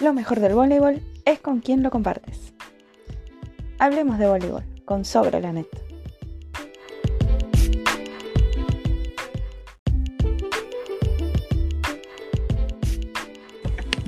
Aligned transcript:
Lo 0.00 0.14
mejor 0.14 0.40
del 0.40 0.54
voleibol 0.54 1.02
es 1.26 1.40
con 1.40 1.60
quien 1.60 1.82
lo 1.82 1.90
compartes. 1.90 2.54
Hablemos 3.78 4.18
de 4.18 4.28
voleibol 4.28 4.64
con 4.86 5.04
Sobre 5.04 5.42
la 5.42 5.52
Net. 5.52 5.66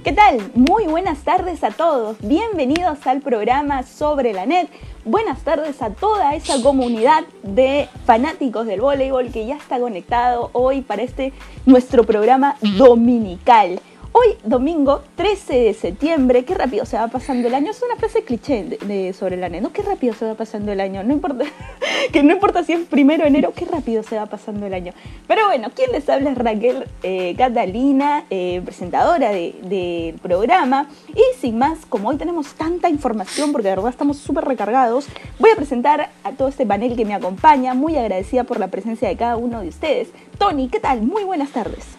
¿Qué 0.02 0.12
tal? 0.12 0.50
Muy 0.54 0.86
buenas 0.86 1.24
tardes 1.24 1.62
a 1.62 1.70
todos. 1.70 2.16
Bienvenidos 2.22 3.06
al 3.06 3.20
programa 3.20 3.82
Sobre 3.82 4.32
la 4.32 4.46
Net. 4.46 4.70
Buenas 5.04 5.42
tardes 5.42 5.82
a 5.82 5.90
toda 5.90 6.34
esa 6.34 6.62
comunidad 6.62 7.24
de 7.42 7.90
fanáticos 8.06 8.66
del 8.66 8.80
voleibol 8.80 9.30
que 9.30 9.44
ya 9.44 9.56
está 9.56 9.78
conectado 9.78 10.48
hoy 10.54 10.80
para 10.80 11.02
este 11.02 11.34
nuestro 11.66 12.04
programa 12.04 12.56
dominical. 12.78 13.78
Hoy, 14.14 14.36
domingo 14.44 15.00
13 15.16 15.54
de 15.54 15.72
septiembre, 15.72 16.44
qué 16.44 16.54
rápido 16.54 16.84
se 16.84 16.98
va 16.98 17.08
pasando 17.08 17.48
el 17.48 17.54
año. 17.54 17.70
Es 17.70 17.80
una 17.82 17.96
frase 17.96 18.24
cliché 18.24 18.62
de, 18.64 19.14
sobre 19.14 19.36
el 19.36 19.44
año, 19.44 19.62
¿no? 19.62 19.72
Qué 19.72 19.80
rápido 19.80 20.12
se 20.12 20.26
va 20.26 20.34
pasando 20.34 20.70
el 20.70 20.80
año. 20.80 21.02
No 21.02 21.14
importa, 21.14 21.46
que 22.12 22.22
no 22.22 22.34
importa 22.34 22.62
si 22.62 22.74
es 22.74 22.80
primero 22.80 23.22
de 23.22 23.30
enero, 23.30 23.54
qué 23.56 23.64
rápido 23.64 24.02
se 24.02 24.16
va 24.16 24.26
pasando 24.26 24.66
el 24.66 24.74
año. 24.74 24.92
Pero 25.26 25.46
bueno, 25.46 25.70
quien 25.74 25.92
les 25.92 26.06
habla 26.10 26.34
Raquel 26.34 26.84
eh, 27.02 27.34
Catalina, 27.38 28.26
eh, 28.28 28.60
presentadora 28.62 29.30
del 29.30 30.18
programa. 30.20 30.90
Y 31.14 31.40
sin 31.40 31.56
más, 31.56 31.86
como 31.86 32.10
hoy 32.10 32.18
tenemos 32.18 32.52
tanta 32.52 32.90
información, 32.90 33.50
porque 33.50 33.68
de 33.68 33.76
verdad 33.76 33.88
estamos 33.88 34.18
súper 34.18 34.44
recargados, 34.44 35.06
voy 35.38 35.52
a 35.52 35.56
presentar 35.56 36.10
a 36.22 36.32
todo 36.32 36.48
este 36.48 36.66
panel 36.66 36.96
que 36.96 37.06
me 37.06 37.14
acompaña. 37.14 37.72
Muy 37.72 37.96
agradecida 37.96 38.44
por 38.44 38.60
la 38.60 38.68
presencia 38.68 39.08
de 39.08 39.16
cada 39.16 39.38
uno 39.38 39.62
de 39.62 39.68
ustedes. 39.68 40.10
Tony, 40.36 40.68
¿qué 40.68 40.80
tal? 40.80 41.00
Muy 41.00 41.24
buenas 41.24 41.52
tardes. 41.52 41.96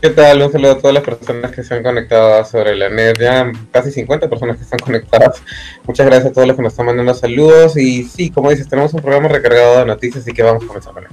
¿Qué 0.00 0.10
tal? 0.10 0.42
Un 0.42 0.52
saludo 0.52 0.72
a 0.72 0.78
todas 0.78 0.94
las 0.94 1.02
personas 1.02 1.50
que 1.50 1.62
se 1.62 1.74
han 1.74 1.82
conectado 1.82 2.44
sobre 2.44 2.76
la 2.76 2.90
net. 2.90 3.16
Ya 3.18 3.50
casi 3.70 3.90
50 3.90 4.28
personas 4.28 4.56
que 4.58 4.64
están 4.64 4.78
conectadas. 4.78 5.42
Muchas 5.86 6.06
gracias 6.06 6.30
a 6.30 6.32
todos 6.32 6.46
los 6.46 6.56
que 6.56 6.62
nos 6.62 6.72
están 6.72 6.86
mandando 6.86 7.14
saludos. 7.14 7.76
Y 7.76 8.04
sí, 8.04 8.30
como 8.30 8.50
dices, 8.50 8.68
tenemos 8.68 8.92
un 8.92 9.00
programa 9.00 9.28
recargado 9.28 9.78
de 9.78 9.86
noticias, 9.86 10.22
así 10.22 10.32
que 10.32 10.42
vamos 10.42 10.64
a 10.64 10.66
comenzar 10.66 10.92
con 10.92 11.04
él. 11.04 11.10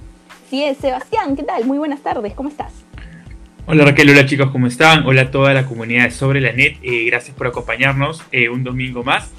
Sí 0.49 0.63
es, 0.63 0.77
Sebastián, 0.77 1.37
¿qué 1.37 1.43
tal? 1.43 1.63
Muy 1.65 1.77
buenas 1.77 2.01
tardes, 2.01 2.33
¿cómo 2.33 2.49
estás? 2.49 2.73
Hola 3.67 3.85
Raquel, 3.85 4.09
hola 4.09 4.25
chicos, 4.25 4.49
¿cómo 4.51 4.67
están? 4.67 5.05
Hola 5.05 5.21
a 5.21 5.31
toda 5.31 5.53
la 5.53 5.65
comunidad 5.65 6.03
de 6.03 6.11
Sobre 6.11 6.41
la 6.41 6.51
Net. 6.51 6.77
Eh, 6.81 7.05
gracias 7.05 7.33
por 7.37 7.47
acompañarnos 7.47 8.21
eh, 8.33 8.49
un 8.49 8.63
domingo 8.65 9.03
más. 9.03 9.31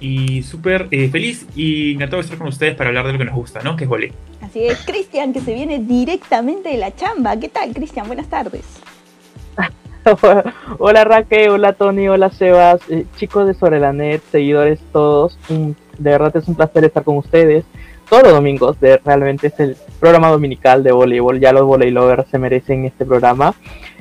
Y 0.00 0.42
súper 0.42 0.88
eh, 0.90 1.08
feliz 1.08 1.46
y 1.56 1.94
encantado 1.94 2.22
de 2.22 2.24
estar 2.24 2.38
con 2.38 2.48
ustedes 2.48 2.74
para 2.76 2.88
hablar 2.88 3.06
de 3.06 3.12
lo 3.12 3.18
que 3.18 3.24
nos 3.24 3.34
gusta, 3.34 3.60
¿no? 3.62 3.76
Que 3.76 3.84
es 3.84 3.90
volei. 3.90 4.12
Así 4.40 4.66
es, 4.66 4.84
Cristian, 4.84 5.32
que 5.32 5.40
se 5.40 5.52
viene 5.52 5.80
directamente 5.80 6.68
de 6.68 6.76
la 6.78 6.94
chamba. 6.94 7.36
¿Qué 7.36 7.48
tal, 7.48 7.72
Cristian? 7.72 8.06
Buenas 8.06 8.28
tardes. 8.28 8.64
hola 10.78 11.04
Raquel, 11.04 11.50
hola 11.50 11.72
Tony, 11.72 12.08
hola 12.08 12.30
Sebas, 12.30 12.80
eh, 12.88 13.04
chicos 13.16 13.46
de 13.46 13.54
Sobre 13.54 13.78
la 13.78 13.92
Net, 13.92 14.22
seguidores 14.30 14.78
todos, 14.92 15.36
de 15.48 15.74
verdad 15.98 16.34
es 16.34 16.48
un 16.48 16.54
placer 16.54 16.84
estar 16.84 17.04
con 17.04 17.18
ustedes 17.18 17.64
todos 18.08 18.22
los 18.22 18.32
domingos, 18.32 18.80
de, 18.80 18.98
realmente 19.04 19.48
es 19.48 19.60
el 19.60 19.76
programa 20.00 20.28
dominical 20.28 20.82
de 20.82 20.92
voleibol, 20.92 21.40
ya 21.40 21.52
los 21.52 21.64
volley 21.64 21.90
lovers 21.90 22.28
se 22.30 22.38
merecen 22.38 22.84
este 22.84 23.04
programa. 23.04 23.54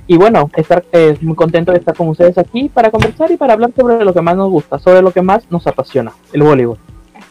Y 0.07 0.17
bueno, 0.17 0.49
estar 0.55 0.85
eh, 0.93 1.17
muy 1.21 1.35
contento 1.35 1.71
de 1.73 1.79
estar 1.79 1.95
con 1.95 2.07
ustedes 2.07 2.37
aquí 2.37 2.69
para 2.69 2.89
conversar 2.89 3.29
y 3.29 3.37
para 3.37 3.53
hablar 3.53 3.71
sobre 3.75 4.03
lo 4.03 4.13
que 4.13 4.21
más 4.21 4.37
nos 4.37 4.49
gusta, 4.49 4.79
sobre 4.79 5.01
lo 5.01 5.11
que 5.11 5.21
más 5.21 5.51
nos 5.51 5.67
apasiona, 5.67 6.13
el 6.31 6.43
voleibol. 6.43 6.77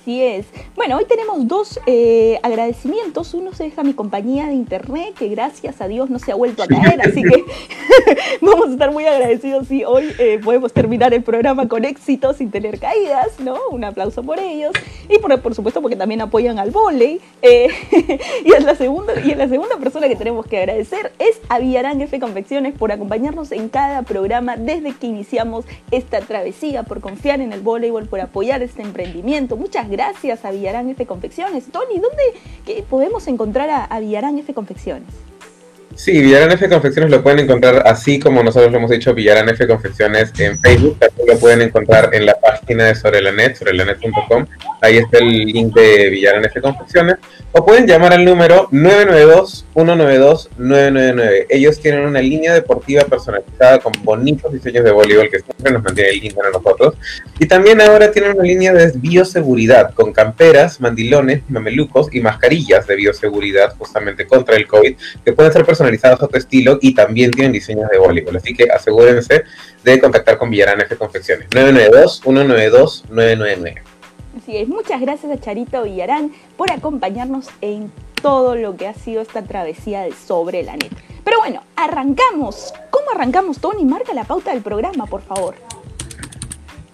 Así 0.07 0.23
es. 0.23 0.47
Bueno, 0.77 0.99
hoy 0.99 1.05
tenemos 1.05 1.49
dos 1.49 1.81
eh, 1.85 2.39
agradecimientos. 2.45 3.35
Uno 3.35 3.51
es 3.59 3.77
a 3.77 3.83
mi 3.83 3.93
compañía 3.93 4.47
de 4.47 4.53
internet, 4.53 5.15
que 5.19 5.27
gracias 5.27 5.81
a 5.81 5.89
Dios 5.89 6.11
no 6.11 6.21
se 6.21 6.31
ha 6.31 6.37
vuelto 6.37 6.63
a 6.63 6.69
caer, 6.69 7.01
así 7.03 7.25
que 7.25 7.45
vamos 8.41 8.69
a 8.69 8.73
estar 8.75 8.93
muy 8.93 9.05
agradecidos 9.05 9.67
si 9.67 9.83
hoy 9.83 10.13
eh, 10.21 10.39
podemos 10.45 10.73
terminar 10.73 11.13
el 11.13 11.25
programa 11.25 11.67
con 11.67 11.85
éxito 11.85 12.35
sin 12.35 12.53
tener 12.53 12.79
caídas, 12.79 13.41
¿no? 13.41 13.57
Un 13.73 13.83
aplauso 13.83 14.23
por 14.23 14.39
ellos. 14.39 14.71
Y 15.09 15.19
por, 15.19 15.41
por 15.41 15.57
supuesto 15.57 15.83
porque 15.83 15.97
también 15.97 16.21
apoyan 16.21 16.61
al 16.61 16.71
volei. 16.71 17.21
Eh, 17.43 17.67
y, 18.45 18.53
es 18.53 18.63
la 18.63 18.77
segunda, 18.77 19.13
y 19.25 19.35
la 19.35 19.49
segunda 19.49 19.77
persona 19.79 20.07
que 20.07 20.15
tenemos 20.15 20.47
que 20.47 20.59
agradecer 20.59 21.11
es 21.19 21.41
a 21.49 21.59
Villarán 21.59 22.01
F 22.01 22.21
Confecciones 22.21 22.79
por 22.79 22.93
acompañarnos 22.93 23.51
en 23.51 23.69
cada 23.69 24.03
programa 24.03 24.57
desde 24.57 24.93
que 24.93 25.09
iniciamos 25.09 25.65
esta 25.91 26.21
travesía, 26.21 26.85
por 26.85 27.01
confiar 27.01 27.41
en 27.41 27.53
el 27.53 27.61
voleibol, 27.61 28.07
por 28.07 28.21
apoyar 28.21 28.63
este 28.63 28.83
emprendimiento. 28.83 29.57
Muchas 29.57 29.89
gracias 29.89 29.96
gracias 29.97 30.45
a 30.45 30.51
Villarán 30.51 30.91
F 30.91 31.07
Confecciones. 31.07 31.65
Tony, 31.73 31.99
¿dónde 31.99 32.83
podemos 32.91 33.27
encontrar 33.29 33.71
a, 33.71 33.85
a 33.85 33.99
Villarán 33.99 34.39
F 34.39 34.53
Confecciones? 34.53 35.09
Sí, 35.97 36.21
Villarán 36.21 36.53
F 36.53 36.69
Confecciones 36.69 37.11
lo 37.11 37.23
pueden 37.23 37.39
encontrar 37.39 37.83
así 37.87 38.21
como 38.21 38.43
nosotros 38.43 38.71
lo 38.71 38.77
hemos 38.77 38.91
dicho, 38.91 39.15
Villarán 39.15 39.49
F 39.49 39.67
Confecciones 39.67 40.31
en 40.39 40.61
Facebook. 40.61 40.99
También 40.99 41.27
lo 41.27 41.39
pueden 41.39 41.63
encontrar 41.63 42.11
en 42.13 42.27
la 42.27 42.39
página 42.39 42.85
de 42.85 42.95
Sobre 42.95 43.23
la 43.23 43.33
Net, 43.33 43.57
net.com. 43.63 44.45
Ahí 44.83 44.99
está 44.99 45.17
el 45.19 45.47
link 45.47 45.75
de 45.75 46.11
Villarán 46.11 46.45
F 46.45 46.61
Confecciones. 46.61 47.17
O 47.53 47.65
pueden 47.65 47.87
llamar 47.87 48.13
al 48.13 48.27
número 48.27 48.69
992-192-999. 48.73 51.47
Ellos 51.49 51.81
tienen 51.81 52.05
una 52.05 52.21
línea 52.21 52.53
deportiva 52.53 53.05
personalizada 53.05 53.79
con 53.79 53.95
bonitos 54.03 54.53
diseños 54.53 54.85
de 54.85 54.91
voleibol 54.91 55.31
que 55.31 55.41
siempre 55.41 55.73
nos 55.73 55.83
mantiene 55.83 56.13
link 56.13 56.37
a 56.39 56.51
nosotros. 56.51 56.97
Y 57.39 57.47
también 57.47 57.81
ahora 57.81 58.13
tienen 58.13 58.33
una 58.33 58.43
línea 58.43 58.75
de 58.75 58.93
bioseguridad 58.95 59.95
con 59.95 60.13
camperas, 60.13 60.79
mandilones, 60.79 61.41
mamelucos 61.49 62.09
y 62.13 62.21
mascarillas 62.21 62.87
de 62.87 62.97
bioseguridad 62.97 63.75
justamente 63.79 64.27
contra 64.27 64.57
el 64.57 64.67
COVID 64.67 64.95
que 65.25 65.33
pueden 65.33 65.55
ser 65.55 65.65
personalizadas 65.65 65.86
personalizados 65.87 66.23
a 66.23 66.29
tu 66.29 66.37
estilo 66.37 66.79
y 66.81 66.95
también 66.95 67.31
tienen 67.31 67.53
diseños 67.53 67.89
de 67.91 67.99
voleibol. 67.99 68.37
Así 68.37 68.55
que 68.55 68.65
asegúrense 68.65 69.45
de 69.85 70.01
contactar 70.01 70.39
con 70.39 70.51
Villarán 70.51 70.81
F 70.81 70.97
Confecciones. 70.97 71.49
992-192-999. 71.51 73.83
Así 74.43 74.57
es, 74.57 74.67
muchas 74.69 75.01
gracias 75.01 75.33
a 75.33 75.41
Charito 75.41 75.85
Villarán 75.85 76.33
por 76.57 76.71
acompañarnos 76.71 77.49
en 77.61 77.91
todo 78.21 78.57
lo 78.57 78.77
que 78.77 78.87
ha 78.87 78.95
sido 78.95 79.23
esta 79.23 79.43
travesía 79.43 80.03
de 80.03 80.13
sobre 80.13 80.63
la 80.63 80.77
net. 80.77 80.93
Pero 81.25 81.39
bueno, 81.39 81.63
arrancamos. 81.75 82.75
¿Cómo 82.91 83.07
arrancamos, 83.15 83.59
Tony? 83.59 83.85
Marca 83.85 84.13
la 84.13 84.25
pauta 84.25 84.53
del 84.53 84.63
programa, 84.63 85.07
por 85.07 85.23
favor. 85.23 85.55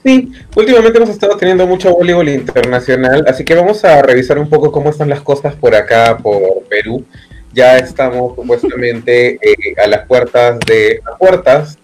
Sí, 0.04 0.32
últimamente 0.56 0.98
hemos 0.98 1.10
estado 1.10 1.36
teniendo 1.36 1.66
mucho 1.66 1.92
voleibol 1.92 2.28
internacional, 2.28 3.25
así 3.28 3.44
que 3.44 3.54
vamos 3.54 3.84
a 3.84 4.02
revisar 4.02 4.36
un 4.38 4.48
poco 4.48 4.72
cómo 4.72 4.91
están 4.91 5.08
las 5.08 5.20
cosas 5.20 5.54
por 5.54 5.76
acá, 5.76 6.19
por 6.20 6.64
Perú 6.69 7.04
ya 7.52 7.78
estamos 7.78 8.34
supuestamente 8.34 9.34
eh, 9.34 9.74
a 9.82 9.86
las 9.86 10.06
puertas 10.06 10.58
de 10.60 11.00
a 11.04 11.16
puertas 11.16 11.78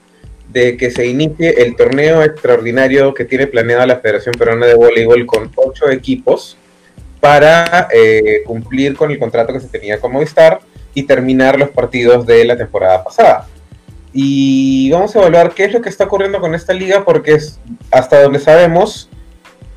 de 0.48 0.76
que 0.76 0.90
se 0.90 1.06
inicie 1.06 1.62
el 1.62 1.76
torneo 1.76 2.22
extraordinario 2.22 3.12
que 3.12 3.24
tiene 3.24 3.46
planeada 3.46 3.86
la 3.86 4.00
Federación 4.00 4.34
Peruana 4.34 4.66
de 4.66 4.74
Voleibol 4.74 5.26
con 5.26 5.50
ocho 5.56 5.90
equipos 5.90 6.56
para 7.20 7.88
eh, 7.92 8.42
cumplir 8.46 8.96
con 8.96 9.10
el 9.10 9.18
contrato 9.18 9.52
que 9.52 9.60
se 9.60 9.68
tenía 9.68 10.00
con 10.00 10.12
Movistar 10.12 10.60
y 10.94 11.02
terminar 11.02 11.58
los 11.58 11.70
partidos 11.70 12.26
de 12.26 12.44
la 12.44 12.56
temporada 12.56 13.04
pasada. 13.04 13.46
Y 14.12 14.90
vamos 14.90 15.14
a 15.14 15.18
evaluar 15.18 15.52
qué 15.52 15.64
es 15.64 15.72
lo 15.72 15.82
que 15.82 15.90
está 15.90 16.04
ocurriendo 16.04 16.40
con 16.40 16.54
esta 16.54 16.72
liga 16.72 17.04
porque 17.04 17.34
es, 17.34 17.60
hasta 17.90 18.22
donde 18.22 18.38
sabemos 18.38 19.10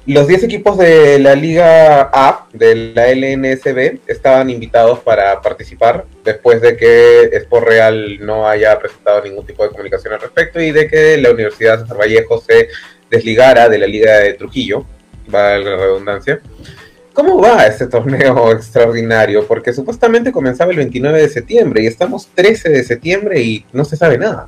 los 0.07 0.27
10 0.27 0.43
equipos 0.43 0.77
de 0.77 1.19
la 1.19 1.35
Liga 1.35 2.09
A, 2.11 2.47
de 2.53 2.93
la 2.95 3.07
LNSB, 3.13 3.99
estaban 4.07 4.49
invitados 4.49 4.99
para 4.99 5.39
participar 5.41 6.05
después 6.23 6.61
de 6.61 6.75
que 6.75 7.29
Sport 7.33 7.67
Real 7.67 8.17
no 8.19 8.47
haya 8.47 8.77
presentado 8.79 9.23
ningún 9.23 9.45
tipo 9.45 9.63
de 9.63 9.69
comunicación 9.69 10.13
al 10.13 10.21
respecto 10.21 10.59
y 10.59 10.71
de 10.71 10.87
que 10.87 11.17
la 11.17 11.31
Universidad 11.31 11.85
de 11.85 11.93
Vallejo 11.93 12.41
se 12.41 12.69
desligara 13.11 13.69
de 13.69 13.77
la 13.77 13.85
Liga 13.85 14.17
de 14.17 14.33
Trujillo, 14.33 14.85
valga 15.27 15.69
la 15.69 15.77
redundancia. 15.77 16.41
¿Cómo 17.13 17.39
va 17.39 17.67
este 17.67 17.85
torneo 17.87 18.51
extraordinario? 18.53 19.45
Porque 19.45 19.71
supuestamente 19.71 20.31
comenzaba 20.31 20.71
el 20.71 20.77
29 20.77 21.21
de 21.21 21.29
septiembre 21.29 21.83
y 21.83 21.87
estamos 21.87 22.27
13 22.33 22.69
de 22.69 22.83
septiembre 22.83 23.41
y 23.41 23.65
no 23.71 23.85
se 23.85 23.97
sabe 23.97 24.17
nada 24.17 24.47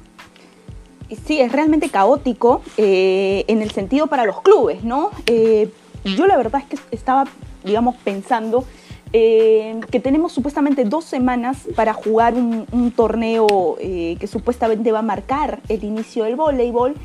sí, 1.26 1.40
es 1.40 1.52
realmente 1.52 1.90
caótico 1.90 2.62
eh, 2.78 3.46
en 3.48 3.62
el 3.62 3.72
sentido 3.72 4.08
para 4.08 4.26
los 4.26 4.42
clubes, 4.42 4.84
¿no? 4.84 5.12
Eh, 5.26 5.70
yo 6.04 6.28
la 6.28 6.38
verdad 6.38 6.62
es 6.62 6.68
que 6.68 6.96
estaba, 6.96 7.26
digamos, 7.64 7.96
pensando 8.04 8.66
eh, 9.14 9.80
que 9.92 10.00
tenemos 10.00 10.34
supuestamente 10.34 10.84
dos 10.86 11.06
semanas 11.06 11.58
para 11.76 11.94
jugar 11.94 12.34
un, 12.34 12.92
torneo 12.96 13.78
que 13.80 14.28
supuestamente 14.28 14.92
va 14.92 15.00
a 15.00 15.04
marcar 15.04 15.60
el 15.70 15.84
inicio 15.84 16.26
del 16.26 16.36
voleibol 16.36 16.96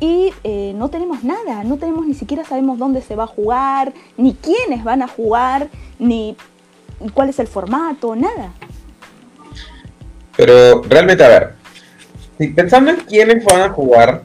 y 0.00 0.32
no 0.74 0.88
tenemos 0.88 1.24
nada, 1.24 1.64
no 1.64 1.76
tenemos 1.76 2.06
ni 2.06 2.14
siquiera 2.14 2.44
sabemos 2.44 2.78
dónde 2.78 3.02
se 3.02 3.16
va 3.16 3.24
a 3.24 3.26
jugar, 3.26 3.92
ni 4.16 4.34
quiénes 4.34 4.84
van 4.84 5.02
a 5.02 5.08
jugar, 5.08 5.68
ni 5.98 6.36
cuál 7.14 7.28
es 7.28 7.38
el 7.38 7.46
formato, 7.46 8.16
nada. 8.16 8.52
Pero 10.36 10.82
realmente, 10.82 11.24
a 11.24 11.28
ver, 11.28 11.54
pensando 12.54 12.90
en 12.90 12.96
quiénes 12.98 13.44
van 13.44 13.62
a 13.62 13.68
jugar, 13.70 14.22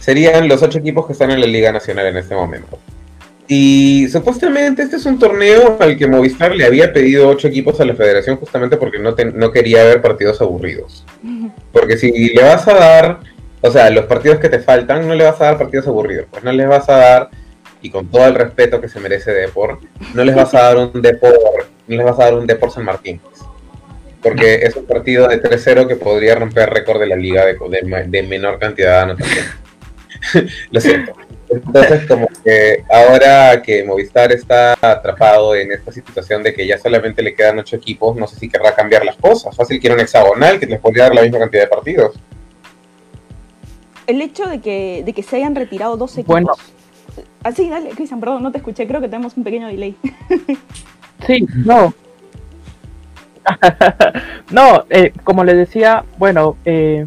serían 0.00 0.48
los 0.48 0.62
ocho 0.62 0.78
equipos 0.78 1.06
que 1.06 1.12
están 1.12 1.30
en 1.30 1.40
la 1.40 1.46
Liga 1.46 1.72
Nacional 1.72 2.06
en 2.06 2.16
este 2.16 2.34
momento. 2.34 2.78
Y 3.46 4.08
supuestamente 4.08 4.82
este 4.82 4.96
es 4.96 5.04
un 5.04 5.18
torneo 5.18 5.76
al 5.78 5.98
que 5.98 6.06
Movistar 6.06 6.54
le 6.56 6.64
había 6.64 6.92
pedido 6.92 7.28
ocho 7.28 7.48
equipos 7.48 7.78
a 7.78 7.84
la 7.84 7.94
federación 7.94 8.36
justamente 8.36 8.78
porque 8.78 8.98
no, 8.98 9.14
no 9.34 9.52
quería 9.52 9.84
ver 9.84 10.00
partidos 10.00 10.40
aburridos. 10.40 11.04
Porque 11.70 11.98
si 11.98 12.10
le 12.10 12.42
vas 12.42 12.66
a 12.66 12.74
dar 12.74 13.20
o 13.66 13.70
sea, 13.70 13.88
los 13.88 14.04
partidos 14.04 14.40
que 14.40 14.50
te 14.50 14.58
faltan 14.58 15.08
no 15.08 15.14
le 15.14 15.24
vas 15.24 15.40
a 15.40 15.44
dar 15.46 15.56
partidos 15.56 15.86
aburridos, 15.86 16.26
pues 16.30 16.44
no 16.44 16.52
les 16.52 16.68
vas 16.68 16.86
a 16.90 16.96
dar, 16.98 17.30
y 17.80 17.88
con 17.88 18.10
todo 18.10 18.26
el 18.26 18.34
respeto 18.34 18.78
que 18.78 18.90
se 18.90 19.00
merece 19.00 19.32
Depor, 19.32 19.78
no 20.12 20.22
les 20.22 20.36
vas 20.36 20.52
a 20.52 20.64
dar 20.64 20.76
un 20.76 21.00
Depor, 21.00 21.66
no 21.88 21.96
les 21.96 22.04
vas 22.04 22.20
a 22.20 22.24
dar 22.24 22.34
un 22.34 22.46
Depor 22.46 22.70
San 22.70 22.84
Martín. 22.84 23.22
Porque 24.24 24.54
es 24.54 24.74
un 24.74 24.86
partido 24.86 25.28
de 25.28 25.40
3-0 25.40 25.86
que 25.86 25.96
podría 25.96 26.34
romper 26.34 26.70
récord 26.70 26.98
de 26.98 27.06
la 27.06 27.16
liga 27.16 27.44
de, 27.44 27.56
de 28.08 28.22
menor 28.24 28.58
cantidad 28.58 28.96
de 28.96 29.02
anotación. 29.02 29.46
Lo 30.72 30.80
siento. 30.80 31.12
Entonces, 31.48 32.06
como 32.06 32.28
que 32.42 32.84
ahora 32.90 33.62
que 33.62 33.84
Movistar 33.84 34.32
está 34.32 34.72
atrapado 34.80 35.54
en 35.54 35.72
esta 35.72 35.92
situación 35.92 36.42
de 36.42 36.54
que 36.54 36.66
ya 36.66 36.78
solamente 36.78 37.22
le 37.22 37.34
quedan 37.34 37.58
ocho 37.58 37.76
equipos, 37.76 38.16
no 38.16 38.26
sé 38.26 38.36
si 38.36 38.48
querrá 38.48 38.74
cambiar 38.74 39.04
las 39.04 39.16
cosas. 39.16 39.54
Fácil 39.54 39.78
quiere 39.78 39.94
un 39.94 40.00
hexagonal 40.00 40.58
que 40.58 40.66
les 40.66 40.80
podría 40.80 41.04
dar 41.04 41.14
la 41.14 41.22
misma 41.22 41.38
cantidad 41.40 41.62
de 41.62 41.68
partidos. 41.68 42.16
El 44.06 44.20
hecho 44.20 44.46
de 44.46 44.60
que, 44.60 45.02
de 45.04 45.12
que 45.12 45.22
se 45.22 45.36
hayan 45.36 45.54
retirado 45.54 45.96
dos 45.96 46.12
equipos. 46.14 46.32
Bueno. 46.32 46.52
Ah, 47.42 47.52
sí, 47.52 47.68
dale, 47.68 47.90
Cristian, 47.90 48.20
perdón, 48.20 48.42
no 48.42 48.50
te 48.50 48.58
escuché, 48.58 48.86
creo 48.86 49.00
que 49.00 49.08
tenemos 49.08 49.36
un 49.36 49.44
pequeño 49.44 49.68
delay. 49.68 49.94
sí, 51.26 51.46
no. 51.54 51.94
no, 54.50 54.84
eh, 54.90 55.12
como 55.22 55.44
les 55.44 55.56
decía, 55.56 56.04
bueno, 56.18 56.56
eh, 56.64 57.06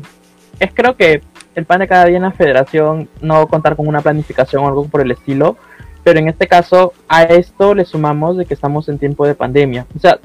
es 0.60 0.72
creo 0.74 0.96
que 0.96 1.22
el 1.56 1.66
pan 1.66 1.80
de 1.80 1.88
cada 1.88 2.06
día 2.06 2.18
en 2.18 2.24
la 2.24 2.32
federación 2.32 3.10
no 3.22 3.48
contar 3.48 3.76
con 3.76 3.88
una 3.88 4.02
planificación 4.02 4.64
o 4.64 4.68
algo 4.68 4.88
por 4.88 5.02
el 5.02 5.12
estilo, 5.12 5.58
pero 6.04 6.20
en 6.20 6.30
este 6.30 6.48
caso 6.48 6.94
a 7.10 7.24
esto 7.24 7.74
le 7.74 7.84
sumamos 7.84 8.38
de 8.38 8.46
que 8.46 8.54
estamos 8.54 8.88
en 8.88 8.98
tiempo 8.98 9.28
de 9.28 9.36
pandemia. 9.36 9.86
O 9.96 10.00
sea, 10.00 10.20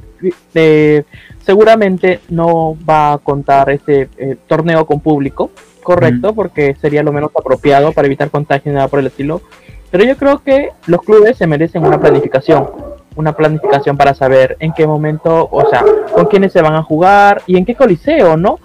seguramente 1.40 2.20
no 2.28 2.76
va 2.88 3.14
a 3.14 3.18
contar 3.18 3.70
este 3.70 4.08
eh, 4.16 4.36
torneo 4.46 4.86
con 4.86 5.00
público, 5.00 5.50
correcto, 5.82 6.34
porque 6.34 6.76
sería 6.80 7.02
lo 7.02 7.12
menos 7.12 7.30
apropiado 7.36 7.92
para 7.92 8.06
evitar 8.06 8.30
contagio 8.30 8.70
y 8.70 8.74
nada 8.74 8.88
por 8.88 9.00
el 9.00 9.08
estilo. 9.08 9.42
Pero 9.90 10.04
yo 10.04 10.16
creo 10.16 10.38
que 10.38 10.70
los 10.86 11.02
clubes 11.02 11.36
se 11.36 11.46
merecen 11.46 11.84
una 11.84 12.00
planificación, 12.00 12.68
una 13.16 13.32
planificación 13.34 13.96
para 13.96 14.14
saber 14.14 14.56
en 14.60 14.72
qué 14.72 14.86
momento, 14.86 15.48
o 15.50 15.68
sea, 15.68 15.84
con 16.12 16.26
quiénes 16.26 16.52
se 16.52 16.62
van 16.62 16.74
a 16.74 16.82
jugar 16.82 17.42
y 17.46 17.56
en 17.56 17.64
qué 17.64 17.74
coliseo, 17.74 18.36
¿no? 18.36 18.58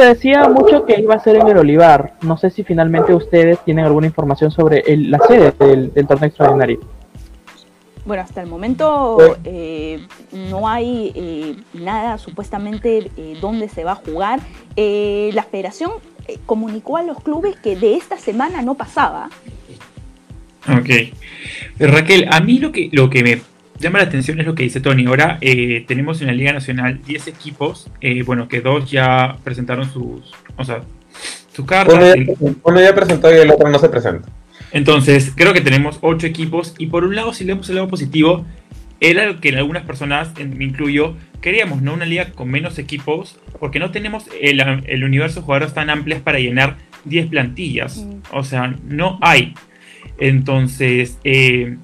se 0.00 0.06
decía 0.06 0.48
mucho 0.48 0.86
que 0.86 1.00
iba 1.00 1.14
a 1.14 1.20
ser 1.20 1.36
en 1.36 1.48
el 1.48 1.58
Olivar. 1.58 2.14
No 2.22 2.36
sé 2.36 2.50
si 2.50 2.62
finalmente 2.62 3.14
ustedes 3.14 3.58
tienen 3.64 3.84
alguna 3.84 4.06
información 4.06 4.50
sobre 4.50 4.82
la 4.96 5.18
sede 5.26 5.52
del, 5.58 6.06
torneo 6.06 6.28
extraordinario. 6.28 6.80
Bueno, 8.04 8.22
hasta 8.22 8.40
el 8.40 8.48
momento 8.48 9.18
eh, 9.44 10.06
no 10.32 10.66
hay 10.66 11.12
eh, 11.14 11.56
nada 11.74 12.16
supuestamente 12.16 13.10
eh, 13.16 13.36
dónde 13.40 13.68
se 13.68 13.84
va 13.84 13.92
a 13.92 13.96
jugar. 13.96 14.40
la 14.76 15.42
federación 15.42 15.90
comunicó 16.46 16.96
a 16.96 17.02
los 17.02 17.20
clubes 17.22 17.56
que 17.56 17.76
de 17.76 17.96
esta 17.96 18.16
semana 18.16 18.62
no 18.62 18.74
pasaba. 18.74 19.28
Ok. 20.66 21.12
Raquel, 21.78 22.26
a 22.30 22.40
mí 22.40 22.58
lo 22.58 22.72
que, 22.72 22.88
lo 22.92 23.10
que 23.10 23.22
me 23.22 23.42
llama 23.80 23.98
la 23.98 24.04
atención 24.04 24.38
es 24.40 24.46
lo 24.46 24.54
que 24.54 24.62
dice 24.62 24.80
Tony. 24.80 25.06
Ahora 25.06 25.38
eh, 25.40 25.84
tenemos 25.86 26.20
en 26.20 26.28
la 26.28 26.32
Liga 26.32 26.52
Nacional 26.52 27.00
10 27.04 27.28
equipos, 27.28 27.90
eh, 28.00 28.22
bueno, 28.22 28.48
que 28.48 28.60
dos 28.60 28.90
ya 28.90 29.36
presentaron 29.42 29.90
sus, 29.90 30.32
o 30.56 30.64
sea, 30.64 30.82
su 31.52 31.66
carta. 31.66 31.94
Uno 32.62 32.80
ya, 32.80 32.94
presentó 32.94 33.32
y 33.32 33.38
el 33.38 33.50
otro 33.50 33.68
no 33.68 33.78
se 33.78 33.88
presenta. 33.88 34.28
Entonces, 34.72 35.32
creo 35.34 35.52
que 35.52 35.60
tenemos 35.60 35.98
8 36.00 36.26
equipos 36.26 36.74
y 36.78 36.86
por 36.86 37.04
un 37.04 37.16
lado, 37.16 37.32
si 37.32 37.44
leemos 37.44 37.68
el 37.68 37.76
lado 37.76 37.88
positivo, 37.88 38.46
era 39.00 39.26
lo 39.26 39.40
que 39.40 39.48
en 39.48 39.56
algunas 39.56 39.84
personas, 39.84 40.32
me 40.36 40.64
incluyo, 40.64 41.16
queríamos, 41.40 41.82
¿no? 41.82 41.94
Una 41.94 42.04
liga 42.04 42.32
con 42.32 42.50
menos 42.50 42.78
equipos, 42.78 43.38
porque 43.58 43.78
no 43.78 43.90
tenemos 43.90 44.24
el, 44.40 44.60
el 44.60 45.04
universo 45.04 45.40
de 45.40 45.46
jugadores 45.46 45.74
tan 45.74 45.90
amplios 45.90 46.20
para 46.20 46.38
llenar 46.38 46.76
10 47.06 47.26
plantillas. 47.28 47.96
Mm. 47.98 48.20
O 48.32 48.44
sea, 48.44 48.74
no 48.84 49.18
hay. 49.22 49.54
Entonces, 50.18 51.18
eh, 51.24 51.78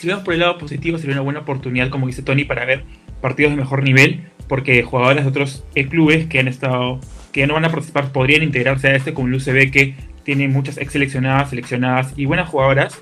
si 0.00 0.06
vemos 0.06 0.24
por 0.24 0.32
el 0.32 0.40
lado 0.40 0.56
positivo, 0.56 0.96
sería 0.96 1.12
una 1.12 1.20
buena 1.20 1.40
oportunidad, 1.40 1.90
como 1.90 2.06
dice 2.06 2.22
Tony, 2.22 2.44
para 2.44 2.64
ver 2.64 2.84
partidos 3.20 3.52
de 3.52 3.58
mejor 3.58 3.82
nivel, 3.82 4.22
porque 4.48 4.82
jugadores 4.82 5.24
de 5.24 5.28
otros 5.28 5.62
eh, 5.74 5.88
clubes 5.88 6.26
que 6.26 6.38
han 6.38 6.48
estado, 6.48 7.00
que 7.32 7.46
no 7.46 7.52
van 7.52 7.66
a 7.66 7.70
participar, 7.70 8.10
podrían 8.10 8.42
integrarse 8.42 8.88
a 8.88 8.96
este, 8.96 9.12
como 9.12 9.28
el 9.28 9.34
UCB, 9.34 9.70
que 9.70 9.94
tiene 10.24 10.48
muchas 10.48 10.78
ex 10.78 10.92
seleccionadas, 10.92 11.50
seleccionadas 11.50 12.14
y 12.16 12.24
buenas 12.24 12.48
jugadoras 12.48 12.98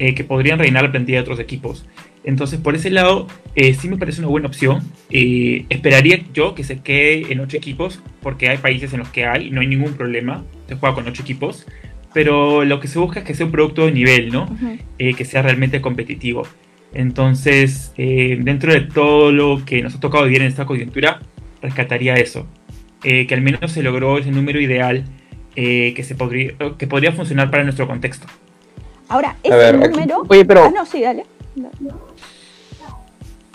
eh, 0.00 0.16
que 0.16 0.24
podrían 0.24 0.58
reinar 0.58 0.82
la 0.82 0.90
plantilla 0.90 1.18
de 1.18 1.22
otros 1.22 1.38
equipos. 1.38 1.86
Entonces, 2.24 2.58
por 2.58 2.74
ese 2.74 2.90
lado, 2.90 3.28
eh, 3.54 3.74
sí 3.74 3.88
me 3.88 3.96
parece 3.96 4.20
una 4.20 4.28
buena 4.28 4.48
opción. 4.48 4.82
esperaría 5.10 6.24
yo 6.34 6.56
que 6.56 6.64
se 6.64 6.80
quede 6.80 7.32
en 7.32 7.38
ocho 7.38 7.56
equipos, 7.56 8.00
porque 8.20 8.48
hay 8.48 8.58
países 8.58 8.92
en 8.92 8.98
los 8.98 9.10
que 9.10 9.26
hay, 9.26 9.52
no 9.52 9.60
hay 9.60 9.68
ningún 9.68 9.92
problema, 9.92 10.42
se 10.66 10.74
juega 10.74 10.96
con 10.96 11.06
ocho 11.06 11.22
equipos 11.22 11.66
pero 12.12 12.64
lo 12.64 12.80
que 12.80 12.88
se 12.88 12.98
busca 12.98 13.20
es 13.20 13.26
que 13.26 13.34
sea 13.34 13.46
un 13.46 13.52
producto 13.52 13.86
de 13.86 13.92
nivel, 13.92 14.30
¿no? 14.32 14.48
Eh, 14.98 15.14
que 15.14 15.24
sea 15.24 15.42
realmente 15.42 15.80
competitivo. 15.80 16.46
Entonces, 16.92 17.92
eh, 17.96 18.38
dentro 18.40 18.72
de 18.72 18.82
todo 18.82 19.32
lo 19.32 19.64
que 19.64 19.82
nos 19.82 19.94
ha 19.94 20.00
tocado 20.00 20.24
vivir 20.24 20.42
en 20.42 20.48
esta 20.48 20.66
coyuntura, 20.66 21.20
rescataría 21.62 22.14
eso. 22.14 22.46
Eh, 23.04 23.26
que 23.26 23.34
al 23.34 23.40
menos 23.40 23.72
se 23.72 23.82
logró 23.82 24.18
ese 24.18 24.30
número 24.30 24.60
ideal 24.60 25.04
que, 25.54 26.02
se 26.02 26.14
podría, 26.14 26.52
que 26.78 26.86
podría 26.86 27.12
funcionar 27.12 27.50
para 27.50 27.64
nuestro 27.64 27.86
contexto. 27.86 28.26
Ahora, 29.08 29.36
ese 29.42 29.72
número... 29.72 30.22
Oye, 30.28 30.44
pero... 30.44 30.64
Ah, 30.64 30.72
no, 30.74 30.86
sí, 30.86 31.02
dale. 31.02 31.24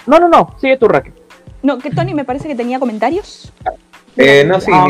No, 0.06 0.20
no, 0.20 0.30
no, 0.30 0.56
sigue 0.62 0.78
tu 0.78 0.88
Raquel. 0.88 1.14
No, 1.64 1.80
que 1.80 1.90
Tony 1.90 2.14
me 2.14 2.24
parece 2.24 2.48
que 2.48 2.56
tenía 2.56 2.80
comentarios. 2.80 3.52
Eh, 4.18 4.44
no, 4.46 4.60
sí, 4.60 4.72
ah, 4.74 4.88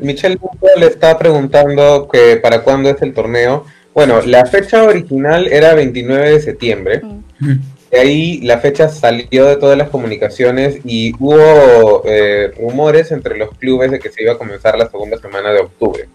Michelle, 0.00 0.38
le 0.76 0.86
está 0.86 1.18
preguntando 1.18 2.08
que 2.08 2.36
para 2.36 2.62
cuándo 2.62 2.88
es 2.88 3.02
el 3.02 3.12
torneo. 3.12 3.66
Bueno, 3.92 4.20
la 4.22 4.46
fecha 4.46 4.84
original 4.84 5.48
era 5.48 5.74
29 5.74 6.30
de 6.30 6.40
septiembre. 6.40 7.00
Mm. 7.40 7.54
De 7.90 7.98
ahí 7.98 8.40
la 8.42 8.58
fecha 8.58 8.88
salió 8.88 9.46
de 9.46 9.56
todas 9.56 9.76
las 9.78 9.88
comunicaciones 9.88 10.78
y 10.84 11.12
hubo 11.18 12.02
eh, 12.04 12.52
rumores 12.58 13.10
entre 13.10 13.36
los 13.36 13.50
clubes 13.56 13.90
de 13.90 13.98
que 13.98 14.10
se 14.10 14.22
iba 14.22 14.32
a 14.32 14.38
comenzar 14.38 14.76
la 14.76 14.90
segunda 14.90 15.18
semana 15.18 15.52
de 15.52 15.60
octubre. 15.60 16.08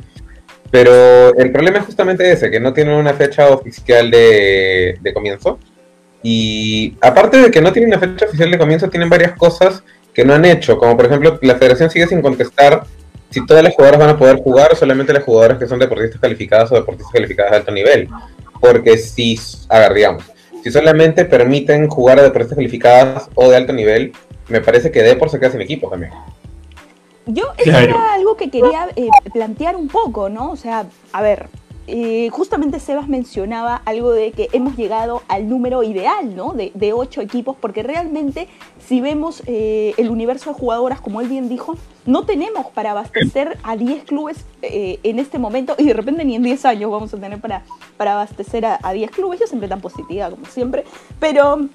Pero 0.69 1.35
el 1.35 1.51
problema 1.51 1.79
es 1.79 1.85
justamente 1.85 2.31
ese, 2.31 2.49
que 2.49 2.59
no 2.59 2.73
tienen 2.73 2.93
una 2.93 3.13
fecha 3.13 3.49
oficial 3.49 4.09
de, 4.09 4.97
de 5.01 5.13
comienzo. 5.13 5.59
Y 6.23 6.95
aparte 7.01 7.37
de 7.37 7.51
que 7.51 7.61
no 7.61 7.73
tienen 7.73 7.89
una 7.89 7.99
fecha 7.99 8.25
oficial 8.25 8.51
de 8.51 8.57
comienzo, 8.57 8.89
tienen 8.89 9.09
varias 9.09 9.33
cosas 9.33 9.83
que 10.13 10.25
no 10.25 10.33
han 10.33 10.45
hecho, 10.45 10.77
como 10.77 10.95
por 10.95 11.05
ejemplo 11.05 11.39
la 11.41 11.55
federación 11.55 11.89
sigue 11.89 12.07
sin 12.07 12.21
contestar 12.21 12.83
si 13.29 13.45
todas 13.45 13.63
las 13.63 13.73
jugadoras 13.73 13.99
van 13.99 14.09
a 14.09 14.17
poder 14.17 14.37
jugar 14.37 14.73
o 14.73 14.75
solamente 14.75 15.13
las 15.13 15.23
jugadoras 15.23 15.57
que 15.57 15.67
son 15.67 15.79
deportistas 15.79 16.19
calificadas 16.19 16.71
o 16.71 16.75
deportistas 16.75 17.13
calificadas 17.13 17.51
de 17.51 17.57
alto 17.57 17.71
nivel. 17.71 18.09
Porque 18.59 18.97
si, 18.97 19.39
a 19.69 19.89
si 20.63 20.69
solamente 20.69 21.25
permiten 21.25 21.87
jugar 21.87 22.19
a 22.19 22.23
deportistas 22.23 22.57
calificadas 22.57 23.29
o 23.35 23.49
de 23.49 23.55
alto 23.55 23.73
nivel, 23.73 24.11
me 24.49 24.59
parece 24.59 24.91
que 24.91 25.01
Depor 25.01 25.29
se 25.29 25.39
queda 25.39 25.51
sin 25.51 25.61
equipo 25.61 25.89
también. 25.89 26.11
Yo, 27.25 27.45
eso 27.57 27.77
era 27.77 28.13
algo 28.13 28.35
que 28.35 28.49
quería 28.49 28.89
eh, 28.95 29.07
plantear 29.31 29.75
un 29.75 29.87
poco, 29.87 30.29
¿no? 30.29 30.51
O 30.51 30.57
sea, 30.57 30.85
a 31.13 31.21
ver, 31.21 31.47
eh, 31.93 32.29
justamente 32.29 32.79
Sebas 32.79 33.09
mencionaba 33.09 33.81
algo 33.83 34.13
de 34.13 34.31
que 34.31 34.47
hemos 34.53 34.77
llegado 34.77 35.23
al 35.27 35.49
número 35.49 35.83
ideal, 35.83 36.37
¿no? 36.37 36.53
De, 36.53 36.93
ocho 36.93 37.19
equipos, 37.19 37.57
porque 37.59 37.83
realmente 37.83 38.47
si 38.79 39.01
vemos 39.01 39.43
eh, 39.45 39.93
el 39.97 40.09
universo 40.09 40.51
de 40.51 40.55
jugadoras, 40.57 41.01
como 41.01 41.19
él 41.19 41.27
bien 41.27 41.49
dijo, 41.49 41.75
no 42.05 42.23
tenemos 42.23 42.67
para 42.67 42.91
abastecer 42.91 43.57
a 43.63 43.75
10 43.75 44.05
clubes 44.05 44.45
eh, 44.61 44.99
en 45.03 45.19
este 45.19 45.37
momento 45.37 45.75
y 45.77 45.83
de 45.83 45.93
repente 45.93 46.23
ni 46.23 46.35
en 46.35 46.43
10 46.43 46.63
años 46.63 46.91
vamos 46.91 47.13
a 47.13 47.17
tener 47.17 47.41
para, 47.41 47.63
para 47.97 48.13
abastecer 48.13 48.65
a, 48.65 48.93
10 48.93 49.11
clubes. 49.11 49.41
Yo 49.41 49.47
siempre 49.47 49.67
tan 49.67 49.81
positiva 49.81 50.29
como 50.29 50.45
siempre, 50.45 50.85
pero 51.19 51.67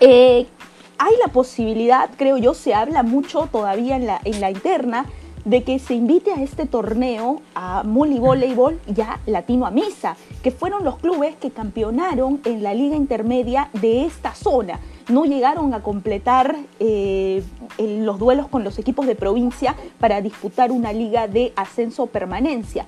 hay 0.00 1.14
la 1.22 1.32
posibilidad, 1.32 2.08
creo 2.16 2.38
yo, 2.38 2.54
se 2.54 2.72
habla 2.72 3.02
mucho 3.02 3.46
todavía 3.52 3.96
en 3.96 4.40
la 4.40 4.50
interna 4.50 5.04
de 5.44 5.62
que 5.62 5.78
se 5.78 5.94
invite 5.94 6.32
a 6.32 6.42
este 6.42 6.66
torneo 6.66 7.42
a 7.54 7.82
Moli 7.82 8.18
Voleibol 8.18 8.80
ya 8.86 9.20
Latino 9.26 9.66
a 9.66 9.70
Misa, 9.70 10.16
que 10.42 10.50
fueron 10.50 10.84
los 10.84 10.98
clubes 10.98 11.36
que 11.36 11.50
campeonaron 11.50 12.40
en 12.44 12.62
la 12.62 12.74
liga 12.74 12.96
intermedia 12.96 13.68
de 13.74 14.04
esta 14.04 14.34
zona. 14.34 14.80
No 15.08 15.26
llegaron 15.26 15.74
a 15.74 15.82
completar 15.82 16.56
eh, 16.80 17.42
los 17.78 18.18
duelos 18.18 18.48
con 18.48 18.64
los 18.64 18.78
equipos 18.78 19.06
de 19.06 19.14
provincia 19.14 19.76
para 20.00 20.22
disputar 20.22 20.72
una 20.72 20.92
liga 20.92 21.28
de 21.28 21.52
ascenso 21.56 22.06
permanencia. 22.06 22.86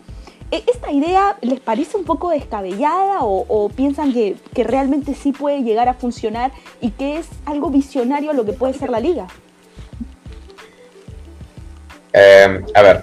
¿E-, 0.51 0.65
¿Esta 0.67 0.93
idea 0.93 1.37
les 1.43 1.61
parece 1.61 1.99
un 1.99 2.05
poco 2.05 2.31
descabellada 2.31 3.19
o, 3.21 3.69
piensan 3.75 4.15
que, 4.15 4.37
que 4.55 4.65
realmente 4.65 5.15
sí 5.15 5.33
puede 5.33 5.63
llegar 5.63 5.91
a 5.91 5.95
funcionar 5.95 6.53
y 6.81 6.93
que 6.93 7.19
es 7.19 7.29
algo 7.45 7.69
visionario 7.69 8.33
lo 8.33 8.47
que 8.47 8.53
puede 8.53 8.73
ser 8.73 8.89
la 8.89 9.01
liga? 9.01 9.27
Eh, 12.19 12.61
a 12.75 12.83
ver, 12.83 13.03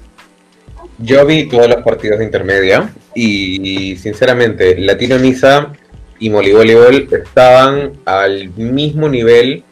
yo 0.97 1.23
vi 1.25 1.47
todos 1.47 1.67
los 1.67 1.83
partidos 1.83 2.17
de 2.19 2.25
intermedia 2.25 2.91
y 3.13 3.95
sinceramente 3.97 4.75
Latino 4.79 5.19
Misa 5.19 5.71
y 6.19 6.29
Moli 6.31 6.51
Voleibol 6.51 7.07
estaban 7.11 7.93
al 8.05 8.49
mismo 8.55 9.07
nivel 9.07 9.63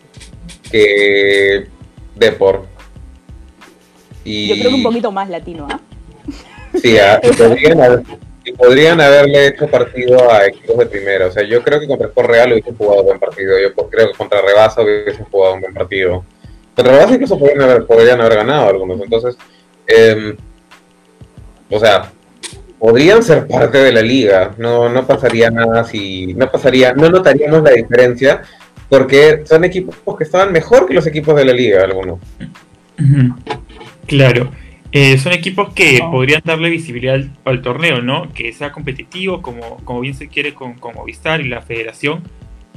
que 0.72 1.66
Deport. 2.16 2.66
Y... 4.24 4.50
Yo 4.50 4.56
creo 4.56 4.70
que 4.70 4.76
un 4.76 4.84
poquito 4.84 5.12
más 5.12 5.28
latino, 5.30 5.68
¿ah? 5.72 5.80
Sí, 6.80 6.98
ah, 7.00 7.20
y, 7.24 7.30
podrían 7.36 7.82
haber- 7.82 8.04
y 8.46 8.52
podrían 8.54 9.02
haberle 9.02 9.48
hecho 9.48 9.68
partido 9.68 10.32
a 10.32 10.46
equipos 10.46 10.78
de 10.78 10.86
primera. 10.86 11.28
O 11.28 11.32
sea, 11.32 11.44
yo 11.44 11.64
creo 11.64 11.80
que 11.80 11.88
contra 11.88 12.08
Sport 12.08 12.30
Real 12.30 12.52
hubiesen 12.52 12.76
jugado 12.76 13.04
buen 13.04 13.20
partido. 13.20 13.54
Yo 13.60 13.74
creo 13.90 14.12
que 14.12 14.18
contra 14.18 14.42
Rebasa 14.42 14.82
hubiesen 14.82 15.26
jugado 15.26 15.56
un 15.56 15.62
buen 15.62 15.74
partido. 15.74 16.24
Contra 16.76 16.94
Rebasa 16.94 17.14
incluso 17.14 17.38
podrían 17.38 17.62
haber, 17.62 17.86
podrían 17.86 18.22
haber 18.22 18.38
ganado 18.38 18.70
algunos. 18.70 19.02
Entonces, 19.02 19.38
em, 19.88 20.36
o 21.70 21.80
sea, 21.80 22.12
podrían 22.80 23.22
ser 23.24 23.48
parte 23.48 23.78
de 23.78 23.92
la 23.92 24.02
liga. 24.02 24.56
No, 24.58 24.90
no 24.90 25.06
pasaría 25.06 25.52
nada 25.52 25.84
si. 25.84 26.34
No 26.34 26.50
pasaría, 26.50 26.94
no 26.94 27.10
notaríamos 27.10 27.62
la 27.64 27.72
diferencia. 27.72 28.42
Porque 28.90 29.44
son 29.46 29.64
equipos 29.64 29.96
que 30.18 30.26
estaban 30.26 30.52
mejor 30.52 30.86
que 30.86 30.94
los 30.94 31.08
equipos 31.08 31.34
de 31.38 31.46
la 31.46 31.54
liga, 31.54 31.84
algunos. 31.84 32.20
Claro. 34.06 34.52
Eh, 34.92 35.18
son 35.18 35.32
equipos 35.32 35.74
que 35.74 36.00
podrían 36.12 36.42
darle 36.44 36.70
visibilidad 36.70 37.22
al, 37.46 37.62
torneo, 37.62 38.02
¿no? 38.02 38.34
Que 38.34 38.52
sea 38.52 38.74
competitivo, 38.74 39.42
como, 39.42 39.78
como 39.86 40.02
bien 40.02 40.14
se 40.14 40.28
quiere 40.28 40.54
con, 40.54 40.74
con 40.74 40.96
Movistar 40.96 41.40
y 41.40 41.48
la 41.48 41.62
federación, 41.62 42.24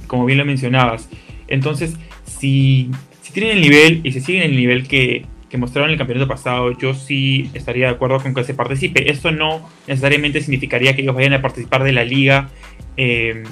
como 0.06 0.24
bien 0.24 0.38
lo 0.38 0.44
mencionabas. 0.44 1.08
Entonces, 1.48 1.94
si 2.24 2.92
tienen 3.34 3.58
el 3.58 3.62
nivel 3.62 4.00
y 4.04 4.12
si 4.12 4.20
siguen 4.20 4.44
el 4.44 4.56
nivel 4.56 4.88
que, 4.88 5.26
que 5.50 5.58
mostraron 5.58 5.90
en 5.90 5.92
el 5.92 5.98
campeonato 5.98 6.28
pasado, 6.28 6.76
yo 6.78 6.94
sí 6.94 7.50
estaría 7.52 7.88
de 7.88 7.92
acuerdo 7.92 8.20
con 8.20 8.32
que 8.32 8.44
se 8.44 8.54
participe. 8.54 9.10
Esto 9.10 9.30
no 9.30 9.68
necesariamente 9.86 10.40
significaría 10.40 10.96
que 10.96 11.02
ellos 11.02 11.14
vayan 11.14 11.34
a 11.34 11.42
participar 11.42 11.82
de 11.84 11.92
la 11.92 12.04
liga, 12.04 12.48
eh, 12.96 13.42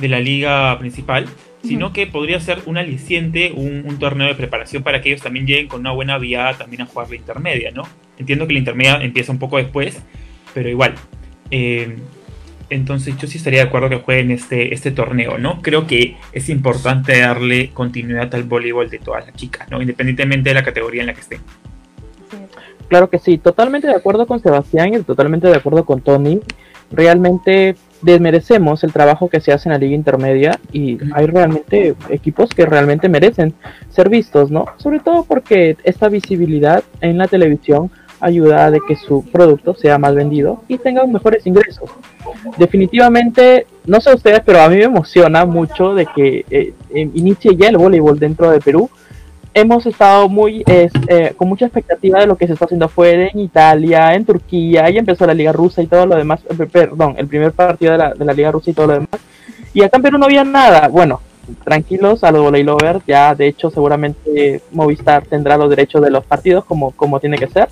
de 0.00 0.08
la 0.08 0.20
liga 0.20 0.78
principal, 0.78 1.26
sino 1.62 1.92
que 1.92 2.06
podría 2.06 2.40
ser 2.40 2.60
un 2.66 2.76
aliciente, 2.78 3.52
un, 3.54 3.84
un 3.86 3.98
torneo 3.98 4.28
de 4.28 4.34
preparación 4.34 4.82
para 4.82 5.00
que 5.00 5.10
ellos 5.10 5.22
también 5.22 5.46
lleguen 5.46 5.66
con 5.68 5.80
una 5.80 5.92
buena 5.92 6.18
viada 6.18 6.54
también 6.54 6.82
a 6.82 6.86
jugar 6.86 7.08
la 7.10 7.16
intermedia, 7.16 7.70
¿no? 7.70 7.82
Entiendo 8.18 8.46
que 8.46 8.52
la 8.52 8.58
intermedia 8.60 8.96
empieza 9.02 9.32
un 9.32 9.38
poco 9.38 9.56
después, 9.56 10.00
pero 10.52 10.68
igual. 10.68 10.94
Eh, 11.50 11.96
entonces 12.70 13.16
yo 13.18 13.28
sí 13.28 13.38
estaría 13.38 13.62
de 13.62 13.68
acuerdo 13.68 13.88
que 13.88 13.96
jueguen 13.96 14.30
este, 14.30 14.74
este 14.74 14.90
torneo, 14.90 15.38
¿no? 15.38 15.60
Creo 15.62 15.86
que 15.86 16.16
es 16.32 16.48
importante 16.48 17.18
darle 17.20 17.70
continuidad 17.70 18.34
al 18.34 18.44
voleibol 18.44 18.90
de 18.90 18.98
todas 18.98 19.26
las 19.26 19.34
chicas, 19.34 19.70
¿no? 19.70 19.80
Independientemente 19.80 20.50
de 20.50 20.54
la 20.54 20.62
categoría 20.62 21.02
en 21.02 21.08
la 21.08 21.14
que 21.14 21.20
estén. 21.20 21.40
Claro 22.88 23.08
que 23.08 23.18
sí, 23.18 23.38
totalmente 23.38 23.86
de 23.86 23.94
acuerdo 23.94 24.26
con 24.26 24.40
Sebastián 24.40 24.94
y 24.94 25.02
totalmente 25.02 25.48
de 25.48 25.56
acuerdo 25.56 25.84
con 25.84 26.00
Tony. 26.00 26.40
Realmente 26.90 27.76
desmerecemos 28.02 28.84
el 28.84 28.92
trabajo 28.92 29.28
que 29.28 29.40
se 29.40 29.52
hace 29.52 29.68
en 29.68 29.72
la 29.72 29.78
liga 29.78 29.94
intermedia 29.94 30.60
y 30.72 30.98
hay 31.14 31.26
realmente 31.26 31.94
equipos 32.10 32.50
que 32.50 32.66
realmente 32.66 33.08
merecen 33.08 33.54
ser 33.88 34.10
vistos, 34.10 34.50
¿no? 34.50 34.66
Sobre 34.76 35.00
todo 35.00 35.24
porque 35.24 35.76
esta 35.84 36.08
visibilidad 36.08 36.84
en 37.00 37.18
la 37.18 37.26
televisión 37.26 37.90
ayuda 38.24 38.66
a 38.66 38.70
de 38.70 38.80
que 38.86 38.96
su 38.96 39.24
producto 39.24 39.74
sea 39.74 39.98
más 39.98 40.14
vendido 40.14 40.62
y 40.68 40.78
tengan 40.78 41.12
mejores 41.12 41.46
ingresos. 41.46 41.90
Definitivamente, 42.56 43.66
no 43.86 44.00
sé 44.00 44.14
ustedes, 44.14 44.40
pero 44.44 44.60
a 44.60 44.68
mí 44.68 44.76
me 44.76 44.84
emociona 44.84 45.44
mucho 45.44 45.94
de 45.94 46.06
que 46.06 46.44
eh, 46.50 46.74
eh, 46.90 47.10
inicie 47.14 47.56
ya 47.56 47.68
el 47.68 47.78
voleibol 47.78 48.18
dentro 48.18 48.50
de 48.50 48.60
Perú 48.60 48.90
hemos 49.54 49.86
estado 49.86 50.28
muy 50.28 50.64
eh, 50.66 50.90
con 51.36 51.48
mucha 51.48 51.66
expectativa 51.66 52.20
de 52.20 52.26
lo 52.26 52.36
que 52.36 52.46
se 52.46 52.52
está 52.52 52.64
haciendo 52.64 52.86
afuera 52.86 53.28
en 53.32 53.38
Italia, 53.38 54.14
en 54.14 54.24
Turquía, 54.24 54.90
y 54.90 54.98
empezó 54.98 55.26
la 55.26 55.34
Liga 55.34 55.52
Rusa 55.52 55.80
y 55.80 55.86
todo 55.86 56.06
lo 56.06 56.16
demás, 56.16 56.40
eh, 56.50 56.66
perdón, 56.70 57.14
el 57.16 57.28
primer 57.28 57.52
partido 57.52 57.92
de 57.92 57.98
la, 57.98 58.14
de 58.14 58.24
la 58.24 58.32
Liga 58.32 58.50
Rusa 58.50 58.70
y 58.70 58.74
todo 58.74 58.88
lo 58.88 58.92
demás. 58.94 59.20
Y 59.72 59.82
acá 59.82 59.96
en 59.96 60.02
Perú 60.02 60.18
no 60.18 60.26
había 60.26 60.44
nada. 60.44 60.88
Bueno, 60.88 61.20
tranquilos 61.62 62.24
a 62.24 62.32
los 62.32 62.42
volley 62.42 62.64
lovers, 62.64 63.04
ya 63.06 63.34
de 63.34 63.46
hecho 63.46 63.70
seguramente 63.70 64.60
Movistar 64.72 65.24
tendrá 65.24 65.56
los 65.56 65.70
derechos 65.70 66.02
de 66.02 66.10
los 66.10 66.24
partidos 66.24 66.64
como, 66.64 66.90
como 66.92 67.20
tiene 67.20 67.38
que 67.38 67.48
ser, 67.48 67.68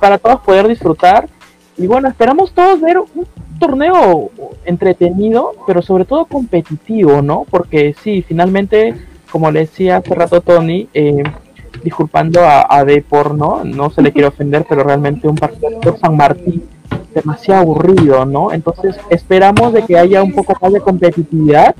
para 0.00 0.18
todos 0.18 0.40
poder 0.40 0.66
disfrutar. 0.66 1.28
Y 1.76 1.86
bueno, 1.86 2.08
esperamos 2.08 2.52
todos 2.52 2.80
ver 2.80 2.98
un 2.98 3.26
torneo 3.58 4.30
entretenido, 4.64 5.52
pero 5.66 5.82
sobre 5.82 6.04
todo 6.04 6.24
competitivo, 6.24 7.22
¿no? 7.22 7.46
Porque 7.48 7.94
sí, 8.02 8.22
finalmente 8.26 8.94
como 9.30 9.50
le 9.50 9.60
decía 9.60 9.98
hace 9.98 10.14
rato 10.14 10.40
Tony, 10.40 10.88
eh, 10.92 11.22
disculpando 11.84 12.40
a, 12.40 12.66
a 12.68 12.84
Depor, 12.84 13.34
¿no? 13.34 13.64
No 13.64 13.90
se 13.90 14.02
le 14.02 14.12
quiere 14.12 14.28
ofender, 14.28 14.66
pero 14.68 14.82
realmente 14.82 15.28
un 15.28 15.36
partido 15.36 15.80
por 15.80 15.98
San 15.98 16.16
Martín 16.16 16.64
demasiado 17.14 17.62
aburrido, 17.62 18.24
¿no? 18.24 18.52
Entonces 18.52 18.96
esperamos 19.10 19.72
de 19.72 19.84
que 19.84 19.98
haya 19.98 20.22
un 20.22 20.32
poco 20.32 20.54
más 20.60 20.72
de 20.72 20.80
competitividad, 20.80 21.74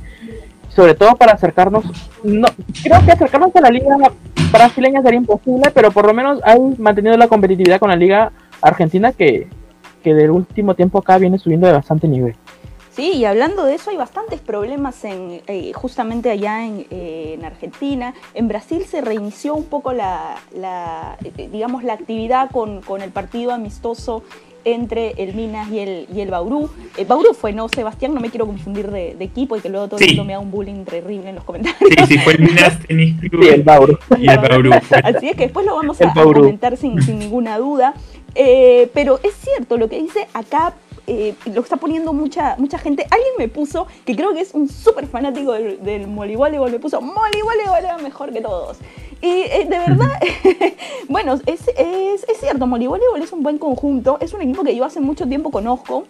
sobre 0.75 0.95
todo 0.95 1.17
para 1.17 1.33
acercarnos, 1.33 1.85
no, 2.23 2.49
creo 2.83 3.05
que 3.05 3.13
acercarnos 3.13 3.55
a 3.55 3.61
la 3.61 3.71
liga 3.71 3.97
brasileña 4.53 5.03
sería 5.03 5.19
imposible, 5.19 5.71
pero 5.75 5.91
por 5.91 6.07
lo 6.07 6.15
menos 6.15 6.41
hay 6.45 6.59
mantenido 6.79 7.17
la 7.17 7.29
competitividad 7.29 7.79
con 7.79 7.91
la 7.91 7.97
liga 7.97 8.33
argentina 8.63 9.13
que, 9.13 9.49
que 10.03 10.15
del 10.15 10.31
último 10.31 10.75
tiempo 10.75 10.99
acá 10.99 11.19
viene 11.19 11.39
subiendo 11.39 11.67
de 11.67 11.75
bastante 11.75 12.09
nivel. 12.09 12.35
Sí, 12.93 13.13
y 13.13 13.25
hablando 13.25 13.65
de 13.65 13.75
eso, 13.75 13.91
hay 13.91 13.97
bastantes 13.97 14.41
problemas 14.41 15.05
en, 15.05 15.43
eh, 15.47 15.73
justamente 15.75 16.29
allá 16.29 16.67
en, 16.67 16.87
eh, 16.91 17.35
en, 17.39 17.45
Argentina. 17.45 18.15
En 18.35 18.49
Brasil 18.49 18.85
se 18.85 19.01
reinició 19.01 19.55
un 19.55 19.65
poco 19.65 19.93
la, 19.93 20.37
la 20.53 21.17
eh, 21.25 21.49
digamos, 21.53 21.85
la 21.85 21.93
actividad 21.93 22.51
con, 22.51 22.83
con, 22.83 23.01
el 23.01 23.11
partido 23.11 23.53
amistoso 23.53 24.25
entre 24.65 25.11
el 25.23 25.35
Minas 25.35 25.69
y 25.71 25.79
el, 25.79 26.07
y 26.15 26.21
el 26.21 26.31
Bauru. 26.31 26.71
Eh, 26.97 27.05
Bauru 27.05 27.35
fue, 27.35 27.53
no, 27.53 27.69
Sebastián, 27.69 28.15
no 28.15 28.21
me 28.21 28.31
quiero 28.31 28.47
confundir 28.47 28.91
de, 28.91 29.15
de 29.15 29.25
equipo 29.25 29.57
y 29.57 29.61
que 29.61 29.69
luego 29.69 29.89
todo 29.89 29.99
el 30.01 30.05
Sí. 30.05 30.11
mundo 30.11 30.25
me 30.25 30.35
haga 30.35 30.43
un 30.43 30.51
bullying 30.51 30.85
terrible 30.85 31.29
en 31.29 31.35
los 31.37 31.45
comentarios. 31.45 31.79
Sí, 31.89 32.07
sí, 32.15 32.19
fue 32.19 32.35
el 32.35 32.41
Minas 32.41 32.79
Tennis 32.87 33.17
Club 33.31 33.43
Sí, 33.43 33.49
el 33.49 33.63
Bauru. 33.63 33.99
y 34.19 34.29
el 34.29 34.39
Bauru. 34.39 34.71
Así 35.03 35.29
es 35.29 35.37
que 35.37 35.45
después 35.45 35.65
lo 35.67 35.77
vamos 35.77 36.01
El 36.01 36.09
a, 36.09 36.13
comentar 36.15 36.77
sin, 36.77 37.01
sin 37.03 37.19
ninguna 37.19 37.59
duda. 37.59 37.95
Eh, 38.35 38.89
pero 38.95 39.19
es 39.23 39.35
cierto, 39.35 39.77
lo 39.77 39.89
que 39.89 40.01
dice 40.01 40.29
acá 40.35 40.75
eh, 41.07 41.35
lo 41.53 41.63
está 41.63 41.77
poniendo 41.77 42.13
mucha, 42.13 42.55
mucha 42.59 42.79
gente. 42.79 43.05
Alguien 43.11 43.33
me 43.39 43.49
puso, 43.49 43.89
que 44.05 44.15
creo 44.15 44.33
que 44.33 44.41
es 44.41 44.55
un 44.55 44.69
súper 44.69 45.07
fanático 45.09 45.53
del, 45.53 45.83
del 45.83 46.07
voleibol, 46.07 46.71
me 46.71 46.79
puso, 46.79 47.01
voleibol 47.01 47.55
es 47.97 48.03
mejor 48.05 48.33
que 48.33 48.41
todos. 48.41 48.79
Y 49.23 49.29
eh, 49.29 49.67
de 49.69 49.79
verdad, 49.79 50.19
bueno, 51.09 51.35
es, 51.47 51.69
es, 51.77 52.25
es 52.25 52.41
cierto, 52.41 52.67
voleibol 52.67 53.01
es 53.23 53.33
un 53.33 53.43
buen 53.43 53.59
conjunto, 53.59 54.19
es 54.21 54.33
un 54.33 54.41
equipo 54.41 54.65
que 54.65 54.75
yo 54.75 54.85
hace 54.85 55.01
mucho 55.01 55.27
tiempo 55.27 55.51
conozco. 55.51 56.07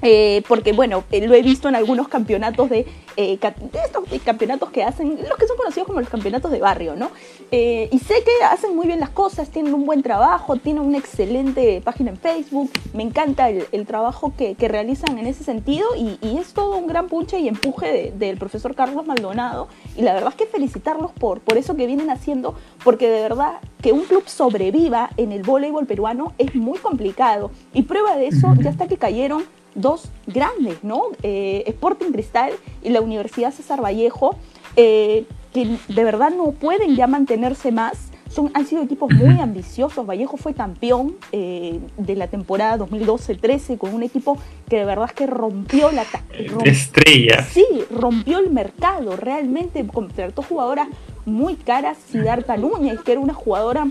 Eh, 0.00 0.42
porque 0.46 0.72
bueno, 0.72 1.02
eh, 1.10 1.26
lo 1.26 1.34
he 1.34 1.42
visto 1.42 1.68
en 1.68 1.74
algunos 1.74 2.06
campeonatos 2.06 2.70
de, 2.70 2.86
eh, 3.16 3.36
de 3.40 3.78
estos 3.84 4.04
campeonatos 4.24 4.70
que 4.70 4.84
hacen, 4.84 5.18
los 5.28 5.36
que 5.36 5.46
son 5.48 5.56
conocidos 5.56 5.86
como 5.88 5.98
los 6.00 6.08
campeonatos 6.08 6.52
de 6.52 6.60
barrio, 6.60 6.94
¿no? 6.94 7.10
Y 7.50 7.98
sé 7.98 8.14
que 8.24 8.44
hacen 8.44 8.76
muy 8.76 8.86
bien 8.86 9.00
las 9.00 9.10
cosas, 9.10 9.50
tienen 9.50 9.74
un 9.74 9.86
buen 9.86 10.02
trabajo, 10.02 10.56
tienen 10.56 10.82
una 10.82 10.98
excelente 10.98 11.80
página 11.82 12.10
en 12.10 12.16
Facebook, 12.18 12.70
me 12.92 13.02
encanta 13.02 13.48
el, 13.48 13.64
el 13.72 13.86
trabajo 13.86 14.32
que, 14.36 14.54
que 14.54 14.68
realizan 14.68 15.18
en 15.18 15.26
ese 15.26 15.42
sentido 15.44 15.86
y, 15.96 16.18
y 16.20 16.38
es 16.38 16.52
todo 16.52 16.76
un 16.76 16.86
gran 16.86 17.08
punche 17.08 17.40
y 17.40 17.48
empuje 17.48 17.90
de- 17.90 18.12
del 18.12 18.36
profesor 18.38 18.74
Carlos 18.74 19.06
Maldonado 19.06 19.68
y 19.96 20.02
la 20.02 20.14
verdad 20.14 20.28
es 20.30 20.36
que 20.36 20.46
felicitarlos 20.46 21.10
por, 21.12 21.40
por 21.40 21.56
eso 21.56 21.74
que 21.74 21.86
vienen 21.86 22.10
haciendo, 22.10 22.54
porque 22.84 23.08
de 23.08 23.22
verdad 23.22 23.54
que 23.82 23.92
un 23.92 24.02
club 24.04 24.24
sobreviva 24.28 25.10
en 25.16 25.32
el 25.32 25.42
voleibol 25.42 25.86
peruano 25.86 26.34
es 26.38 26.54
muy 26.54 26.78
complicado 26.78 27.50
y 27.72 27.82
prueba 27.82 28.16
de 28.16 28.28
eso 28.28 28.54
ya 28.62 28.70
hasta 28.70 28.86
que 28.88 28.96
cayeron 28.98 29.44
dos 29.80 30.08
grandes, 30.26 30.82
¿no? 30.82 31.02
Eh, 31.22 31.64
Sporting 31.66 32.12
Cristal 32.12 32.52
y 32.82 32.90
la 32.90 33.00
Universidad 33.00 33.52
César 33.52 33.82
Vallejo, 33.82 34.36
eh, 34.76 35.24
que 35.52 35.76
de 35.88 36.04
verdad 36.04 36.30
no 36.30 36.52
pueden 36.52 36.94
ya 36.96 37.06
mantenerse 37.06 37.72
más. 37.72 37.96
Son, 38.28 38.50
han 38.52 38.66
sido 38.66 38.82
equipos 38.82 39.10
muy 39.14 39.40
ambiciosos. 39.40 40.04
Vallejo 40.06 40.36
fue 40.36 40.52
campeón 40.52 41.16
eh, 41.32 41.80
de 41.96 42.14
la 42.14 42.26
temporada 42.26 42.76
2012-13 42.84 43.78
con 43.78 43.94
un 43.94 44.02
equipo 44.02 44.36
que 44.68 44.76
de 44.76 44.84
verdad 44.84 45.06
es 45.08 45.12
que 45.14 45.26
rompió 45.26 45.90
la 45.92 46.04
romp- 46.04 46.66
Estrella. 46.66 47.42
Sí, 47.50 47.64
rompió 47.90 48.38
el 48.38 48.50
mercado, 48.50 49.16
realmente 49.16 49.86
contrató 49.86 50.42
jugadoras 50.42 50.88
muy 51.24 51.54
caras. 51.56 51.96
Siddhartha 52.10 52.58
Núñez, 52.58 53.00
que 53.00 53.12
era 53.12 53.20
una 53.22 53.32
jugadora 53.34 53.86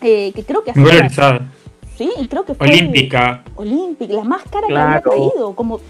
eh, 0.00 0.32
que 0.34 0.42
creo 0.44 0.64
que 0.64 0.70
hacía- 0.70 0.82
Sí, 1.96 2.10
creo 2.28 2.44
que 2.44 2.54
fue 2.54 2.66
Olímpica. 2.68 3.42
Olímpica, 3.54 4.12
la 4.14 4.24
más 4.24 4.42
cara 4.50 4.66
que 4.68 4.76
había 4.76 5.00
traído, 5.00 5.54
como 5.54 5.80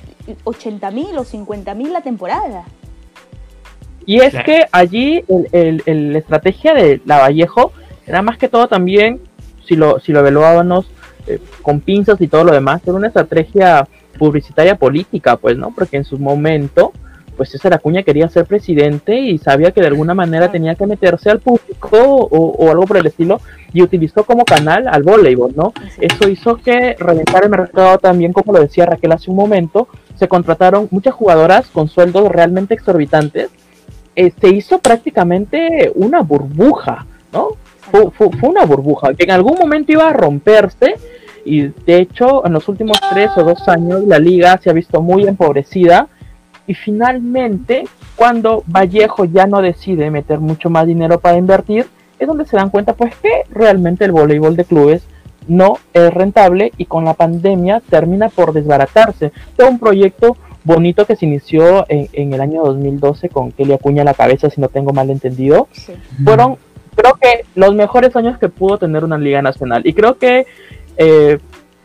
80 0.45 0.91
mil 0.93 1.17
o 1.19 1.25
50 1.25 1.75
mil 1.75 1.93
la 1.93 2.01
temporada. 2.01 2.65
Y 4.05 4.21
es 4.21 4.31
Claro. 4.31 4.45
que 4.47 4.65
allí 4.71 5.25
el, 5.29 5.49
el- 5.53 5.83
el- 5.87 6.13
la 6.13 6.19
estrategia 6.19 6.75
de 6.75 7.01
la 7.05 7.19
Vallejo 7.19 7.73
era 8.07 8.23
más 8.23 8.39
que 8.39 8.49
todo 8.49 8.69
también, 8.69 9.21
si 9.67 9.75
lo, 9.75 9.99
si 9.99 10.13
lo 10.13 10.21
evaluábamos 10.21 10.87
eh, 11.27 11.41
con 11.63 11.81
pinzas 11.81 12.21
y 12.21 12.29
todo 12.29 12.45
lo 12.45 12.53
demás, 12.53 12.81
era 12.85 12.93
una 12.95 13.09
estrategia 13.09 13.89
publicitaria 14.17 14.77
política, 14.77 15.37
pues, 15.37 15.57
¿no? 15.57 15.73
Porque 15.73 15.97
en 15.97 16.05
su 16.05 16.19
momento, 16.21 16.93
pues 17.37 17.51
César 17.51 17.75
Acuña 17.75 18.05
quería 18.05 18.29
ser 18.29 18.47
presidente 18.47 19.19
y 19.19 19.39
sabía 19.39 19.73
que 19.73 19.81
de 19.81 19.89
alguna 19.89 20.15
manera 20.15 20.53
tenía 20.53 20.77
que 20.77 20.87
meterse 20.87 21.29
al 21.31 21.41
público 21.41 21.99
o, 22.01 22.29
o 22.65 22.71
algo 22.71 22.85
por 22.87 22.97
el 22.97 23.07
estilo 23.07 23.41
y 23.77 23.83
utilizó 23.83 24.25
como 24.25 24.45
canal 24.45 24.89
al 24.89 25.03
voleibol, 25.03 25.53
¿no? 25.55 25.73
Eso 26.01 26.29
hizo 26.29 26.57
que 26.57 26.97
reventar 26.99 27.45
el 27.45 27.51
mercado 27.51 27.99
también, 27.99 28.33
como 28.33 28.53
lo 28.55 28.61
decía 28.61 28.87
Raquel 28.87 29.13
hace 29.13 29.31
un 29.31 29.37
momento, 29.37 29.89
se 30.15 30.29
contrataron 30.29 30.89
muchas 30.91 31.13
jugadoras 31.15 31.69
con 31.69 31.89
sueldos 31.89 32.29
realmente 32.31 32.73
exorbitantes. 32.73 33.51
Eh, 34.15 34.33
se 34.41 34.49
hizo 34.49 34.79
prácticamente 34.79 35.93
una 35.95 36.23
burbuja, 36.23 37.05
¿no? 37.33 37.49
Fue, 37.91 38.11
fue- 38.13 38.31
fue 38.39 38.49
una 38.49 38.65
burbuja 38.65 39.13
que 39.13 39.25
en 39.25 39.31
algún 39.33 39.59
momento 39.59 39.93
iba 39.93 40.09
a 40.09 40.13
romperse 40.15 40.95
y 41.45 41.69
de 41.89 41.99
hecho 42.01 42.45
en 42.47 42.55
los 42.55 42.67
últimos 42.69 42.99
tres 43.11 43.31
o 43.37 43.45
dos 43.45 43.69
años 43.69 44.03
la 44.05 44.19
liga 44.19 44.59
se 44.63 44.71
ha 44.71 44.73
visto 44.73 45.03
muy 45.03 45.25
empobrecida 45.29 46.09
y 46.67 46.75
finalmente 46.75 47.85
cuando 48.17 48.65
Vallejo 48.67 49.27
ya 49.27 49.47
no 49.47 49.61
decide 49.61 50.11
meter 50.11 50.41
mucho 50.41 50.71
más 50.71 50.87
dinero 50.87 51.21
para 51.21 51.37
invertir 51.37 51.87
es 52.19 52.27
donde 52.27 52.47
se 52.47 52.57
dan 52.57 52.71
cuenta 52.71 52.95
pues 52.95 53.15
que 53.17 53.43
realmente 53.51 54.05
el 54.05 54.13
voleibol 54.13 54.57
de 54.57 54.65
clubes 54.65 55.03
no 55.49 55.79
es 55.93 56.13
rentable 56.13 56.73
y 56.77 56.87
con 56.87 57.05
la 57.05 57.15
pandemia 57.15 57.81
termina 57.89 58.29
por 58.29 58.53
desbaratarse. 58.53 59.33
Fue 59.55 59.65
un 59.65 59.79
proyecto 59.79 60.37
bonito 60.65 61.07
que 61.07 61.15
se 61.15 61.27
inició 61.27 61.87
en, 61.89 62.33
el 62.33 62.41
año 62.41 62.65
2012 62.65 63.29
con 63.29 63.53
Kelly 63.53 63.75
Acuña 63.75 64.03
a 64.03 64.07
la 64.07 64.15
cabeza, 64.15 64.51
si 64.51 64.61
no 64.61 64.69
tengo 64.69 64.93
mal 64.93 65.11
entendido. 65.11 65.69
Fueron, 66.25 66.57
creo 66.97 67.15
que, 67.15 67.45
los 67.55 67.75
mejores 67.75 68.17
años 68.17 68.39
que 68.39 68.49
pudo 68.49 68.77
tener 68.77 69.05
una 69.05 69.17
liga 69.17 69.41
nacional. 69.43 69.83
Y 69.85 69.93
creo 69.93 70.19
que 70.19 70.47
eh, 70.97 71.39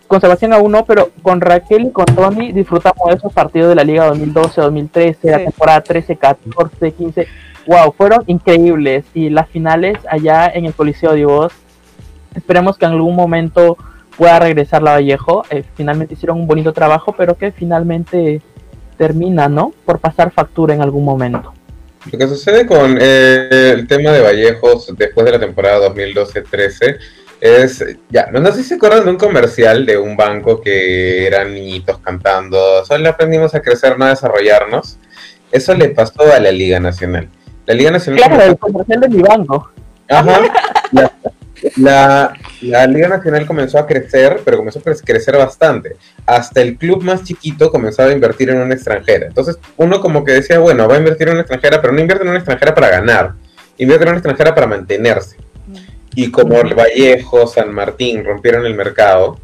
con 0.08 0.20
Sebastián 0.20 0.54
aún 0.54 0.72
no, 0.72 0.84
pero 0.84 1.12
con 1.22 1.40
Raquel 1.40 1.86
y 1.86 1.92
con 1.92 2.06
Tony 2.06 2.52
disfrutamos 2.52 3.08
de 3.10 3.16
esos 3.16 3.32
partidos 3.32 3.70
de 3.70 3.76
la 3.76 3.84
liga 3.84 4.08
2012, 4.08 4.60
2013, 4.60 5.32
la 5.32 5.38
temporada 5.38 5.82
13, 5.82 6.16
14, 6.16 6.92
15. 6.92 7.28
Wow, 7.68 7.94
fueron 7.94 8.24
increíbles. 8.28 9.06
Y 9.14 9.30
las 9.30 9.50
finales 9.50 9.98
allá 10.10 10.48
en 10.48 10.66
el 10.66 10.74
Coliseo 10.74 11.14
de 11.14 11.26
Voz 11.26 11.54
Esperemos 12.36 12.78
que 12.78 12.86
en 12.86 12.92
algún 12.92 13.16
momento 13.16 13.78
pueda 14.18 14.40
regresar 14.40 14.82
la 14.82 14.94
Vallejo. 14.94 15.44
Eh, 15.50 15.64
finalmente 15.76 16.14
hicieron 16.14 16.40
un 16.40 16.48
bonito 16.48 16.74
trabajo, 16.74 17.14
pero 17.18 17.38
que 17.38 17.52
finalmente 17.52 18.42
termina, 18.98 19.50
¿no? 19.50 19.74
Por 19.86 20.00
pasar 20.00 20.32
factura 20.32 20.74
en 20.74 20.82
algún 20.82 21.04
momento. 21.04 21.54
Lo 22.12 22.18
que 22.18 22.28
sucede 22.28 22.66
con 22.66 22.98
eh, 23.00 23.74
el 23.76 23.88
tema 23.88 24.12
de 24.12 24.22
Vallejos 24.22 24.94
después 24.98 25.26
de 25.26 25.34
la 25.34 25.40
temporada 25.40 25.90
2012-13 25.90 26.98
es, 27.40 27.84
ya, 28.10 28.28
no, 28.32 28.46
sé 28.52 28.64
si 28.64 28.70
se 28.70 28.76
acuerdan 28.76 29.06
de 29.06 29.12
un 29.12 29.18
comercial 29.18 29.86
de 29.86 29.98
un 29.98 30.16
banco 30.16 30.62
que 30.62 31.26
eran 31.26 31.54
niñitos 31.54 31.98
cantando, 32.00 32.86
solo 32.86 33.10
aprendimos 33.10 33.54
a 33.56 33.62
crecer, 33.62 33.98
no 33.98 34.06
a 34.06 34.10
desarrollarnos. 34.10 34.98
Eso 35.52 35.74
le 35.74 35.90
pasó 35.90 36.32
a 36.34 36.40
la 36.40 36.52
Liga 36.52 36.80
Nacional. 36.80 37.28
La 37.66 37.74
Liga 37.74 37.92
Nacional... 37.92 38.24
Claro, 38.24 38.44
el 38.44 38.58
comercial 38.58 39.02
de 39.02 39.10
mi 39.10 39.22
banco. 39.22 39.72
Ajá. 40.10 40.40
La, 41.78 42.34
Liga 42.88 43.08
Nacional 43.08 43.46
comenzó 43.46 43.78
a 43.78 43.86
crecer, 43.86 44.42
pero 44.44 44.58
comenzó 44.58 44.80
a 44.80 44.82
crecer 44.82 45.38
bastante. 45.38 45.96
Hasta 46.26 46.62
el 46.62 46.78
club 46.78 47.04
más 47.04 47.24
chiquito 47.24 47.72
comenzaba 47.72 48.10
a 48.10 48.14
invertir 48.14 48.50
en 48.50 48.58
una 48.58 48.74
extranjera. 48.74 49.28
Entonces, 49.28 49.60
uno 49.78 50.02
como 50.02 50.24
que 50.24 50.34
decía, 50.34 50.60
bueno, 50.60 50.88
va 50.88 50.96
a 50.96 51.00
invertir 51.00 51.28
en 51.28 51.34
una 51.34 51.42
extranjera, 51.42 51.82
pero 51.82 51.94
no 51.94 52.02
invierte 52.02 52.24
en 52.24 52.30
una 52.30 52.40
extranjera 52.40 52.74
para 52.74 52.90
ganar, 52.90 53.34
invierte 53.78 54.04
en 54.04 54.10
una 54.10 54.18
extranjera 54.18 54.56
para 54.56 54.68
mantenerse. 54.68 55.38
Y 56.16 56.32
como 56.32 56.60
el 56.60 56.74
Vallejo, 56.74 57.48
San 57.48 57.72
Martín 57.74 58.26
rompieron 58.26 58.66
el 58.66 58.74
mercado, 58.74 59.40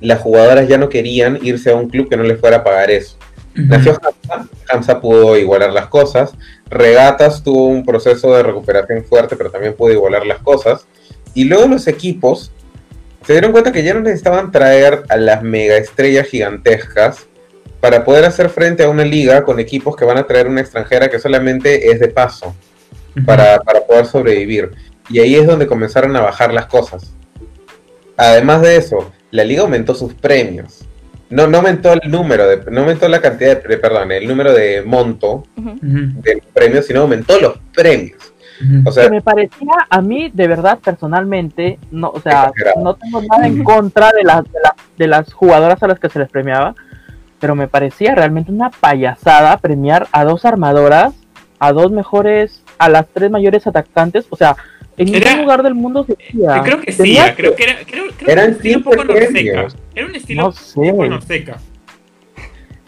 las 0.00 0.20
jugadoras 0.20 0.68
ya 0.68 0.76
no 0.76 0.88
querían 0.88 1.38
irse 1.40 1.70
a 1.70 1.76
un 1.76 1.88
club 1.88 2.08
que 2.08 2.16
no 2.16 2.24
les 2.24 2.38
fuera 2.38 2.58
a 2.58 2.64
pagar 2.64 2.90
eso. 2.90 3.16
Nació 3.54 3.98
Hamza, 4.02 4.48
Hamza 4.68 5.00
pudo 5.00 5.36
igualar 5.36 5.72
las 5.72 5.86
cosas, 5.86 6.32
Regatas 6.68 7.42
tuvo 7.42 7.66
un 7.66 7.84
proceso 7.84 8.34
de 8.34 8.42
recuperación 8.42 9.04
fuerte, 9.04 9.36
pero 9.36 9.50
también 9.50 9.74
pudo 9.74 9.92
igualar 9.92 10.26
las 10.26 10.38
cosas. 10.38 10.86
Y 11.34 11.44
luego 11.44 11.66
los 11.66 11.86
equipos 11.86 12.50
se 13.24 13.32
dieron 13.32 13.52
cuenta 13.52 13.72
que 13.72 13.82
ya 13.82 13.94
no 13.94 14.00
necesitaban 14.00 14.52
traer 14.52 15.04
a 15.08 15.16
las 15.16 15.42
mega 15.42 15.76
estrellas 15.76 16.26
gigantescas 16.26 17.26
para 17.80 18.04
poder 18.04 18.24
hacer 18.24 18.48
frente 18.50 18.82
a 18.82 18.88
una 18.88 19.04
liga 19.04 19.44
con 19.44 19.60
equipos 19.60 19.96
que 19.96 20.04
van 20.04 20.18
a 20.18 20.26
traer 20.26 20.48
una 20.48 20.60
extranjera 20.60 21.08
que 21.08 21.18
solamente 21.18 21.90
es 21.90 22.00
de 22.00 22.08
paso 22.08 22.54
para, 23.24 23.60
poder 23.86 24.06
sobrevivir. 24.06 24.72
Y 25.08 25.20
ahí 25.20 25.34
es 25.34 25.46
donde 25.46 25.66
comenzaron 25.66 26.16
a 26.16 26.20
bajar 26.20 26.52
las 26.52 26.66
cosas. 26.66 27.12
Además 28.16 28.62
de 28.62 28.76
eso, 28.76 29.12
la 29.30 29.44
liga 29.44 29.62
aumentó 29.62 29.94
sus 29.94 30.14
premios. 30.14 30.84
No, 31.30 31.46
no 31.46 31.58
aumentó 31.58 31.92
el 31.92 32.10
número, 32.10 32.46
de, 32.46 32.70
no 32.70 32.82
aumentó 32.82 33.08
la 33.08 33.20
cantidad 33.20 33.62
de, 33.62 33.78
perdón, 33.78 34.12
el 34.12 34.28
número 34.28 34.52
de 34.52 34.82
monto 34.82 35.44
de 35.56 36.42
premios, 36.52 36.86
sino 36.86 37.02
aumentó 37.02 37.40
los 37.40 37.58
premios. 37.74 38.34
O 38.84 38.92
sea, 38.92 39.04
que 39.04 39.10
me 39.10 39.20
parecía 39.20 39.72
a 39.90 40.00
mí, 40.00 40.30
de 40.32 40.46
verdad, 40.46 40.78
personalmente, 40.78 41.78
no, 41.90 42.10
o 42.10 42.20
sea, 42.20 42.52
no 42.80 42.94
tengo 42.94 43.20
nada 43.22 43.46
en 43.46 43.64
contra 43.64 44.12
de 44.12 44.22
las, 44.22 44.44
de, 44.96 45.08
las 45.08 45.32
jugadoras 45.32 45.82
a 45.82 45.88
las 45.88 45.98
que 45.98 46.08
se 46.08 46.20
les 46.20 46.30
premiaba, 46.30 46.74
pero 47.40 47.56
me 47.56 47.66
parecía 47.66 48.14
realmente 48.14 48.52
una 48.52 48.70
payasada 48.70 49.56
premiar 49.58 50.06
a 50.12 50.24
dos 50.24 50.44
armadoras, 50.44 51.14
a 51.58 51.72
dos 51.72 51.90
mejores, 51.90 52.62
a 52.78 52.88
las 52.88 53.06
tres 53.08 53.30
mayores 53.30 53.66
atacantes, 53.66 54.26
o 54.30 54.36
sea, 54.36 54.56
en 54.96 55.12
ningún 55.12 55.42
lugar 55.42 55.62
del 55.62 55.74
mundo 55.74 56.04
se 56.04 56.12
hacía. 56.12 56.62
Creo 56.62 56.80
que 56.80 56.92
sí, 56.92 57.18
creo 57.36 57.54
que 57.54 57.64
era, 57.64 57.76
creo, 57.86 58.04
creo 58.16 58.30
era 58.30 58.46
un 58.76 58.82
poco 58.82 59.04
norseca. 59.04 59.66
Era 59.94 60.06
un 60.06 60.14
estilo 60.14 60.42
no 60.42 60.48
un 60.48 60.90
poco 60.90 61.06
norseca. 61.06 61.58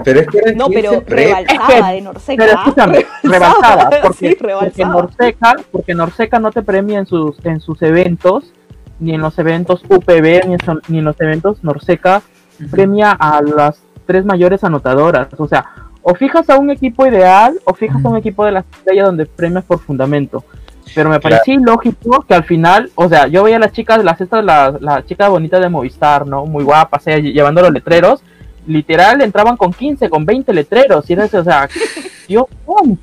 Pero 0.04 0.20
es 0.20 0.26
que 0.26 0.54
no, 0.54 0.68
pero 0.68 1.02
rebalsada 1.06 1.92
de 1.92 2.00
Norseca. 2.02 2.44
Pero 2.44 2.58
escúchame, 2.58 3.06
rebalsada, 3.22 3.90
porque, 4.02 4.36
porque, 4.38 4.84
Norseca, 4.84 5.56
porque 5.72 5.94
Norseca 5.94 6.38
no 6.38 6.50
te 6.50 6.62
premia 6.62 6.98
en 6.98 7.06
sus, 7.06 7.42
en 7.44 7.60
sus 7.60 7.80
eventos, 7.82 8.52
ni 9.00 9.14
en 9.14 9.22
los 9.22 9.38
eventos 9.38 9.82
UPB, 9.88 10.46
ni 10.46 10.54
en, 10.54 10.58
ni 10.88 10.98
en 10.98 11.04
los 11.04 11.18
eventos 11.20 11.64
Norseca, 11.64 12.22
premia 12.70 13.12
a 13.12 13.40
las 13.40 13.80
tres 14.06 14.24
mayores 14.26 14.64
anotadoras. 14.64 15.28
O 15.38 15.48
sea, 15.48 15.64
o 16.02 16.14
fijas 16.14 16.48
a 16.50 16.58
un 16.58 16.70
equipo 16.70 17.06
ideal, 17.06 17.58
o 17.64 17.72
fijas 17.72 18.04
a 18.04 18.08
un 18.08 18.16
equipo 18.16 18.44
de 18.44 18.52
la 18.52 18.60
estrella 18.60 19.04
donde 19.04 19.24
premias 19.24 19.64
por 19.64 19.80
fundamento. 19.80 20.44
Pero 20.94 21.10
me 21.10 21.20
parecía 21.20 21.54
ilógico 21.54 22.24
que 22.26 22.34
al 22.34 22.44
final, 22.44 22.90
o 22.94 23.08
sea, 23.08 23.26
yo 23.26 23.42
veía 23.42 23.56
a 23.56 23.60
las 23.60 23.72
chicas, 23.72 24.02
las 24.02 24.20
estas, 24.20 24.44
la, 24.44 24.76
la 24.80 25.04
chica 25.04 25.28
bonita 25.28 25.58
de 25.60 25.68
Movistar, 25.68 26.26
¿no? 26.26 26.46
Muy 26.46 26.64
guapas, 26.64 27.04
llevando 27.04 27.60
los 27.60 27.72
letreros, 27.72 28.22
literal 28.66 29.20
entraban 29.22 29.56
con 29.56 29.72
15, 29.72 30.08
con 30.08 30.24
20 30.24 30.52
letreros, 30.52 31.08
y 31.08 31.12
era 31.12 31.24
o 31.24 31.28
sea, 31.44 31.68
dio 32.28 32.48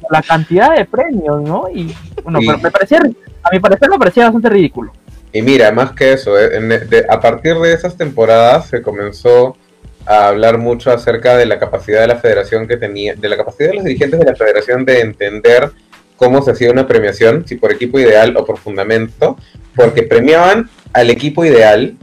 la 0.09 0.21
cantidad 0.21 0.75
de 0.75 0.85
premios, 0.85 1.41
¿no? 1.41 1.65
Y 1.73 1.95
bueno, 2.23 2.39
pero 2.45 2.57
me 2.57 2.71
parecía, 2.71 2.99
a 3.43 3.49
mi 3.51 3.59
parecer 3.59 3.89
me 3.89 3.99
parecía 3.99 4.25
bastante 4.25 4.49
ridículo. 4.49 4.91
Y 5.31 5.41
mira, 5.41 5.71
más 5.71 5.91
que 5.91 6.13
eso, 6.13 6.39
eh, 6.39 7.05
a 7.09 7.19
partir 7.19 7.55
de 7.55 7.73
esas 7.73 7.97
temporadas 7.97 8.67
se 8.67 8.81
comenzó 8.81 9.57
a 10.05 10.27
hablar 10.27 10.57
mucho 10.57 10.91
acerca 10.91 11.37
de 11.37 11.45
la 11.45 11.59
capacidad 11.59 12.01
de 12.01 12.07
la 12.07 12.17
federación 12.17 12.67
que 12.67 12.77
tenía, 12.77 13.15
de 13.15 13.29
la 13.29 13.37
capacidad 13.37 13.69
de 13.69 13.75
los 13.75 13.83
dirigentes 13.83 14.19
de 14.19 14.25
la 14.25 14.35
federación 14.35 14.85
de 14.85 14.99
entender 14.99 15.71
cómo 16.15 16.41
se 16.41 16.52
hacía 16.52 16.71
una 16.71 16.88
premiación, 16.88 17.45
si 17.47 17.56
por 17.56 17.71
equipo 17.71 17.99
ideal 17.99 18.36
o 18.38 18.45
por 18.45 18.58
fundamento, 18.58 19.38
porque 19.76 20.04
premiaban 20.04 20.69
al 20.93 21.10
equipo 21.10 21.43
ideal 21.43 21.97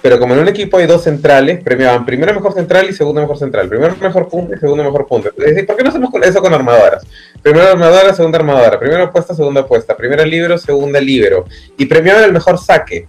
pero 0.00 0.18
como 0.18 0.34
en 0.34 0.40
un 0.40 0.48
equipo 0.48 0.78
hay 0.78 0.86
dos 0.86 1.02
centrales, 1.02 1.62
premiaban 1.62 2.06
primero 2.06 2.32
mejor 2.32 2.54
central 2.54 2.88
y 2.88 2.92
segundo 2.92 3.20
mejor 3.20 3.38
central. 3.38 3.68
Primero 3.68 3.96
mejor 4.00 4.28
punto 4.28 4.54
y 4.54 4.58
segundo 4.58 4.84
mejor 4.84 5.06
punto. 5.06 5.30
Es 5.38 5.64
¿por 5.66 5.76
qué 5.76 5.82
no 5.82 5.90
hacemos 5.90 6.10
eso 6.22 6.40
con 6.40 6.54
armadoras? 6.54 7.04
Primera 7.42 7.72
armadora, 7.72 8.14
segunda 8.14 8.38
armadora. 8.38 8.78
Primera 8.78 9.04
apuesta, 9.04 9.34
segunda 9.34 9.62
apuesta. 9.62 9.96
Primera 9.96 10.24
libro, 10.24 10.56
segunda 10.56 11.00
libro. 11.00 11.46
Y 11.76 11.86
premiaban 11.86 12.24
el 12.24 12.32
mejor 12.32 12.58
saque. 12.58 13.06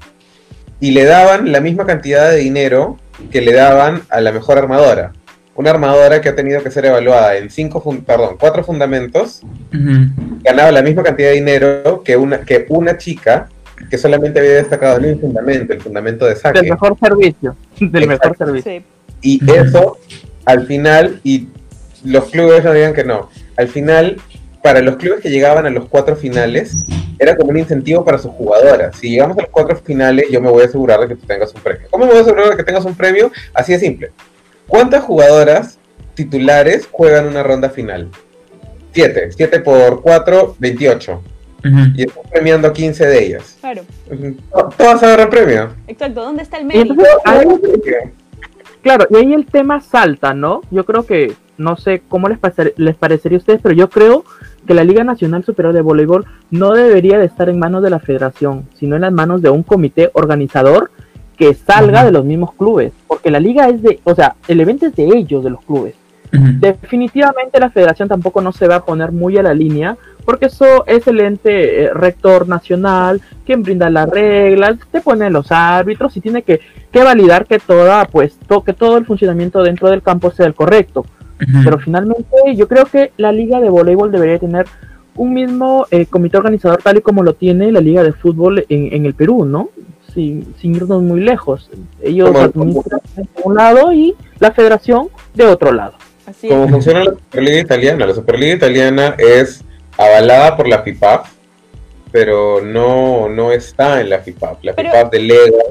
Y 0.80 0.92
le 0.92 1.04
daban 1.04 1.52
la 1.52 1.60
misma 1.60 1.86
cantidad 1.86 2.32
de 2.32 2.38
dinero 2.38 2.98
que 3.32 3.42
le 3.42 3.54
daban 3.54 4.02
a 4.10 4.22
la 4.22 4.32
mejor 4.32 4.58
armadora. 4.58 5.14
Una 5.60 5.72
armadora 5.72 6.22
que 6.22 6.30
ha 6.30 6.36
tenido 6.38 6.64
que 6.64 6.72
ser 6.72 6.86
evaluada 6.86 7.36
en 7.36 7.50
cinco, 7.50 7.84
perdón, 8.08 8.38
cuatro 8.40 8.64
fundamentos, 8.64 9.42
ganaba 10.42 10.72
la 10.72 10.82
misma 10.82 11.04
cantidad 11.04 11.32
de 11.32 11.36
dinero 11.36 12.02
que 12.02 12.16
una, 12.16 12.40
que 12.46 12.66
una 12.70 12.98
chica 12.98 13.50
que 13.90 13.98
solamente 13.98 14.40
había 14.40 14.54
destacado 14.54 15.00
en 15.00 15.16
un 15.16 15.20
fundamento, 15.20 15.74
el 15.74 15.82
fundamento 15.82 16.26
de 16.26 16.38
saque. 16.38 16.62
Del 16.62 16.70
mejor 16.70 16.98
servicio, 16.98 17.58
del 17.78 18.08
mejor 18.08 18.38
servicio. 18.38 18.84
Y 19.22 19.52
eso, 19.52 19.98
al 20.46 20.66
final, 20.66 21.20
y 21.26 21.50
los 22.06 22.30
clubes 22.30 22.64
no 22.64 22.72
digan 22.72 22.94
que 22.94 23.04
no, 23.04 23.30
al 23.58 23.68
final, 23.68 24.16
para 24.64 24.80
los 24.80 24.96
clubes 24.96 25.20
que 25.20 25.30
llegaban 25.30 25.66
a 25.66 25.70
los 25.72 25.90
cuatro 25.90 26.16
finales, 26.16 26.86
era 27.20 27.36
como 27.36 27.50
un 27.50 27.58
incentivo 27.58 28.06
para 28.06 28.18
sus 28.18 28.32
jugadoras. 28.32 28.96
Si 28.96 29.10
llegamos 29.10 29.38
a 29.38 29.42
los 29.42 29.50
cuatro 29.50 29.76
finales, 29.76 30.28
yo 30.32 30.40
me 30.40 30.50
voy 30.50 30.64
a 30.64 30.68
asegurar 30.68 31.02
de 31.02 31.10
que 31.10 31.16
tú 31.16 31.28
tengas 31.28 31.54
un 31.54 31.62
premio. 31.62 31.86
¿Cómo 31.92 32.06
me 32.06 32.12
voy 32.12 32.20
a 32.20 32.22
asegurar 32.22 32.50
de 32.50 32.56
que 32.56 32.64
tengas 32.64 32.86
un 32.86 32.96
premio? 32.96 33.30
Así 33.54 33.74
de 33.74 33.80
simple. 33.80 34.12
¿Cuántas 34.70 35.04
jugadoras 35.04 35.80
titulares 36.14 36.88
juegan 36.92 37.28
una 37.28 37.42
ronda 37.42 37.70
final? 37.72 38.08
Siete. 38.94 39.32
Siete 39.32 39.60
por 39.60 40.02
cuatro, 40.02 40.56
veintiocho. 40.60 41.22
Y 41.96 42.04
están 42.04 42.24
premiando 42.32 42.72
15 42.72 43.06
de 43.06 43.26
ellas. 43.26 43.58
Claro. 43.60 43.82
Todas 44.78 45.04
agarran 45.04 45.30
premio. 45.30 45.70
Exacto, 45.88 46.22
¿dónde 46.22 46.44
está 46.44 46.58
el 46.58 46.66
mérito? 46.66 46.96
claro, 48.82 49.08
y 49.10 49.16
ahí 49.18 49.34
el 49.34 49.46
tema 49.48 49.82
salta, 49.82 50.34
¿no? 50.34 50.62
Yo 50.72 50.86
creo 50.86 51.06
que, 51.06 51.34
no 51.58 51.76
sé 51.76 52.02
cómo 52.08 52.30
les, 52.30 52.40
les 52.78 52.96
parecería 52.96 53.38
a 53.38 53.40
ustedes, 53.40 53.60
pero 53.62 53.76
yo 53.76 53.90
creo 53.90 54.24
que 54.68 54.74
la 54.74 54.84
Liga 54.84 55.04
Nacional 55.04 55.44
Superior 55.44 55.74
de 55.74 55.82
Voleibol 55.82 56.28
no 56.52 56.74
debería 56.74 57.18
de 57.18 57.26
estar 57.26 57.50
en 57.50 57.60
manos 57.60 57.84
de 57.84 57.90
la 57.90 58.00
federación, 58.00 58.70
sino 58.76 58.96
en 58.96 59.02
las 59.02 59.12
manos 59.12 59.42
de 59.42 59.50
un 59.50 59.64
comité 59.64 60.12
organizador 60.14 60.92
que 61.40 61.54
salga 61.54 62.04
de 62.04 62.12
los 62.12 62.26
mismos 62.26 62.54
clubes, 62.54 62.92
porque 63.08 63.32
la 63.32 63.40
liga 63.40 63.70
es 63.70 63.82
de, 63.82 64.00
o 64.04 64.14
sea, 64.14 64.36
el 64.50 64.60
evento 64.60 64.86
es 64.86 64.96
de 64.96 65.06
ellos, 65.06 65.42
de 65.42 65.50
los 65.50 65.62
clubes. 65.62 65.96
Definitivamente 66.32 67.60
la 67.60 67.72
federación 67.72 68.08
tampoco 68.08 68.40
no 68.42 68.52
se 68.52 68.68
va 68.68 68.76
a 68.76 68.86
poner 68.86 69.12
muy 69.12 69.36
a 69.38 69.42
la 69.42 69.54
línea 69.56 69.98
porque 70.26 70.46
eso 70.46 70.86
es 70.86 71.08
el 71.08 71.22
ente 71.22 71.86
eh, 71.86 71.94
rector 71.94 72.48
nacional, 72.48 73.20
quien 73.48 73.64
brinda 73.64 73.90
las 73.90 74.08
reglas, 74.08 74.78
te 74.92 75.02
pone 75.02 75.32
los 75.32 75.52
árbitros 75.52 76.16
y 76.18 76.22
tiene 76.22 76.44
que, 76.44 76.60
que 76.92 77.04
validar 77.04 77.48
que 77.48 77.58
toda, 77.58 78.06
pues, 78.06 78.38
que 78.64 78.74
todo 78.74 78.98
el 78.98 79.06
funcionamiento 79.06 79.64
dentro 79.64 79.90
del 79.90 80.04
campo 80.04 80.30
sea 80.30 80.46
el 80.46 80.54
correcto. 80.54 81.06
Pero 81.64 81.80
finalmente 81.80 82.36
yo 82.54 82.68
creo 82.68 82.86
que 82.86 83.12
la 83.18 83.32
liga 83.32 83.60
de 83.62 83.70
voleibol 83.70 84.12
debería 84.12 84.38
tener 84.38 84.68
un 85.16 85.34
mismo 85.34 85.88
eh, 85.90 86.06
comité 86.06 86.38
organizador 86.38 86.82
tal 86.84 86.98
y 86.98 87.02
como 87.02 87.24
lo 87.24 87.34
tiene 87.34 87.72
la 87.72 87.80
liga 87.80 88.04
de 88.04 88.12
fútbol 88.12 88.66
en, 88.70 88.94
en 88.94 89.06
el 89.06 89.14
Perú, 89.16 89.46
¿no? 89.46 89.70
Sin, 90.14 90.56
sin, 90.60 90.76
irnos 90.76 91.02
muy 91.02 91.22
lejos. 91.22 91.70
Ellos 92.02 92.36
administran 92.36 93.02
de 93.16 93.28
un 93.44 93.56
lado 93.56 93.94
y 93.94 94.16
la 94.40 94.52
federación 94.52 95.10
de 95.34 95.46
otro 95.46 95.72
lado. 95.72 95.94
Así 96.26 96.48
como 96.48 96.68
funciona 96.68 97.04
la 97.04 97.12
Superliga 97.12 97.60
Italiana. 97.60 98.06
La 98.06 98.14
Superliga 98.14 98.54
Italiana 98.54 99.16
es 99.18 99.64
avalada 99.98 100.56
por 100.56 100.68
la 100.68 100.82
FIPAF, 100.82 101.30
pero 102.12 102.62
no, 102.62 103.30
no 103.30 103.52
está 103.52 104.02
en 104.02 104.10
la 104.10 104.20
FIPAF. 104.20 104.64
La 104.64 104.74
FIPAF 104.74 105.12
delega, 105.12 105.64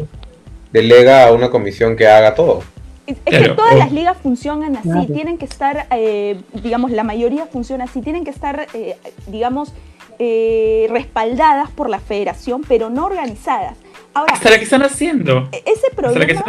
delega 0.73 1.27
a 1.27 1.33
una 1.33 1.51
comisión 1.51 1.97
que 1.97 2.07
haga 2.07 2.35
todo. 2.35 2.63
Es, 3.07 3.17
que 3.25 3.49
todas 3.51 3.75
las 3.75 3.91
ligas 3.91 4.19
funcionan 4.19 4.77
así, 4.77 5.13
tienen 5.13 5.39
que 5.39 5.47
estar, 5.47 5.87
eh, 5.91 6.39
digamos, 6.63 6.91
la 6.91 7.05
mayoría 7.05 7.47
funciona 7.47 7.85
así, 7.85 8.03
tienen 8.03 8.23
que 8.23 8.31
estar, 8.31 8.67
eh, 8.75 8.97
digamos, 9.29 9.73
eh, 10.19 10.89
respaldadas 10.91 11.71
por 11.71 11.89
la 11.89 12.01
federación, 12.01 12.63
pero 12.69 12.91
no 12.91 13.07
organizadas. 13.07 13.79
Ahora, 14.15 14.33
hasta 14.33 14.51
la 14.51 14.59
que 14.59 14.65
están 14.65 14.83
haciendo. 14.83 15.49
E-, 15.53 15.63
ese 15.67 15.91
problema, 15.95 16.45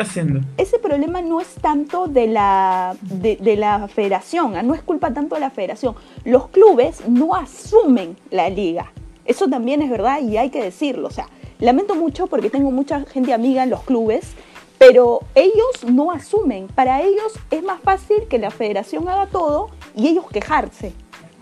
ese 0.57 0.79
problema 0.79 1.21
no 1.21 1.41
es 1.41 1.53
tanto 1.55 2.07
de 2.07 2.27
la, 2.27 2.95
de, 3.01 3.37
de, 3.37 3.55
la 3.55 3.87
federación, 3.87 4.53
no 4.65 4.73
es 4.73 4.81
culpa 4.81 5.13
tanto 5.13 5.35
de 5.35 5.41
la 5.41 5.49
federación. 5.49 5.95
Los 6.23 6.47
clubes 6.49 7.07
no 7.07 7.35
asumen 7.35 8.17
la 8.31 8.49
liga. 8.49 8.91
Eso 9.25 9.47
también 9.47 9.81
es 9.81 9.89
verdad 9.89 10.21
y 10.21 10.37
hay 10.37 10.49
que 10.49 10.63
decirlo. 10.63 11.07
O 11.07 11.11
sea, 11.11 11.27
lamento 11.59 11.95
mucho 11.95 12.27
porque 12.27 12.49
tengo 12.49 12.71
mucha 12.71 13.01
gente 13.05 13.33
amiga 13.33 13.63
en 13.63 13.69
los 13.69 13.83
clubes, 13.83 14.31
pero 14.79 15.19
ellos 15.35 15.83
no 15.85 16.11
asumen. 16.11 16.67
Para 16.67 17.01
ellos 17.01 17.33
es 17.51 17.61
más 17.61 17.79
fácil 17.81 18.27
que 18.29 18.39
la 18.39 18.49
federación 18.49 19.07
haga 19.07 19.27
todo 19.27 19.69
y 19.95 20.07
ellos 20.07 20.25
quejarse. 20.31 20.93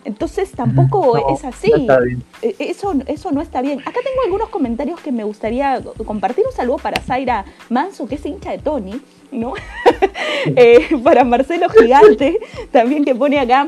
Entonces 0.07 0.51
tampoco 0.51 1.17
es 1.33 1.43
así. 1.43 1.69
E, 2.41 2.55
eso, 2.59 2.93
eso 3.07 3.29
no 3.33 3.41
está 3.41 3.61
bien. 3.61 3.81
Acá 3.81 3.99
tengo 4.01 4.21
algunos 4.23 4.47
comentarios 4.47 5.01
que 5.01 5.11
me 5.11 5.25
gustaría 5.25 5.81
compartir. 6.05 6.45
Un 6.45 6.53
saludo 6.53 6.77
para 6.77 7.01
Zaira 7.01 7.43
Manso, 7.67 8.07
que 8.07 8.15
es 8.15 8.25
hincha 8.25 8.51
de 8.51 8.59
Tony, 8.59 9.01
¿no? 9.31 9.53
Eh, 10.55 10.97
para 11.03 11.25
Marcelo 11.25 11.67
Gigante, 11.67 12.39
también 12.71 13.03
que 13.03 13.13
pone 13.13 13.37
acá. 13.37 13.67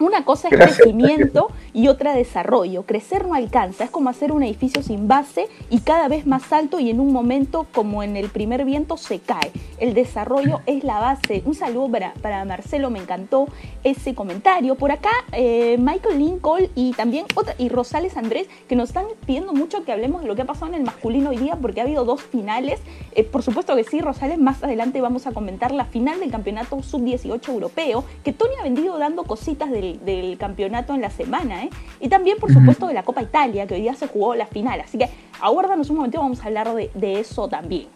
Una 0.00 0.24
cosa 0.24 0.48
es 0.48 0.56
crecimiento 0.56 1.52
y 1.72 1.86
otra 1.86 2.14
desarrollo. 2.14 2.82
Crecer 2.82 3.26
no 3.28 3.34
alcanza, 3.34 3.84
es 3.84 3.90
como 3.90 4.10
hacer 4.10 4.32
un 4.32 4.42
edificio 4.42 4.82
sin 4.82 5.06
base 5.06 5.46
y 5.70 5.80
cada 5.80 6.08
vez 6.08 6.26
más 6.26 6.52
alto 6.52 6.80
y 6.80 6.90
en 6.90 6.98
un 6.98 7.12
momento 7.12 7.66
como 7.72 8.02
en 8.02 8.16
el 8.16 8.28
primer 8.28 8.64
viento 8.64 8.96
se 8.96 9.20
cae. 9.20 9.52
El 9.78 9.94
desarrollo 9.94 10.62
es 10.66 10.82
la 10.82 10.98
base. 10.98 11.42
Un 11.44 11.54
saludo 11.54 11.90
para, 12.20 12.44
Marcelo, 12.44 12.90
me 12.90 12.98
encantó 12.98 13.46
ese 13.84 14.16
comentario. 14.16 14.74
Por 14.74 14.90
acá, 14.90 15.10
eh, 15.30 15.76
Michael 15.78 16.18
Lincoln 16.18 16.68
y 16.74 16.92
también 16.92 17.26
otra, 17.36 17.54
y 17.58 17.68
Rosales 17.68 18.16
Andrés, 18.16 18.48
que 18.68 18.74
nos 18.74 18.88
están 18.88 19.06
pidiendo 19.26 19.52
mucho 19.52 19.84
que 19.84 19.92
hablemos 19.92 20.22
de 20.22 20.28
lo 20.28 20.34
que 20.34 20.42
ha 20.42 20.46
pasado 20.46 20.68
en 20.68 20.74
el 20.74 20.82
masculino 20.82 21.30
hoy 21.30 21.36
día 21.36 21.56
porque 21.56 21.80
ha 21.80 21.84
habido 21.84 22.04
dos 22.04 22.20
finales. 22.20 22.80
Eh, 23.12 23.22
por 23.22 23.44
supuesto 23.44 23.76
que 23.76 23.84
sí, 23.84 24.00
Rosales, 24.00 24.38
más 24.38 24.64
adelante 24.64 25.00
vamos 25.00 25.28
a 25.28 25.32
comentar 25.32 25.70
la 25.70 25.84
final 25.84 26.18
del 26.18 26.32
campeonato 26.32 26.82
sub-18 26.82 27.48
europeo, 27.48 28.04
que 28.24 28.32
Tony 28.32 28.54
ha 28.58 28.64
venido 28.64 28.98
dando 28.98 29.22
cositas 29.22 29.70
del 29.70 29.93
del, 30.02 30.36
campeonato 30.38 30.94
en 30.94 31.00
la 31.00 31.10
semana, 31.10 31.64
¿eh? 31.64 31.70
Y 32.00 32.08
también, 32.08 32.38
por 32.38 32.52
supuesto, 32.52 32.86
de 32.86 32.94
la 32.94 33.02
Copa 33.02 33.22
Italia, 33.22 33.66
que 33.66 33.74
hoy 33.74 33.82
día 33.82 33.94
se 33.94 34.06
jugó 34.06 34.34
la 34.34 34.46
final. 34.46 34.80
Así 34.80 34.98
que 34.98 35.08
aguárdanos 35.40 35.90
un 35.90 35.96
momento, 35.96 36.18
vamos 36.18 36.42
a 36.42 36.46
hablar 36.46 36.72
de, 36.74 37.20
eso 37.20 37.48
también. 37.48 37.86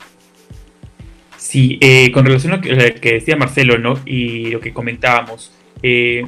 Sí, 1.37 1.79
eh, 1.81 2.11
con 2.13 2.25
relación 2.25 2.53
a 2.53 2.57
lo 2.57 2.63
que, 2.63 2.75
decía 3.13 3.37
Marcelo, 3.37 3.79
¿no? 3.79 3.99
Y 4.05 4.51
lo 4.51 4.61
que 4.61 4.73
comentábamos, 4.73 5.53
eh, 5.83 6.25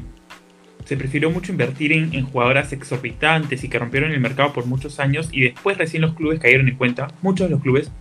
se 0.91 0.97
prefirió 0.97 1.31
mucho 1.31 1.53
invertir 1.53 1.93
en, 1.93 2.27
jugadoras 2.27 2.73
exorbitantes 2.73 3.63
y 3.63 3.69
que 3.69 3.79
rompieron 3.79 4.11
el 4.11 4.19
mercado 4.19 4.53
por 4.53 4.67
muchos 4.67 4.99
años 4.99 5.29
y 5.31 5.43
después 5.43 5.79
recién 5.79 6.03
los 6.03 6.15
clubes 6.15 6.41
cayeron 6.41 6.67
en 6.67 6.75
cuenta, 6.75 7.07
muchos 7.23 7.49
de 7.49 7.53
los 7.53 7.63
clubes, 7.63 7.93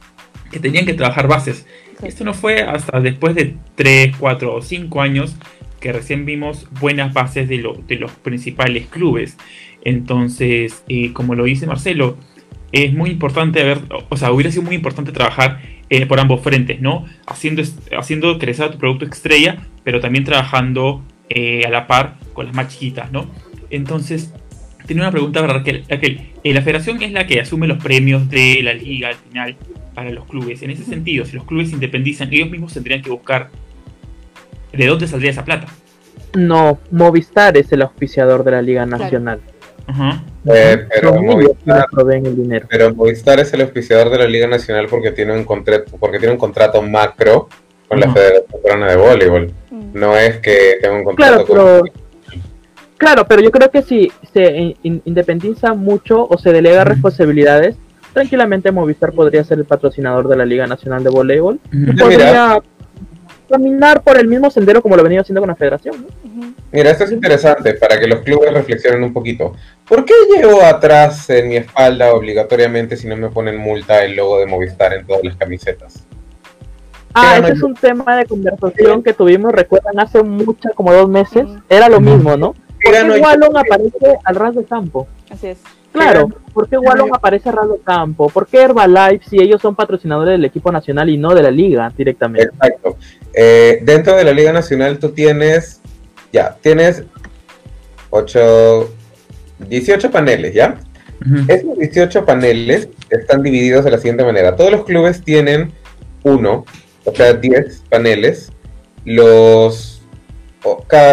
que 0.51 0.59
tenían 0.59 0.87
que 0.87 0.95
trabajar 0.95 1.27
bases. 1.27 1.67
Esto 2.01 2.23
no 2.23 2.33
fue 2.33 2.63
hasta 2.63 2.99
después 2.99 3.35
de 3.35 3.55
3, 3.75 4.15
4 4.17 4.55
o 4.55 4.61
5 4.63 5.01
años 5.01 5.35
que 5.79 5.93
recién 5.93 6.25
vimos 6.25 6.67
buenas 6.79 7.13
bases 7.13 7.47
de, 7.47 7.63
de 7.87 7.95
los 7.95 8.11
principales 8.11 8.87
clubes. 8.87 9.37
Entonces, 9.83 10.83
eh, 10.89 11.13
como 11.13 11.35
lo 11.35 11.45
dice 11.45 11.65
Marcelo, 11.65 12.17
es 12.71 12.93
muy 12.93 13.09
importante 13.09 13.63
ver, 13.63 13.79
o 14.09 14.17
sea, 14.17 14.31
hubiera 14.31 14.51
sido 14.51 14.63
muy 14.63 14.75
importante 14.75 15.11
trabajar 15.11 15.61
eh, 15.89 16.05
por 16.05 16.19
ambos 16.19 16.41
frentes, 16.41 16.81
¿no? 16.81 17.05
Haciendo, 17.25 17.63
haciendo 17.97 18.37
crecer 18.37 18.71
tu 18.71 18.77
producto 18.77 19.05
estrella, 19.05 19.65
pero 19.83 19.99
también 19.99 20.23
trabajando 20.23 21.03
eh, 21.29 21.63
a 21.65 21.69
la 21.69 21.87
par 21.87 22.17
con 22.33 22.45
las 22.45 22.53
más 22.53 22.67
chiquitas, 22.67 23.11
¿no? 23.11 23.27
Entonces, 23.71 24.33
tenía 24.85 25.03
una 25.03 25.11
pregunta 25.11 25.41
para 25.41 25.53
Raquel. 25.53 25.83
Raquel, 25.89 26.29
la 26.43 26.61
federación 26.61 27.01
es 27.01 27.11
la 27.11 27.25
que 27.25 27.39
asume 27.39 27.67
los 27.67 27.81
premios 27.81 28.29
de 28.29 28.61
la 28.61 28.73
liga 28.73 29.09
al 29.09 29.15
final 29.15 29.55
para 29.95 30.11
los 30.11 30.25
clubes. 30.25 30.61
En 30.61 30.69
ese 30.69 30.83
sentido, 30.83 31.25
si 31.25 31.35
los 31.35 31.45
clubes 31.45 31.69
se 31.69 31.75
independizan, 31.75 32.31
ellos 32.31 32.49
mismos 32.49 32.73
tendrían 32.73 33.01
que 33.01 33.09
buscar 33.09 33.49
¿de 34.79 34.87
dónde 34.87 35.07
saldría 35.07 35.31
esa 35.31 35.43
plata? 35.43 35.67
No, 36.35 36.79
Movistar 36.89 37.57
es 37.57 37.71
el 37.73 37.81
auspiciador 37.81 38.45
de 38.45 38.51
la 38.51 38.61
Liga 38.61 38.85
Nacional. 38.85 39.41
Eh, 40.45 40.87
pero, 40.93 41.21
Movistar, 41.21 41.85
el 42.11 42.35
dinero. 42.35 42.67
pero 42.69 42.95
Movistar 42.95 43.39
es 43.39 43.51
el 43.53 43.61
auspiciador 43.61 44.09
de 44.09 44.19
la 44.19 44.27
Liga 44.27 44.47
Nacional 44.47 44.87
porque 44.89 45.11
tiene 45.11 45.33
un 45.33 45.43
contrato, 45.43 45.91
porque 45.99 46.19
tiene 46.19 46.33
un 46.33 46.39
contrato 46.39 46.81
macro 46.81 47.49
con 47.87 47.99
la 47.99 48.11
Federación 48.13 48.61
Peruana 48.61 48.87
de 48.91 48.95
Voleibol. 48.95 49.53
Mm. 49.69 49.99
No 49.99 50.15
es 50.15 50.37
que 50.37 50.77
tenga 50.81 50.95
un 50.95 51.03
contrato 51.03 51.45
claro, 51.45 51.79
con... 51.79 51.91
Claro, 52.97 53.25
pero 53.27 53.41
yo 53.41 53.51
creo 53.51 53.69
que 53.71 53.81
si 53.81 54.11
se 54.31 54.75
independiza 54.83 55.73
mucho 55.73 56.25
o 56.25 56.37
se 56.37 56.53
delega 56.53 56.83
responsabilidades, 56.85 57.75
tranquilamente 58.13 58.71
Movistar 58.71 59.11
podría 59.11 59.43
ser 59.43 59.57
el 59.57 59.65
patrocinador 59.65 60.29
de 60.29 60.37
la 60.37 60.45
Liga 60.45 60.67
Nacional 60.67 61.03
de 61.03 61.09
Voleibol. 61.09 61.59
Podría 61.97 62.61
caminar 63.49 64.01
por 64.03 64.17
el 64.17 64.27
mismo 64.27 64.49
sendero 64.49 64.81
como 64.81 64.95
lo 64.95 65.03
venía 65.03 65.21
haciendo 65.21 65.41
con 65.41 65.49
la 65.49 65.55
federación. 65.55 66.05
Mira, 66.71 66.91
esto 66.91 67.03
es 67.05 67.11
interesante 67.11 67.73
para 67.73 67.99
que 67.99 68.07
los 68.07 68.21
clubes 68.21 68.53
reflexionen 68.53 69.03
un 69.03 69.11
poquito. 69.11 69.53
¿Por 69.87 70.05
qué 70.05 70.13
llevo 70.35 70.61
atrás 70.61 71.29
en 71.29 71.49
mi 71.49 71.57
espalda 71.57 72.13
obligatoriamente 72.13 72.95
si 72.95 73.07
no 73.07 73.17
me 73.17 73.29
ponen 73.29 73.57
multa 73.57 74.03
el 74.03 74.15
logo 74.15 74.39
de 74.39 74.45
Movistar 74.45 74.93
en 74.93 75.05
todas 75.05 75.23
las 75.23 75.35
camisetas? 75.35 76.05
Ah, 77.13 77.39
ese 77.39 77.53
es 77.53 77.63
un 77.63 77.73
tema 77.73 78.17
de 78.17 78.25
conversación 78.25 79.01
que 79.01 79.13
tuvimos, 79.13 79.51
recuerdan, 79.51 79.99
hace 79.99 80.21
mucho, 80.21 80.69
como 80.75 80.93
dos 80.93 81.09
meses. 81.09 81.45
Era 81.67 81.89
lo 81.89 81.99
mismo, 81.99 82.37
¿no? 82.37 82.53
Porque 82.83 83.19
Wallon 83.19 83.57
aparece 83.57 84.17
al 84.23 84.35
ras 84.35 84.55
de 84.55 84.63
campo. 84.63 85.07
Así 85.29 85.47
es. 85.47 85.57
Claro, 85.91 86.29
¿por 86.53 86.69
qué 86.69 86.77
Wallon 86.77 87.09
aparece 87.13 87.49
de 87.49 87.79
campo? 87.83 88.29
¿Por 88.29 88.47
qué 88.47 88.61
Herbalife 88.61 89.25
si 89.27 89.41
ellos 89.41 89.61
son 89.61 89.75
patrocinadores 89.75 90.33
del 90.33 90.45
equipo 90.45 90.71
nacional 90.71 91.09
y 91.09 91.17
no 91.17 91.33
de 91.33 91.43
la 91.43 91.51
liga 91.51 91.91
directamente? 91.97 92.49
Exacto. 92.53 92.97
Eh, 93.33 93.79
dentro 93.81 94.15
de 94.15 94.23
la 94.23 94.33
Liga 94.33 94.51
Nacional 94.51 94.99
tú 94.99 95.09
tienes, 95.09 95.81
ya, 96.31 96.57
tienes 96.61 97.03
8, 98.09 98.89
18 99.67 100.11
paneles, 100.11 100.53
¿ya? 100.53 100.79
Esos 101.49 101.77
18 101.77 102.25
paneles 102.25 102.87
están 103.09 103.43
divididos 103.43 103.83
de 103.83 103.91
la 103.91 103.97
siguiente 103.97 104.23
manera. 104.23 104.55
Todos 104.55 104.71
los 104.71 104.85
clubes 104.85 105.21
tienen 105.21 105.73
uno, 106.23 106.65
o 107.03 107.13
sea, 107.13 107.33
10 107.33 107.83
paneles. 107.89 108.51
Los, 109.03 110.01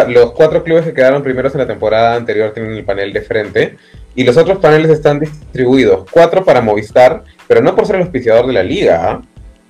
los 0.07 0.31
cuatro 0.31 0.63
clubes 0.63 0.85
que 0.85 0.93
quedaron 0.93 1.23
primeros 1.23 1.53
en 1.55 1.59
la 1.59 1.67
temporada 1.67 2.15
anterior 2.15 2.53
tienen 2.53 2.73
el 2.73 2.85
panel 2.85 3.11
de 3.11 3.21
frente. 3.21 3.77
Y 4.17 4.25
los 4.25 4.35
otros 4.35 4.57
paneles 4.57 4.91
están 4.91 5.21
distribuidos. 5.21 6.05
Cuatro 6.11 6.43
para 6.43 6.59
Movistar, 6.59 7.23
pero 7.47 7.61
no 7.61 7.73
por 7.73 7.85
ser 7.85 7.95
el 7.95 8.01
auspiciador 8.01 8.47
de 8.47 8.53
la 8.53 8.63
liga. 8.63 9.09
¿ah? 9.09 9.21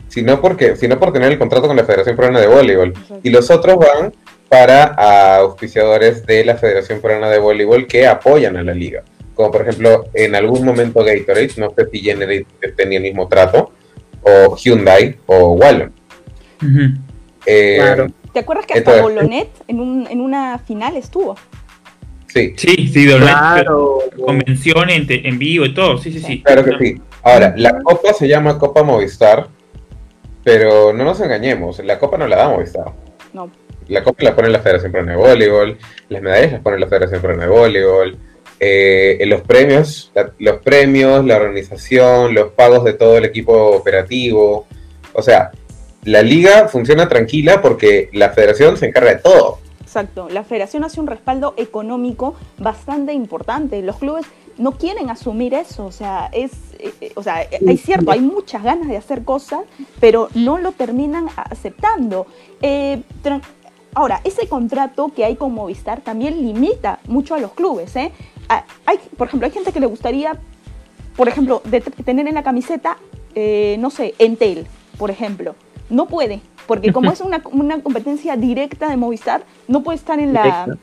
sino 0.08 0.42
porque 0.42 0.76
sino 0.76 1.00
por 1.00 1.14
tener 1.14 1.32
el 1.32 1.38
contrato 1.38 1.68
con 1.68 1.78
la 1.78 1.84
Federación 1.84 2.16
Peruana 2.16 2.40
de 2.40 2.48
Voleibol. 2.48 2.94
Y 3.24 3.30
los 3.30 3.50
otros 3.52 3.78
van 3.78 4.14
para 4.50 4.86
auspiciadores 5.38 6.26
de 6.26 6.46
la 6.46 6.56
Federación 6.56 7.02
Peruana 7.02 7.30
de 7.30 7.40
Voleibol 7.40 7.88
que 7.88 8.08
apoyan 8.08 8.58
a 8.58 8.64
la 8.64 8.74
liga. 8.74 9.04
Como 9.34 9.52
por 9.52 9.62
ejemplo, 9.62 10.06
en 10.14 10.36
algún 10.36 10.66
momento 10.66 11.04
Gatorade, 11.04 11.52
no 11.58 11.72
sé 11.78 11.88
si 11.92 12.00
Generate 12.00 12.46
tenía 12.76 12.98
el 12.98 13.04
mismo 13.04 13.28
trato, 13.28 13.72
o 14.22 14.56
Hyundai 14.56 15.18
o 15.28 15.54
Wallon. 15.54 15.94
Eh, 17.46 18.08
¿Te 18.34 18.40
acuerdas 18.40 18.66
que 18.66 18.80
hasta 18.80 19.02
Bolonet 19.02 19.50
en, 19.68 19.80
un, 19.80 20.08
en 20.10 20.22
una 20.22 20.58
final 20.60 20.98
estuvo? 20.98 21.36
Sí. 22.28 22.54
Sí, 22.58 22.88
sí, 22.88 23.08
claro. 23.08 24.00
convención 24.24 24.90
en, 24.90 25.08
en, 25.10 25.40
vivo 25.40 25.66
y 25.66 25.74
todo, 25.74 25.98
sí, 25.98 26.12
sí, 26.12 26.20
sí. 26.20 26.42
Claro 26.44 26.64
que 26.64 26.78
sí. 26.78 27.02
Ahora, 27.24 27.54
la 27.58 27.80
copa 27.82 28.14
se 28.14 28.28
llama 28.28 28.60
Copa 28.60 28.84
Movistar 28.84 29.48
pero 30.48 30.94
no 30.94 31.04
nos 31.04 31.20
engañemos, 31.20 31.80
la 31.80 32.00
copa 32.00 32.18
no 32.18 32.26
la 32.26 32.38
da 32.38 32.48
Movistar. 32.48 32.86
No. 33.34 33.52
La 33.90 34.02
copa 34.02 34.24
la 34.24 34.34
pone 34.34 34.48
la 34.48 34.62
Federación 34.62 34.94
Peruana 34.94 35.12
de 35.12 35.18
Voleibol, 35.18 35.78
las 36.08 36.22
medallas 36.22 36.54
las 36.54 36.62
pone 36.62 36.80
la 36.80 36.88
Federación 36.88 37.20
Peruana 37.20 37.44
de 37.44 37.50
Voleibol, 37.50 38.18
eh, 38.58 39.22
los 39.28 39.42
premios, 39.42 40.10
los 40.40 40.62
premios, 40.62 41.26
la 41.26 41.36
organización, 41.36 42.34
los 42.34 42.54
pagos 42.54 42.86
de 42.86 42.94
todo 42.94 43.18
el 43.18 43.26
equipo 43.26 43.72
operativo. 43.72 44.66
O 45.12 45.22
sea, 45.22 45.52
la 46.06 46.22
liga 46.22 46.70
funciona 46.70 47.10
tranquila 47.10 47.62
porque 47.62 48.10
la 48.14 48.30
federación 48.30 48.78
se 48.78 48.86
encarga 48.86 49.16
de 49.16 49.20
todo. 49.20 49.60
Exacto, 49.98 50.30
la 50.30 50.44
federación 50.44 50.84
hace 50.84 51.00
un 51.00 51.08
respaldo 51.08 51.56
económico 51.58 52.36
bastante 52.60 53.14
importante. 53.14 53.82
Los 53.82 53.96
clubes 53.96 54.28
no 54.60 54.74
quieren 54.74 55.10
asumir 55.10 55.56
eso, 55.56 55.88
o 55.88 55.92
sea, 55.92 56.30
es, 56.34 56.52
eh, 56.78 57.12
o 57.16 57.24
sea, 57.24 57.48
hay 57.68 57.78
cierto, 57.78 58.12
hay 58.12 58.22
muchas 58.22 58.62
ganas 58.62 58.90
de 58.90 58.98
hacer 58.98 59.24
cosas, 59.24 59.62
pero 60.00 60.30
no 60.36 60.60
lo 60.60 60.72
terminan 60.72 61.30
aceptando. 61.36 62.28
Eh, 62.62 63.02
ahora, 63.96 64.22
ese 64.24 64.48
contrato 64.48 65.10
que 65.16 65.26
hay 65.26 65.36
con 65.36 65.52
Movistar 65.56 66.02
también 66.02 66.44
limita 66.44 67.00
mucho 67.08 67.34
a 67.34 67.40
los 67.40 67.54
clubes, 67.54 67.96
¿eh? 67.96 68.12
hay, 68.86 69.00
por 69.18 69.30
ejemplo, 69.30 69.48
hay 69.48 69.52
gente 69.52 69.72
que 69.72 69.80
le 69.80 69.88
gustaría, 69.88 70.38
por 71.16 71.28
ejemplo, 71.28 71.64
tener 72.06 72.28
en 72.28 72.36
la 72.36 72.44
camiseta, 72.44 72.98
eh, 73.34 73.78
no 73.80 73.90
sé, 73.90 74.14
Entel, 74.20 74.68
por 75.00 75.10
ejemplo. 75.10 75.56
No 75.90 76.06
puede, 76.06 76.42
porque 76.68 76.94
como 76.94 77.12
es 77.12 77.22
una, 77.52 77.82
competencia 77.82 78.36
directa 78.36 78.90
de 78.90 78.98
Movistar, 78.98 79.44
no 79.68 79.84
puede 79.84 79.98
estar 79.98 80.20
en 80.20 80.34
la, 80.34 80.78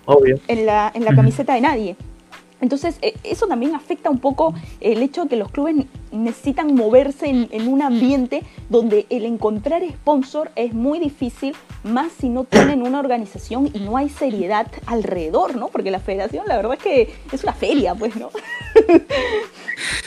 en 0.48 0.66
la, 0.66 0.90
en 0.94 1.04
la 1.04 1.14
camiseta 1.14 1.54
de 1.54 1.60
nadie. 1.60 1.96
Entonces, 2.64 2.96
eh, 3.02 3.14
eso 3.24 3.46
también 3.46 3.74
afecta 3.74 4.08
un 4.08 4.20
poco 4.20 4.54
el 4.80 5.02
hecho 5.02 5.24
de 5.24 5.28
que 5.28 5.36
los 5.36 5.50
clubes 5.50 5.84
necesitan 6.12 6.74
moverse 6.74 7.28
en, 7.28 7.68
un 7.68 7.82
ambiente 7.82 8.42
donde 8.70 9.04
el 9.10 9.26
encontrar 9.26 9.82
sponsor 9.86 10.50
es 10.56 10.72
muy 10.72 10.98
difícil, 10.98 11.54
más 11.82 12.12
si 12.12 12.30
no 12.30 12.44
tienen 12.44 12.80
una 12.80 13.00
organización 13.00 13.70
y 13.74 13.80
no 13.80 13.98
hay 13.98 14.08
seriedad 14.08 14.66
alrededor, 14.86 15.56
¿no? 15.56 15.68
Porque 15.68 15.90
la 15.90 16.00
federación, 16.00 16.46
la 16.46 16.56
verdad 16.56 16.74
es 16.74 16.82
que 16.82 17.14
es 17.32 17.42
una 17.42 17.52
feria, 17.52 17.94
pues, 17.94 18.16
¿no? 18.16 18.30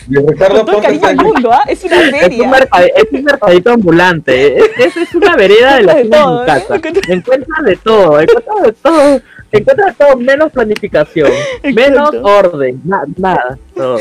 Ricardo 0.08 0.66
todo 0.66 0.78
el 0.78 0.84
cariño 0.84 1.08
del 1.08 1.18
mundo, 1.18 1.52
¿ah? 1.52 1.64
Es 1.68 1.84
una 1.84 2.00
feria. 2.12 2.68
Es 2.96 3.06
un, 3.12 3.24
mercadito 3.24 3.72
ambulante. 3.72 4.58
Es, 4.58 4.98
es, 4.98 5.16
una 5.16 5.36
vereda 5.36 5.78
de 5.78 5.84
la 5.84 5.96
de 5.96 6.06
todo, 6.06 6.44
¿eh? 6.44 6.46
casa. 6.46 6.76
Encuentras 7.08 7.66
de 7.66 7.76
todo, 7.78 8.20
encuentras 8.20 8.64
de 8.64 8.74
todo 8.74 9.22
encuentras 9.52 9.98
todo 9.98 10.18
menos 10.18 10.52
planificación, 10.52 11.32
menos 11.74 12.12
orden, 12.22 12.82
nada, 12.84 13.58
todo. 13.76 14.00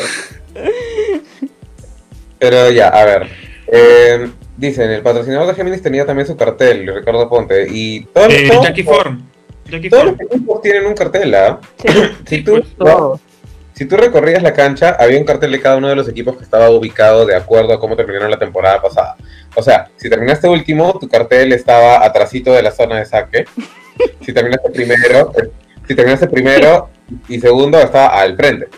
Pero 2.39 2.71
ya, 2.71 2.89
a 2.89 3.05
ver. 3.05 3.27
Eh, 3.69 4.31
dicen, 4.57 4.91
el 4.91 5.03
patrocinador 5.03 5.49
de 5.49 5.55
Géminis 5.55 5.83
tenía 5.83 6.07
también 6.07 6.27
su 6.27 6.37
cartel, 6.37 6.95
Ricardo 6.95 7.29
Ponte. 7.29 7.67
Y 7.69 8.05
todos, 8.07 8.33
eh, 8.33 8.49
Jackie 8.63 8.83
Form. 8.83 9.23
todos 9.91 10.05
los 10.05 10.21
equipos 10.21 10.63
tienen 10.63 10.87
un 10.87 10.95
cartel, 10.95 11.35
¿ah? 11.35 11.61
Si, 12.27 12.43
tú, 12.43 12.63
si 13.77 13.85
tú 13.85 13.99
recorrías 13.99 14.43
la 14.43 14.55
cancha, 14.55 14.97
había 14.99 15.19
un 15.19 15.27
cartel 15.27 15.53
de 15.53 15.61
cada 15.61 15.77
uno 15.77 15.89
de 15.89 15.97
los 15.97 16.09
equipos 16.09 16.35
que 16.39 16.45
estaba 16.45 16.71
ubicado 16.71 17.27
de 17.27 17.37
acuerdo 17.37 17.75
a 17.75 17.79
cómo 17.79 17.95
terminaron 17.95 18.31
la 18.31 18.39
temporada 18.39 18.81
pasada. 18.81 19.17
O 19.55 19.63
sea, 19.63 19.91
si 19.97 20.09
terminaste 20.09 20.49
último, 20.49 20.99
tu 20.99 21.07
cartel 21.07 21.53
estaba 21.53 22.03
atrasito 22.03 22.55
de 22.55 22.63
la 22.63 22.71
zona 22.71 22.99
de 22.99 23.05
saque 23.05 23.45
si 24.23 24.33
terminaste 24.33 24.71
primero, 24.71 25.31
si 25.87 25.95
terminaste 25.95 26.27
primero 26.27 26.89
y 27.29 27.39
segundo 27.39 27.79
estaba 27.79 28.19
al 28.19 28.35
frente. 28.35 28.69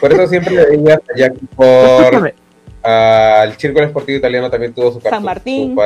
Por 0.00 0.12
eso 0.12 0.26
siempre 0.26 0.56
le 0.56 0.66
veías 0.66 0.98
a 0.98 1.16
Jackie 1.16 1.46
por 1.54 2.34
al 2.82 3.56
Círculo 3.58 3.86
Esportivo 3.86 4.18
Italiano 4.18 4.50
también 4.50 4.72
tuvo 4.72 4.92
su 4.92 5.00
San 5.00 5.22
Martín. 5.22 5.76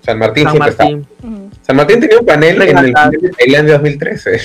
San 0.00 0.18
Martín 0.18 0.48
siempre 0.48 0.70
está. 0.70 0.84
San 1.60 1.76
Martín 1.76 2.00
tenía 2.00 2.18
un 2.18 2.26
panel 2.26 2.62
en 2.62 2.78
el, 2.78 2.94
en 3.38 3.54
el 3.54 3.66
2013. 3.66 4.40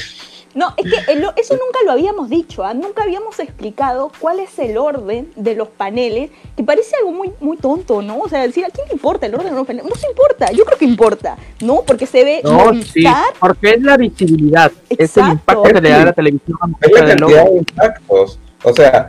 No, 0.55 0.73
es 0.77 0.91
que 0.91 0.97
eso 1.37 1.53
nunca 1.53 1.79
lo 1.85 1.91
habíamos 1.91 2.29
dicho, 2.29 2.63
¿ah? 2.63 2.73
nunca 2.73 3.03
habíamos 3.03 3.39
explicado 3.39 4.11
cuál 4.19 4.39
es 4.39 4.57
el 4.57 4.77
orden 4.77 5.31
de 5.35 5.55
los 5.55 5.67
paneles, 5.67 6.31
que 6.57 6.63
parece 6.63 6.95
algo 6.97 7.11
muy, 7.11 7.31
muy 7.39 7.57
tonto, 7.57 8.01
¿no? 8.01 8.19
O 8.19 8.29
sea, 8.29 8.41
decir, 8.41 8.65
¿a 8.65 8.69
quién 8.69 8.87
le 8.87 8.93
importa 8.93 9.27
el 9.27 9.35
orden 9.35 9.51
de 9.51 9.55
los 9.55 9.67
paneles? 9.67 9.89
No 9.89 9.95
se 9.95 10.07
importa, 10.07 10.51
yo 10.51 10.65
creo 10.65 10.77
que 10.77 10.85
importa, 10.85 11.37
¿no? 11.61 11.83
Porque 11.85 12.05
se 12.05 12.23
ve 12.23 12.41
no, 12.43 12.73
sí, 12.81 13.03
porque 13.39 13.71
es 13.71 13.81
la 13.81 13.97
visibilidad, 13.97 14.71
es 14.89 15.17
el 15.17 15.27
impacto 15.27 15.63
que 15.63 15.81
le 15.81 15.89
da 15.89 16.05
la 16.05 16.13
televisión. 16.13 16.57
Es 16.81 16.91
la 16.91 17.05
cantidad 17.15 17.45
de 17.45 17.57
impactos, 17.57 18.39
o 18.63 18.73
sea, 18.73 19.07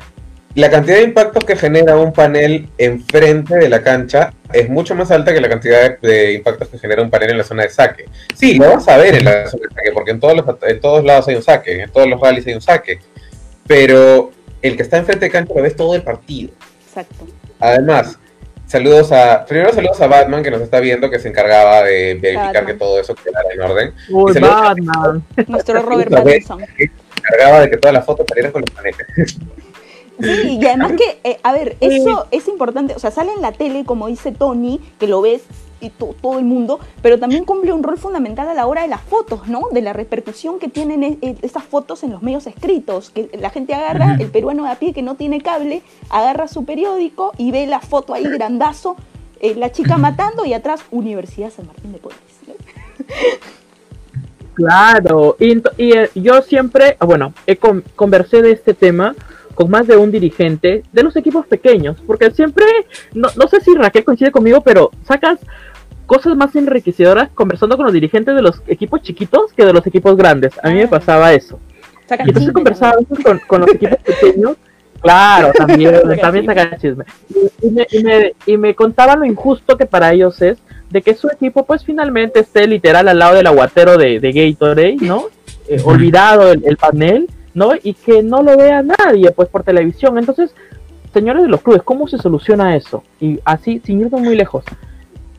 la 0.54 0.68
cantidad 0.68 0.96
de 0.96 1.04
impactos 1.04 1.44
que 1.44 1.54
genera 1.54 1.96
un 1.96 2.12
panel 2.12 2.68
enfrente 2.76 3.56
de 3.56 3.68
la 3.68 3.82
cancha 3.82 4.32
es 4.52 4.68
mucho 4.68 4.96
más 4.96 5.10
alta 5.10 5.32
que 5.32 5.40
la 5.40 5.48
cantidad 5.48 5.98
de, 6.00 6.32
impactos 6.32 6.68
que 6.68 6.78
genera 6.78 7.02
un 7.02 7.10
panel 7.10 7.30
en 7.30 7.38
la 7.38 7.44
zona 7.44 7.62
de 7.62 7.70
saque. 7.70 8.06
Sí, 8.34 8.58
lo 8.58 8.72
vas 8.72 8.88
a 8.88 8.96
ver 8.96 9.14
en 9.14 9.24
la 9.24 9.46
zona 9.46 9.62
de 9.68 9.74
saque, 9.76 9.92
porque 9.92 10.10
en 10.10 10.18
todos, 10.18 10.36
los, 10.36 10.44
en 10.62 10.80
todos 10.80 11.04
lados 11.04 11.28
hay 11.28 11.36
un 11.36 11.42
saque, 11.42 11.82
en 11.82 11.90
todos 11.90 12.08
los 12.08 12.20
rallies 12.20 12.46
hay 12.48 12.54
un 12.54 12.60
saque, 12.60 12.98
pero 13.66 14.32
el 14.60 14.76
que 14.76 14.82
está 14.82 14.96
enfrente 14.96 15.26
de 15.26 15.30
cancha 15.30 15.54
lo 15.54 15.62
ves 15.62 15.76
todo 15.76 15.94
el 15.94 16.02
partido. 16.02 16.50
Exacto. 16.84 17.28
Además, 17.60 18.18
saludos 18.66 19.12
a, 19.12 19.44
primero 19.46 19.72
saludos 19.72 20.00
a 20.00 20.08
Batman 20.08 20.42
que 20.42 20.50
nos 20.50 20.62
está 20.62 20.80
viendo, 20.80 21.08
que 21.10 21.20
se 21.20 21.28
encargaba 21.28 21.84
de 21.84 22.18
verificar 22.20 22.66
que 22.66 22.74
todo 22.74 22.98
eso 22.98 23.14
quedara 23.14 23.48
en 23.52 23.60
orden. 23.60 23.94
Uy, 24.10 24.32
Batman. 24.40 25.22
Nuestro 25.46 25.80
Robert 25.82 26.10
Pattinson. 26.10 26.58
Se 26.76 26.90
encargaba 27.18 27.60
de 27.60 27.70
que 27.70 27.76
todas 27.76 27.94
las 27.94 28.04
fotos 28.04 28.26
salieran 28.28 28.50
con 28.50 28.62
los 28.62 28.70
paneles. 28.70 29.38
Sí, 30.20 30.58
y 30.60 30.66
además 30.66 30.92
que, 30.92 31.20
eh, 31.24 31.38
a 31.42 31.52
ver, 31.52 31.76
eso 31.80 32.26
es 32.30 32.48
importante, 32.48 32.94
o 32.94 32.98
sea, 32.98 33.10
sale 33.10 33.32
en 33.32 33.42
la 33.42 33.52
tele, 33.52 33.84
como 33.84 34.06
dice 34.06 34.32
Tony, 34.32 34.80
que 34.98 35.06
lo 35.06 35.20
ves 35.20 35.42
y 35.80 35.90
todo 35.90 36.38
el 36.38 36.44
mundo, 36.44 36.78
pero 37.02 37.18
también 37.18 37.44
cumple 37.44 37.72
un 37.72 37.82
rol 37.82 37.96
fundamental 37.96 38.48
a 38.48 38.54
la 38.54 38.66
hora 38.66 38.82
de 38.82 38.88
las 38.88 39.00
fotos, 39.00 39.48
¿no? 39.48 39.62
De 39.72 39.80
la 39.80 39.92
repercusión 39.92 40.58
que 40.58 40.68
tienen 40.68 41.02
e, 41.02 41.18
e, 41.22 41.36
esas 41.42 41.64
fotos 41.64 42.02
en 42.02 42.10
los 42.10 42.22
medios 42.22 42.46
escritos, 42.46 43.10
que 43.10 43.30
la 43.40 43.50
gente 43.50 43.74
agarra, 43.74 44.16
el 44.20 44.28
peruano 44.28 44.64
de 44.64 44.70
a 44.70 44.74
pie 44.74 44.92
que 44.92 45.02
no 45.02 45.14
tiene 45.14 45.40
cable, 45.40 45.82
agarra 46.10 46.48
su 46.48 46.64
periódico 46.64 47.32
y 47.38 47.50
ve 47.50 47.66
la 47.66 47.80
foto 47.80 48.12
ahí 48.12 48.24
grandazo, 48.24 48.96
eh, 49.40 49.54
la 49.54 49.72
chica 49.72 49.96
matando 49.96 50.44
y 50.44 50.52
atrás 50.52 50.82
Universidad 50.90 51.50
San 51.50 51.66
Martín 51.66 51.92
de 51.92 51.98
Porres. 51.98 52.18
Claro, 54.54 55.36
y, 55.38 55.62
eh, 55.78 56.10
yo 56.14 56.42
siempre, 56.42 56.96
ah, 57.00 57.06
bueno, 57.06 57.32
he 57.46 57.56
conversé 57.56 58.42
de 58.42 58.52
este 58.52 58.74
tema 58.74 59.14
con 59.60 59.70
más 59.70 59.86
de 59.86 59.94
un 59.98 60.10
dirigente 60.10 60.84
de 60.90 61.02
los 61.02 61.14
equipos 61.16 61.44
pequeños, 61.44 61.98
porque 62.06 62.30
siempre, 62.30 62.64
no, 63.12 63.28
no 63.36 63.46
sé 63.46 63.60
si 63.60 63.74
Raquel 63.74 64.04
coincide 64.04 64.30
conmigo, 64.30 64.62
pero 64.62 64.90
sacas 65.06 65.38
cosas 66.06 66.34
más 66.34 66.56
enriquecedoras 66.56 67.28
conversando 67.34 67.76
con 67.76 67.84
los 67.84 67.92
dirigentes 67.92 68.34
de 68.34 68.40
los 68.40 68.62
equipos 68.68 69.02
chiquitos 69.02 69.52
que 69.52 69.66
de 69.66 69.74
los 69.74 69.86
equipos 69.86 70.16
grandes. 70.16 70.54
A 70.62 70.70
mí 70.70 70.76
me 70.76 70.84
ah. 70.84 70.88
pasaba 70.88 71.34
eso. 71.34 71.60
y 72.08 72.28
entonces 72.28 72.54
conversaba 72.54 72.94
con, 73.22 73.38
con, 73.40 73.60
los 73.60 73.74
equipos 73.74 73.98
pequeños. 73.98 74.56
Claro, 75.02 75.52
también, 75.52 75.94
también 76.22 76.46
saca 76.46 76.78
chisme. 76.78 77.04
Y, 77.60 77.68
me, 77.68 77.86
y, 77.90 78.02
me, 78.02 78.32
y 78.46 78.56
me 78.56 78.74
contaban 78.74 79.20
lo 79.20 79.26
injusto 79.26 79.76
que 79.76 79.84
para 79.84 80.14
ellos 80.14 80.40
es 80.40 80.56
de 80.88 81.02
que 81.02 81.14
su 81.14 81.28
equipo 81.28 81.66
pues 81.66 81.84
finalmente 81.84 82.40
esté 82.40 82.66
literal 82.66 83.08
al 83.08 83.18
lado 83.18 83.34
del 83.34 83.46
aguatero 83.46 83.98
de, 83.98 84.20
de 84.20 84.32
Gatorade, 84.32 84.96
¿no? 85.02 85.26
Eh, 85.68 85.82
olvidado 85.84 86.50
el, 86.50 86.64
el 86.64 86.78
panel 86.78 87.28
¿no? 87.54 87.72
Y 87.82 87.94
que 87.94 88.22
no 88.22 88.42
lo 88.42 88.56
vea 88.56 88.82
nadie, 88.82 89.30
pues 89.30 89.48
por 89.48 89.62
televisión. 89.62 90.18
Entonces, 90.18 90.54
señores 91.12 91.42
de 91.42 91.48
los 91.48 91.62
clubes, 91.62 91.82
¿cómo 91.82 92.06
se 92.08 92.18
soluciona 92.18 92.76
eso? 92.76 93.04
Y 93.20 93.40
así, 93.44 93.80
sin 93.84 94.00
irnos 94.00 94.20
muy 94.20 94.36
lejos, 94.36 94.64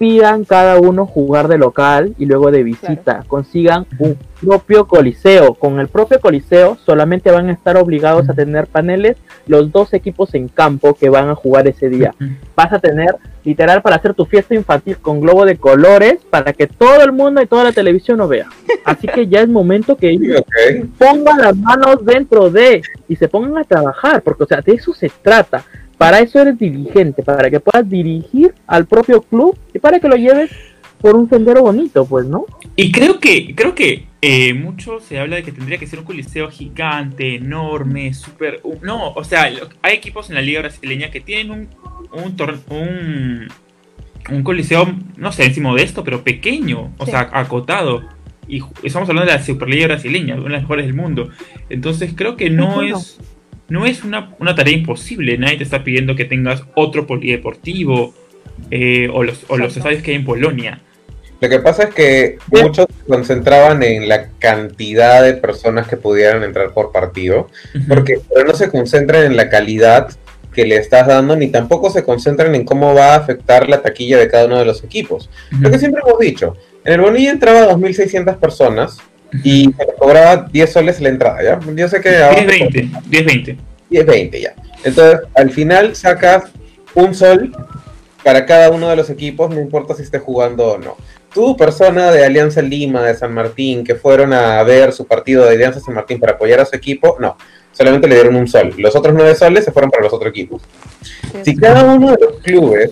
pidan 0.01 0.45
cada 0.45 0.79
uno 0.79 1.05
jugar 1.05 1.47
de 1.47 1.59
local 1.59 2.15
y 2.17 2.25
luego 2.25 2.49
de 2.49 2.63
visita. 2.63 3.23
Consigan 3.27 3.85
un 3.99 4.17
propio 4.41 4.87
coliseo. 4.87 5.53
Con 5.53 5.79
el 5.79 5.89
propio 5.89 6.19
coliseo 6.19 6.75
solamente 6.83 7.29
van 7.29 7.49
a 7.49 7.51
estar 7.51 7.77
obligados 7.77 8.27
a 8.27 8.33
tener 8.33 8.65
paneles 8.65 9.17
los 9.45 9.71
dos 9.71 9.93
equipos 9.93 10.33
en 10.33 10.47
campo 10.47 10.95
que 10.95 11.09
van 11.09 11.29
a 11.29 11.35
jugar 11.35 11.67
ese 11.67 11.87
día. 11.87 12.15
Vas 12.55 12.73
a 12.73 12.79
tener 12.79 13.15
literal 13.43 13.83
para 13.83 13.97
hacer 13.97 14.15
tu 14.15 14.25
fiesta 14.25 14.55
infantil 14.55 14.97
con 14.97 15.21
globo 15.21 15.45
de 15.45 15.57
colores 15.57 16.17
para 16.31 16.51
que 16.53 16.65
todo 16.65 17.03
el 17.03 17.11
mundo 17.11 17.39
y 17.39 17.45
toda 17.45 17.65
la 17.65 17.71
televisión 17.71 18.17
lo 18.17 18.27
vea. 18.27 18.47
Así 18.83 19.07
que 19.07 19.27
ya 19.27 19.41
es 19.41 19.49
momento 19.49 19.97
que 19.97 20.09
ellos 20.09 20.41
pongan 20.97 21.41
las 21.41 21.55
manos 21.55 22.03
dentro 22.03 22.49
de 22.49 22.81
y 23.07 23.15
se 23.15 23.27
pongan 23.27 23.55
a 23.55 23.63
trabajar, 23.65 24.23
porque 24.23 24.45
o 24.45 24.47
sea, 24.47 24.61
de 24.61 24.73
eso 24.73 24.95
se 24.95 25.11
trata 25.21 25.63
para 26.01 26.19
eso 26.19 26.41
eres 26.41 26.57
dirigente, 26.57 27.21
para 27.21 27.47
que 27.51 27.59
puedas 27.59 27.87
dirigir 27.87 28.55
al 28.65 28.87
propio 28.87 29.21
club 29.21 29.55
y 29.71 29.77
para 29.77 29.99
que 29.99 30.07
lo 30.07 30.15
lleves 30.15 30.49
por 30.99 31.15
un 31.15 31.29
sendero 31.29 31.61
bonito, 31.61 32.07
pues, 32.07 32.25
¿no? 32.25 32.47
Y 32.75 32.91
creo 32.91 33.19
que, 33.19 33.53
creo 33.53 33.75
que 33.75 34.07
eh, 34.19 34.55
mucho 34.55 34.99
se 34.99 35.19
habla 35.19 35.35
de 35.35 35.43
que 35.43 35.51
tendría 35.51 35.77
que 35.77 35.85
ser 35.85 35.99
un 35.99 36.05
coliseo 36.05 36.49
gigante, 36.49 37.35
enorme, 37.35 38.15
súper... 38.15 38.61
No, 38.81 39.11
o 39.11 39.23
sea, 39.23 39.43
hay 39.43 39.93
equipos 39.93 40.29
en 40.29 40.37
la 40.37 40.41
liga 40.41 40.61
brasileña 40.61 41.11
que 41.11 41.21
tienen 41.21 41.51
un, 41.51 41.69
un, 42.13 43.47
un, 44.31 44.43
coliseo, 44.43 44.91
no 45.17 45.31
sé, 45.31 45.45
encima 45.45 45.71
de 45.75 45.83
esto, 45.83 46.03
pero 46.03 46.23
pequeño, 46.23 46.95
o 46.97 47.05
sea, 47.05 47.29
acotado. 47.31 48.01
Y 48.47 48.63
estamos 48.81 49.07
hablando 49.07 49.31
de 49.31 49.37
la 49.37 49.43
Superliga 49.43 49.85
brasileña, 49.85 50.33
una 50.33 50.45
de 50.45 50.49
las 50.49 50.61
mejores 50.63 50.87
del 50.87 50.95
mundo. 50.95 51.29
Entonces 51.69 52.13
creo 52.15 52.37
que 52.37 52.49
no 52.49 52.81
es 52.81 53.19
no 53.19 53.31
es 53.85 54.03
una, 54.03 54.35
tarea 54.55 54.73
imposible. 54.73 55.37
Nadie 55.37 55.57
te 55.57 55.63
está 55.63 55.83
pidiendo 55.83 56.15
que 56.15 56.25
tengas 56.25 56.63
otro 56.75 57.07
polideportivo 57.07 58.13
eh, 58.69 59.09
o 59.13 59.23
los, 59.23 59.45
o 59.47 59.57
los 59.57 59.75
estadios 59.77 60.03
que 60.03 60.11
hay 60.11 60.17
en 60.17 60.25
Polonia. 60.25 60.81
Lo 61.41 61.49
que 61.49 61.59
pasa 61.59 61.85
es 61.85 61.95
que 61.95 62.37
muchos 62.51 62.85
se 62.85 63.05
concentraban 63.07 63.81
en 63.81 64.07
la 64.07 64.29
cantidad 64.37 65.23
de 65.23 65.33
personas 65.33 65.87
que 65.87 65.97
pudieran 65.97 66.43
entrar 66.43 66.71
por 66.71 66.91
partido, 66.91 67.49
porque 67.87 68.19
pero 68.29 68.45
no 68.45 68.53
se 68.53 68.69
concentran 68.69 69.23
en 69.23 69.35
la 69.35 69.49
calidad 69.49 70.09
que 70.53 70.65
le 70.65 70.75
estás 70.75 71.07
dando, 71.07 71.35
ni 71.35 71.47
tampoco 71.47 71.89
se 71.89 72.03
concentran 72.03 72.53
en 72.53 72.63
cómo 72.63 72.93
va 72.93 73.13
a 73.13 73.17
afectar 73.17 73.69
la 73.69 73.81
taquilla 73.81 74.19
de 74.19 74.27
cada 74.27 74.45
uno 74.45 74.59
de 74.59 74.65
los 74.65 74.83
equipos. 74.83 75.31
Lo 75.59 75.71
que 75.71 75.79
siempre 75.79 76.03
hemos 76.05 76.19
dicho, 76.19 76.57
en 76.85 76.93
el 76.93 77.01
Bonilla 77.01 77.31
entraba 77.31 77.71
2.600 77.71 78.37
personas 78.37 78.97
y 79.43 79.65
se 79.65 79.87
cobraba 79.97 80.47
10 80.51 80.71
soles 80.71 81.01
la 81.01 81.09
entrada, 81.09 81.43
¿ya? 81.43 81.59
Yo 81.75 81.87
sé 81.87 82.01
que... 82.01 82.09
10-20, 82.09 82.91
10-20. 83.09 83.57
10-20, 83.89 84.41
ya. 84.41 84.53
Entonces, 84.83 85.21
al 85.35 85.51
final 85.51 85.95
sacas 85.95 86.45
un 86.95 87.13
sol 87.15 87.51
para 88.23 88.45
cada 88.45 88.69
uno 88.71 88.89
de 88.89 88.95
los 88.95 89.09
equipos, 89.09 89.49
no 89.49 89.59
importa 89.59 89.95
si 89.95 90.03
esté 90.03 90.19
jugando 90.19 90.73
o 90.73 90.77
no. 90.77 90.97
Tú, 91.33 91.55
persona 91.55 92.11
de 92.11 92.25
Alianza 92.25 92.61
Lima, 92.61 93.03
de 93.03 93.15
San 93.15 93.33
Martín, 93.33 93.83
que 93.83 93.95
fueron 93.95 94.33
a 94.33 94.61
ver 94.63 94.91
su 94.91 95.05
partido 95.05 95.45
de 95.45 95.51
Alianza 95.55 95.79
San 95.79 95.95
Martín 95.95 96.19
para 96.19 96.33
apoyar 96.33 96.59
a 96.59 96.65
su 96.65 96.75
equipo, 96.75 97.17
no, 97.19 97.37
solamente 97.71 98.07
le 98.07 98.15
dieron 98.15 98.35
un 98.35 98.47
sol. 98.47 98.73
Los 98.77 98.95
otros 98.95 99.13
nueve 99.15 99.33
soles 99.35 99.63
se 99.63 99.71
fueron 99.71 99.89
para 99.89 100.03
los 100.03 100.13
otros 100.13 100.29
equipos. 100.29 100.61
Si 101.43 101.55
cada 101.55 101.83
uno 101.85 102.11
de 102.11 102.17
los 102.19 102.39
clubes 102.41 102.91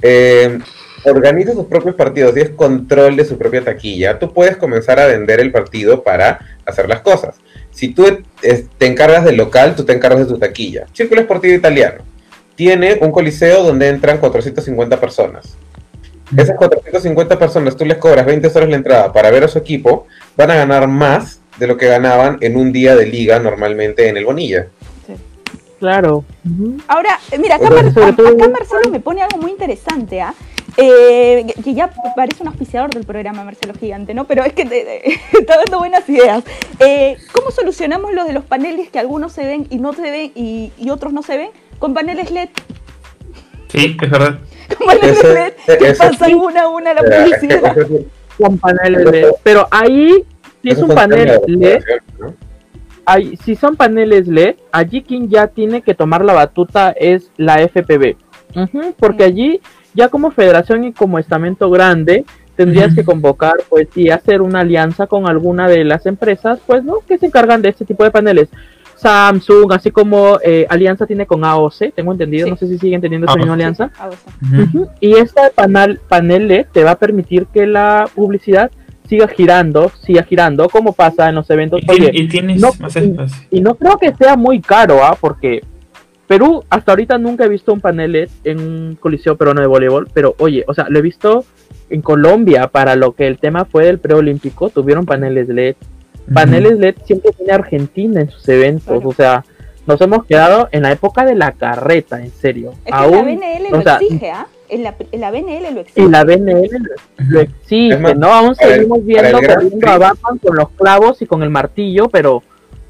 eh, 0.00 0.58
organiza 1.04 1.52
sus 1.52 1.66
propios 1.66 1.94
partidos 1.94 2.36
y 2.36 2.40
es 2.40 2.50
control 2.50 3.16
de 3.16 3.24
su 3.24 3.36
propia 3.38 3.64
taquilla, 3.64 4.18
tú 4.18 4.32
puedes 4.32 4.56
comenzar 4.56 5.00
a 5.00 5.06
vender 5.06 5.40
el 5.40 5.50
partido 5.50 6.02
para 6.02 6.38
hacer 6.64 6.88
las 6.88 7.00
cosas. 7.00 7.36
Si 7.70 7.88
tú 7.88 8.22
te 8.40 8.86
encargas 8.86 9.24
del 9.24 9.36
local, 9.36 9.74
tú 9.74 9.84
te 9.84 9.92
encargas 9.92 10.20
de 10.20 10.26
tu 10.26 10.38
taquilla. 10.38 10.86
Círculo 10.92 11.20
Esportivo 11.22 11.54
Italiano 11.54 12.04
tiene 12.54 12.98
un 13.00 13.10
coliseo 13.10 13.62
donde 13.62 13.88
entran 13.88 14.18
450 14.18 15.00
personas. 15.00 15.56
Esas 16.36 16.56
450 16.56 17.38
personas, 17.38 17.76
tú 17.76 17.84
les 17.84 17.98
cobras 17.98 18.24
20 18.24 18.46
horas 18.48 18.68
la 18.68 18.76
entrada 18.76 19.12
para 19.12 19.30
ver 19.30 19.44
a 19.44 19.48
su 19.48 19.58
equipo, 19.58 20.06
van 20.36 20.50
a 20.50 20.54
ganar 20.54 20.88
más 20.88 21.40
de 21.58 21.66
lo 21.66 21.76
que 21.76 21.86
ganaban 21.86 22.38
en 22.40 22.56
un 22.56 22.72
día 22.72 22.96
de 22.96 23.06
liga 23.06 23.38
normalmente 23.38 24.08
en 24.08 24.16
el 24.16 24.24
Bonilla. 24.24 24.68
Claro. 25.78 26.24
Ahora, 26.86 27.18
mira, 27.38 27.56
acá, 27.56 27.68
Marcelo 27.68 28.90
me 28.90 29.00
pone 29.00 29.20
algo 29.20 29.38
muy 29.38 29.50
interesante, 29.50 30.20
¿ah? 30.20 30.32
Eh, 30.32 30.51
que 30.76 31.74
ya 31.74 31.90
parece 32.16 32.42
un 32.42 32.48
auspiciador 32.48 32.90
del 32.90 33.04
programa 33.04 33.44
Marcelo 33.44 33.74
Gigante, 33.74 34.14
¿no? 34.14 34.24
Pero 34.24 34.44
es 34.44 34.52
que 34.52 34.62
está 35.32 35.56
dando 35.56 35.78
buenas 35.78 36.08
ideas. 36.08 36.44
Eh, 36.78 37.16
¿Cómo 37.32 37.50
solucionamos 37.50 38.12
lo 38.12 38.24
de 38.24 38.32
los 38.32 38.44
paneles 38.44 38.90
que 38.90 38.98
algunos 38.98 39.32
se 39.32 39.44
ven 39.44 39.66
y 39.70 39.78
no 39.78 39.92
se 39.92 40.02
ven 40.02 40.32
y, 40.34 40.90
otros 40.90 41.12
no 41.12 41.22
se 41.22 41.36
ven? 41.36 41.50
Con 41.78 41.94
paneles 41.94 42.30
LED. 42.30 42.48
Sí, 43.68 43.96
es 44.00 44.10
verdad. 44.10 44.38
Con 44.78 44.86
paneles 44.86 45.22
LED 45.24 45.52
que 45.78 45.94
pasan 45.94 46.34
una 46.34 46.62
a 46.62 46.68
una 46.68 46.94
la 46.94 47.02
publicidad. 47.02 47.76
Con 48.38 48.58
paneles 48.58 49.04
LED. 49.10 49.30
Pero 49.42 49.66
ahí, 49.70 50.24
si 50.62 50.70
es 50.70 50.78
un 50.78 50.88
panel 50.94 51.40
LED, 51.46 51.82
si 53.44 53.56
son 53.56 53.76
paneles 53.76 54.28
LED, 54.28 54.56
allí 54.70 55.02
quien 55.02 55.28
ya 55.28 55.48
tiene 55.48 55.82
que 55.82 55.94
tomar 55.94 56.24
la 56.24 56.32
batuta 56.32 56.90
es 56.92 57.30
la 57.36 57.58
FPB. 57.66 58.16
porque 58.98 59.24
allí 59.24 59.60
ya 59.94 60.08
como 60.08 60.30
federación 60.30 60.84
y 60.84 60.92
como 60.92 61.18
estamento 61.18 61.70
grande, 61.70 62.24
tendrías 62.56 62.94
que 62.94 63.04
convocar, 63.04 63.54
pues, 63.68 63.88
y 63.96 64.10
hacer 64.10 64.42
una 64.42 64.60
alianza 64.60 65.06
con 65.06 65.26
alguna 65.26 65.68
de 65.68 65.84
las 65.84 66.06
empresas, 66.06 66.60
pues, 66.66 66.84
¿no? 66.84 66.96
Que 67.06 67.18
se 67.18 67.26
encargan 67.26 67.62
de 67.62 67.70
este 67.70 67.84
tipo 67.84 68.04
de 68.04 68.10
paneles. 68.10 68.48
Samsung, 68.96 69.72
así 69.72 69.90
como 69.90 70.38
eh, 70.44 70.64
Alianza 70.68 71.06
tiene 71.06 71.26
con 71.26 71.44
AOC, 71.44 71.92
tengo 71.94 72.12
entendido, 72.12 72.46
no 72.48 72.56
sé 72.56 72.68
si 72.68 72.78
siguen 72.78 73.00
teniendo 73.00 73.26
esa 73.26 73.36
misma 73.36 73.54
alianza. 73.54 73.90
Y 75.00 75.14
este 75.14 75.40
panel, 75.54 75.98
panel 76.08 76.46
LED 76.46 76.66
te 76.72 76.84
va 76.84 76.92
a 76.92 76.98
permitir 76.98 77.46
que 77.46 77.66
la 77.66 78.08
publicidad 78.14 78.70
siga 79.08 79.26
girando, 79.26 79.90
siga 80.02 80.22
girando, 80.22 80.68
como 80.68 80.92
pasa 80.92 81.28
en 81.28 81.34
los 81.34 81.50
eventos. 81.50 81.80
Y, 81.82 82.28
tienes 82.28 82.60
no, 82.60 82.70
y, 83.50 83.60
no 83.60 83.74
creo 83.74 83.98
que 83.98 84.14
sea 84.14 84.36
muy 84.36 84.60
caro, 84.60 85.02
¿ah? 85.02 85.16
Porque 85.20 85.62
Perú, 86.32 86.64
hasta 86.70 86.92
ahorita 86.92 87.18
nunca 87.18 87.44
he 87.44 87.48
visto 87.50 87.74
un 87.74 87.82
panel 87.82 88.12
LED 88.12 88.30
en 88.44 88.58
un 88.58 88.96
coliseo 88.98 89.36
peruano 89.36 89.60
de 89.60 89.66
voleibol, 89.66 90.08
pero 90.14 90.34
oye, 90.38 90.64
o 90.66 90.72
sea, 90.72 90.86
lo 90.88 90.98
he 90.98 91.02
visto 91.02 91.44
en 91.90 92.00
Colombia 92.00 92.68
para 92.68 92.96
lo 92.96 93.12
que 93.12 93.26
el 93.26 93.36
tema 93.36 93.66
fue 93.66 93.84
del 93.84 93.98
preolímpico, 93.98 94.70
tuvieron 94.70 95.04
paneles 95.04 95.46
LED. 95.48 95.76
Paneles 96.32 96.78
LED 96.78 96.94
siempre 97.04 97.32
tiene 97.32 97.52
Argentina 97.52 98.22
en 98.22 98.30
sus 98.30 98.48
eventos, 98.48 99.04
o 99.04 99.12
sea, 99.12 99.44
nos 99.86 100.00
hemos 100.00 100.24
quedado 100.24 100.70
en 100.72 100.84
la 100.84 100.92
época 100.92 101.26
de 101.26 101.34
la 101.34 101.52
carreta, 101.52 102.22
en 102.22 102.30
serio. 102.30 102.72
la 102.86 103.06
BNL 103.06 103.70
lo 103.70 103.80
exige, 103.80 104.30
¿ah? 104.30 104.46
En 104.70 104.84
la, 104.84 104.94
la, 105.12 105.30
BNL 105.30 105.74
lo 105.74 105.80
exige. 105.80 106.00
Y 106.00 106.08
la 106.08 106.24
BNL 106.24 106.70
lo, 107.28 107.40
exige, 107.40 108.14
¿no? 108.14 108.32
Aún 108.32 108.54
seguimos 108.54 109.04
viendo 109.04 109.38
corriendo 109.38 109.86
a 109.86 109.98
Batman 109.98 110.38
con 110.38 110.56
los 110.56 110.70
clavos 110.70 111.20
y 111.20 111.26
con 111.26 111.42
el 111.42 111.50
martillo, 111.50 112.08
pero, 112.08 112.36
o 112.36 112.42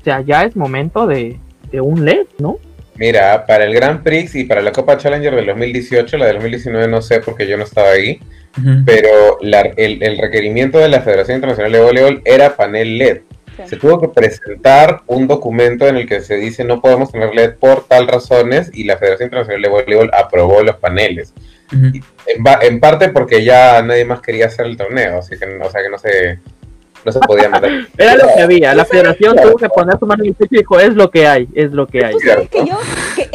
sea, 0.05 0.21
ya 0.21 0.45
es 0.45 0.55
momento 0.55 1.09
de, 1.09 1.41
de 1.73 1.81
un 1.81 2.05
LED, 2.05 2.27
¿no? 2.39 2.59
Mira, 2.97 3.47
para 3.47 3.65
el 3.65 3.75
Grand 3.75 4.03
Prix 4.03 4.35
y 4.35 4.45
para 4.45 4.61
la 4.61 4.73
Copa 4.73 4.99
Challenger 4.99 5.35
del 5.35 5.47
2018, 5.47 6.19
la 6.19 6.27
del 6.27 6.37
2019 6.37 6.89
no 6.89 7.01
sé 7.01 7.21
porque 7.21 7.47
yo 7.47 7.57
no 7.57 7.65
estaba 7.65 7.91
ahí, 7.91 8.21
pero 8.85 9.39
el, 9.41 10.19
requerimiento 10.19 10.79
de 10.79 10.89
la 10.89 11.01
Federación 11.01 11.37
Internacional 11.37 11.73
de 11.73 11.81
Voleibol 11.81 12.23
era 12.25 12.55
panel 12.55 12.99
LED. 12.99 13.21
Se 13.67 13.77
tuvo 13.77 14.01
que 14.01 14.09
presentar 14.09 15.03
un 15.07 15.27
documento 15.27 15.87
en 15.87 15.97
el 15.97 16.07
que 16.07 16.21
se 16.21 16.37
dice 16.37 16.65
no 16.65 16.81
podemos 16.81 17.13
tener 17.13 17.35
LED 17.35 17.55
por 17.55 17.87
tal 17.87 18.09
razones 18.09 18.71
y 18.73 18.85
la 18.85 18.97
Federación 18.97 19.27
Internacional 19.27 19.63
de 19.63 19.69
Voleibol 19.69 20.11
aprobó 20.13 20.63
los 20.63 20.77
paneles. 20.77 21.33
en, 21.71 22.81
parte 22.81 23.09
porque 23.09 23.43
ya 23.43 23.81
nadie 23.83 24.05
más 24.05 24.21
quería 24.21 24.47
hacer 24.47 24.67
el 24.67 24.77
torneo, 24.77 25.19
así 25.19 25.39
que, 25.39 25.47
o 25.47 25.71
sea 25.71 25.83
que 25.83 25.89
no 25.89 25.99
se 25.99 26.41
no 27.05 27.13
se 27.13 27.21
podía 27.21 27.49
mandar. 27.49 27.71
Era 27.99 28.17
lo 28.17 28.27
que 28.35 28.43
había, 28.43 28.75
la 28.75 28.85
federación 28.85 29.37
tuvo 29.37 29.57
que 29.57 29.69
poner 29.69 29.99
su 29.99 30.07
mano 30.07 30.23
en 30.23 30.31
el 30.31 30.35
pecho 30.35 30.55
y 30.55 30.59
dijo, 30.59 30.79
es 30.79 30.95
lo 30.95 31.11
que 31.11 31.27
hay, 31.27 31.49
es 31.55 31.73
lo 31.73 31.87
que 31.87 32.05
hay. 32.05 32.13
Tú 32.13 32.21
sabes 32.21 32.49
que 32.49 32.65
yo, 32.65 32.79
que 33.17 33.29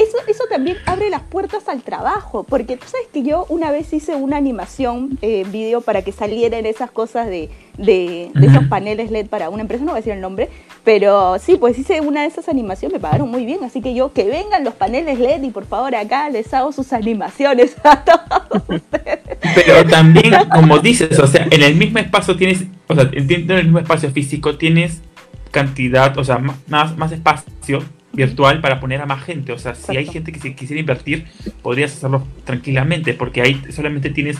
también 0.57 0.77
abre 0.87 1.11
las 1.11 1.21
puertas 1.21 1.67
al 1.69 1.83
trabajo, 1.83 2.43
porque 2.43 2.77
tú 2.77 2.87
sabes 2.87 3.05
que 3.13 3.21
yo 3.21 3.45
una 3.47 3.69
vez 3.69 3.93
hice 3.93 4.15
una 4.15 4.37
animación, 4.37 5.19
eh, 5.21 5.45
video, 5.51 5.81
para 5.81 6.01
que 6.01 6.11
salieran 6.11 6.65
esas 6.65 6.89
cosas 6.89 7.27
de, 7.27 7.51
de, 7.77 8.31
esos 8.41 8.63
paneles 8.63 9.11
LED 9.11 9.27
para 9.27 9.51
una 9.51 9.61
empresa, 9.61 9.83
no 9.83 9.91
voy 9.91 9.99
a 9.99 10.01
decir 10.01 10.13
el 10.13 10.21
nombre, 10.21 10.49
pero 10.83 11.37
sí, 11.37 11.57
pues 11.57 11.77
hice 11.77 12.01
una 12.01 12.21
de 12.21 12.29
esas 12.29 12.49
animaciones, 12.49 12.93
me 12.93 12.99
pagaron 12.99 13.29
muy 13.29 13.45
bien, 13.45 13.63
así 13.63 13.81
que 13.81 13.93
yo, 13.93 14.13
que 14.13 14.23
vengan 14.23 14.63
los 14.63 14.73
paneles 14.73 15.19
LED 15.19 15.43
y 15.43 15.51
por 15.51 15.67
favor 15.67 15.93
acá 15.95 16.27
les 16.31 16.51
hago 16.55 16.71
sus 16.71 16.91
animaciones 16.91 17.75
a 17.83 18.03
todos 18.49 18.63
ustedes. 18.67 19.19
Pero 19.53 19.85
también, 19.87 20.33
como 20.51 20.79
dices, 20.79 21.19
o 21.19 21.27
sea, 21.27 21.47
en 21.51 21.61
el 21.61 21.75
mismo 21.75 21.99
espacio 21.99 22.35
tienes, 22.35 22.63
o 22.87 22.95
sea, 22.95 23.07
en 23.13 23.51
el 23.51 23.63
mismo 23.65 23.77
espacio 23.77 24.09
físico 24.09 24.57
tienes 24.57 25.03
cantidad, 25.51 26.17
o 26.17 26.23
sea, 26.23 26.39
más, 26.39 26.97
más 26.97 27.11
espacio 27.11 27.83
virtual 28.17 28.61
para 28.61 28.79
poner 28.79 28.99
a 28.99 29.05
más 29.05 29.23
gente. 29.23 29.53
O 29.53 29.59
sea, 29.59 29.75
si 29.75 29.95
hay 29.95 30.07
gente 30.07 30.31
que 30.31 30.39
se 30.39 30.55
quisiera 30.55 30.79
invertir, 30.79 31.27
podrías 31.61 31.93
hacerlo 31.93 32.23
tranquilamente, 32.43 33.13
porque 33.13 33.41
ahí 33.41 33.61
solamente 33.69 34.09
tienes 34.09 34.37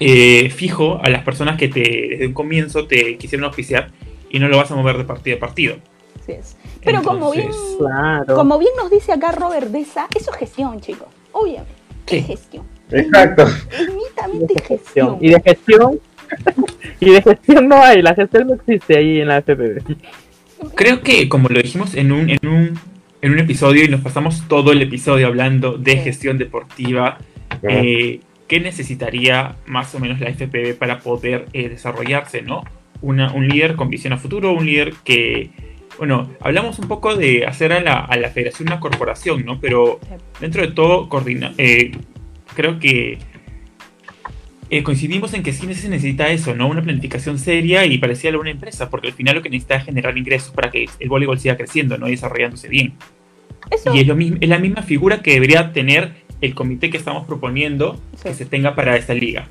eh, 0.00 0.50
fijo 0.50 1.00
a 1.02 1.08
las 1.08 1.22
personas 1.22 1.56
que 1.56 1.68
te, 1.68 1.80
desde 1.80 2.26
un 2.26 2.32
comienzo 2.34 2.86
te 2.86 3.16
quisieron 3.16 3.44
auspiciar 3.44 3.90
y 4.28 4.40
no 4.40 4.48
lo 4.48 4.56
vas 4.56 4.70
a 4.72 4.74
mover 4.74 4.98
de 4.98 5.04
partido 5.04 5.36
a 5.36 5.40
partido. 5.40 5.76
Así 6.20 6.32
es. 6.32 6.56
Pero 6.84 7.02
como, 7.02 7.30
bien, 7.30 7.50
como 8.26 8.58
bien 8.58 8.72
nos 8.76 8.90
dice 8.90 9.12
acá 9.12 9.32
Robert 9.32 9.68
Deza, 9.68 10.08
eso 10.14 10.32
es 10.32 10.36
gestión, 10.38 10.80
chicos. 10.80 11.08
Obviamente. 11.30 11.72
Es 12.06 12.26
gestión. 12.26 12.66
Exacto. 12.90 13.46
Es 14.48 14.66
gestión. 14.66 15.18
Y 15.20 15.30
de 15.30 15.40
gestión. 15.40 16.00
y 17.00 17.10
de 17.10 17.22
gestión 17.22 17.68
no 17.68 17.80
hay, 17.82 18.02
la 18.02 18.14
gestión 18.14 18.48
no 18.48 18.54
existe 18.54 18.98
ahí 18.98 19.20
en 19.20 19.28
la 19.28 19.42
FPV. 19.42 19.96
Creo 20.74 21.02
que, 21.02 21.28
como 21.28 21.48
lo 21.48 21.60
dijimos 21.60 21.94
en 21.94 22.12
un, 22.12 22.30
en 22.30 22.46
un, 22.46 22.78
en 23.22 23.32
un 23.32 23.38
episodio 23.38 23.84
y 23.84 23.88
nos 23.88 24.00
pasamos 24.00 24.46
todo 24.48 24.72
el 24.72 24.82
episodio 24.82 25.26
hablando 25.26 25.78
de 25.78 25.96
gestión 25.96 26.38
deportiva, 26.38 27.18
eh, 27.62 28.20
¿qué 28.46 28.60
necesitaría 28.60 29.56
más 29.66 29.94
o 29.94 30.00
menos 30.00 30.20
la 30.20 30.30
FPV 30.30 30.74
para 30.78 31.00
poder 31.00 31.46
eh, 31.52 31.68
desarrollarse, 31.68 32.42
¿no? 32.42 32.64
Una, 33.02 33.32
un 33.32 33.48
líder 33.48 33.76
con 33.76 33.88
visión 33.88 34.12
a 34.12 34.18
futuro, 34.18 34.52
un 34.52 34.66
líder 34.66 34.94
que, 35.04 35.50
bueno, 35.98 36.30
hablamos 36.40 36.78
un 36.78 36.88
poco 36.88 37.16
de 37.16 37.46
hacer 37.46 37.72
a 37.72 37.80
la, 37.80 38.00
a 38.00 38.16
la 38.16 38.30
federación 38.30 38.68
una 38.68 38.80
corporación, 38.80 39.44
¿no? 39.44 39.60
Pero 39.60 40.00
dentro 40.40 40.62
de 40.62 40.72
todo, 40.72 41.08
coordina, 41.08 41.54
eh, 41.56 41.92
creo 42.54 42.78
que 42.78 43.18
eh, 44.70 44.84
coincidimos 44.84 45.34
en 45.34 45.42
que 45.42 45.52
sí 45.52 45.72
se 45.74 45.88
necesita 45.88 46.30
eso, 46.30 46.54
¿no? 46.54 46.68
Una 46.68 46.82
planificación 46.82 47.38
seria 47.38 47.84
y 47.86 47.98
parecida 47.98 48.32
a 48.32 48.38
una 48.38 48.50
empresa, 48.50 48.88
porque 48.88 49.08
al 49.08 49.14
final 49.14 49.34
lo 49.34 49.42
que 49.42 49.50
necesita 49.50 49.74
es 49.76 49.84
generar 49.84 50.16
ingresos 50.16 50.52
para 50.52 50.70
que 50.70 50.88
el 51.00 51.08
voleibol 51.08 51.40
siga 51.40 51.56
creciendo, 51.56 51.98
¿no? 51.98 52.06
Y 52.06 52.12
desarrollándose 52.12 52.68
bien. 52.68 52.94
Y 53.92 54.00
es, 54.00 54.06
lo 54.06 54.14
mismo, 54.14 54.38
es 54.40 54.48
la 54.48 54.58
misma 54.58 54.82
figura 54.82 55.22
que 55.22 55.32
debería 55.32 55.72
tener 55.72 56.12
el 56.40 56.54
comité 56.54 56.88
que 56.88 56.96
estamos 56.96 57.26
proponiendo 57.26 58.00
que 58.22 58.32
se 58.32 58.46
tenga 58.46 58.74
para 58.74 58.96
esta 58.96 59.12
liga. 59.12 59.48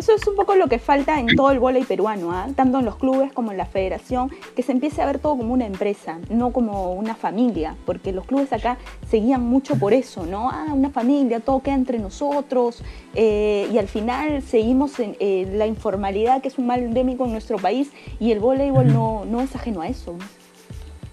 Eso 0.00 0.14
es 0.14 0.26
un 0.26 0.34
poco 0.34 0.54
lo 0.54 0.66
que 0.66 0.78
falta 0.78 1.20
en 1.20 1.26
todo 1.36 1.50
el 1.50 1.58
voleibol 1.58 1.86
peruano, 1.86 2.32
¿ah? 2.32 2.48
tanto 2.56 2.78
en 2.78 2.86
los 2.86 2.96
clubes 2.96 3.34
como 3.34 3.50
en 3.50 3.58
la 3.58 3.66
federación, 3.66 4.30
que 4.56 4.62
se 4.62 4.72
empiece 4.72 5.02
a 5.02 5.04
ver 5.04 5.18
todo 5.18 5.36
como 5.36 5.52
una 5.52 5.66
empresa, 5.66 6.20
no 6.30 6.54
como 6.54 6.94
una 6.94 7.14
familia, 7.14 7.76
porque 7.84 8.10
los 8.10 8.24
clubes 8.24 8.50
acá 8.54 8.78
seguían 9.10 9.42
mucho 9.42 9.76
por 9.76 9.92
eso, 9.92 10.24
¿no? 10.24 10.48
Ah, 10.48 10.68
una 10.72 10.88
familia, 10.88 11.40
todo 11.40 11.60
queda 11.60 11.74
entre 11.74 11.98
nosotros, 11.98 12.82
eh, 13.14 13.68
y 13.70 13.76
al 13.76 13.88
final 13.88 14.40
seguimos 14.40 14.98
en 15.00 15.16
eh, 15.20 15.46
la 15.52 15.66
informalidad, 15.66 16.40
que 16.40 16.48
es 16.48 16.56
un 16.56 16.66
mal 16.66 16.80
endémico 16.80 17.26
en 17.26 17.32
nuestro 17.32 17.58
país, 17.58 17.90
y 18.18 18.32
el 18.32 18.40
voleibol 18.40 18.90
no, 18.90 19.26
no 19.26 19.42
es 19.42 19.54
ajeno 19.54 19.82
a 19.82 19.88
eso. 19.88 20.16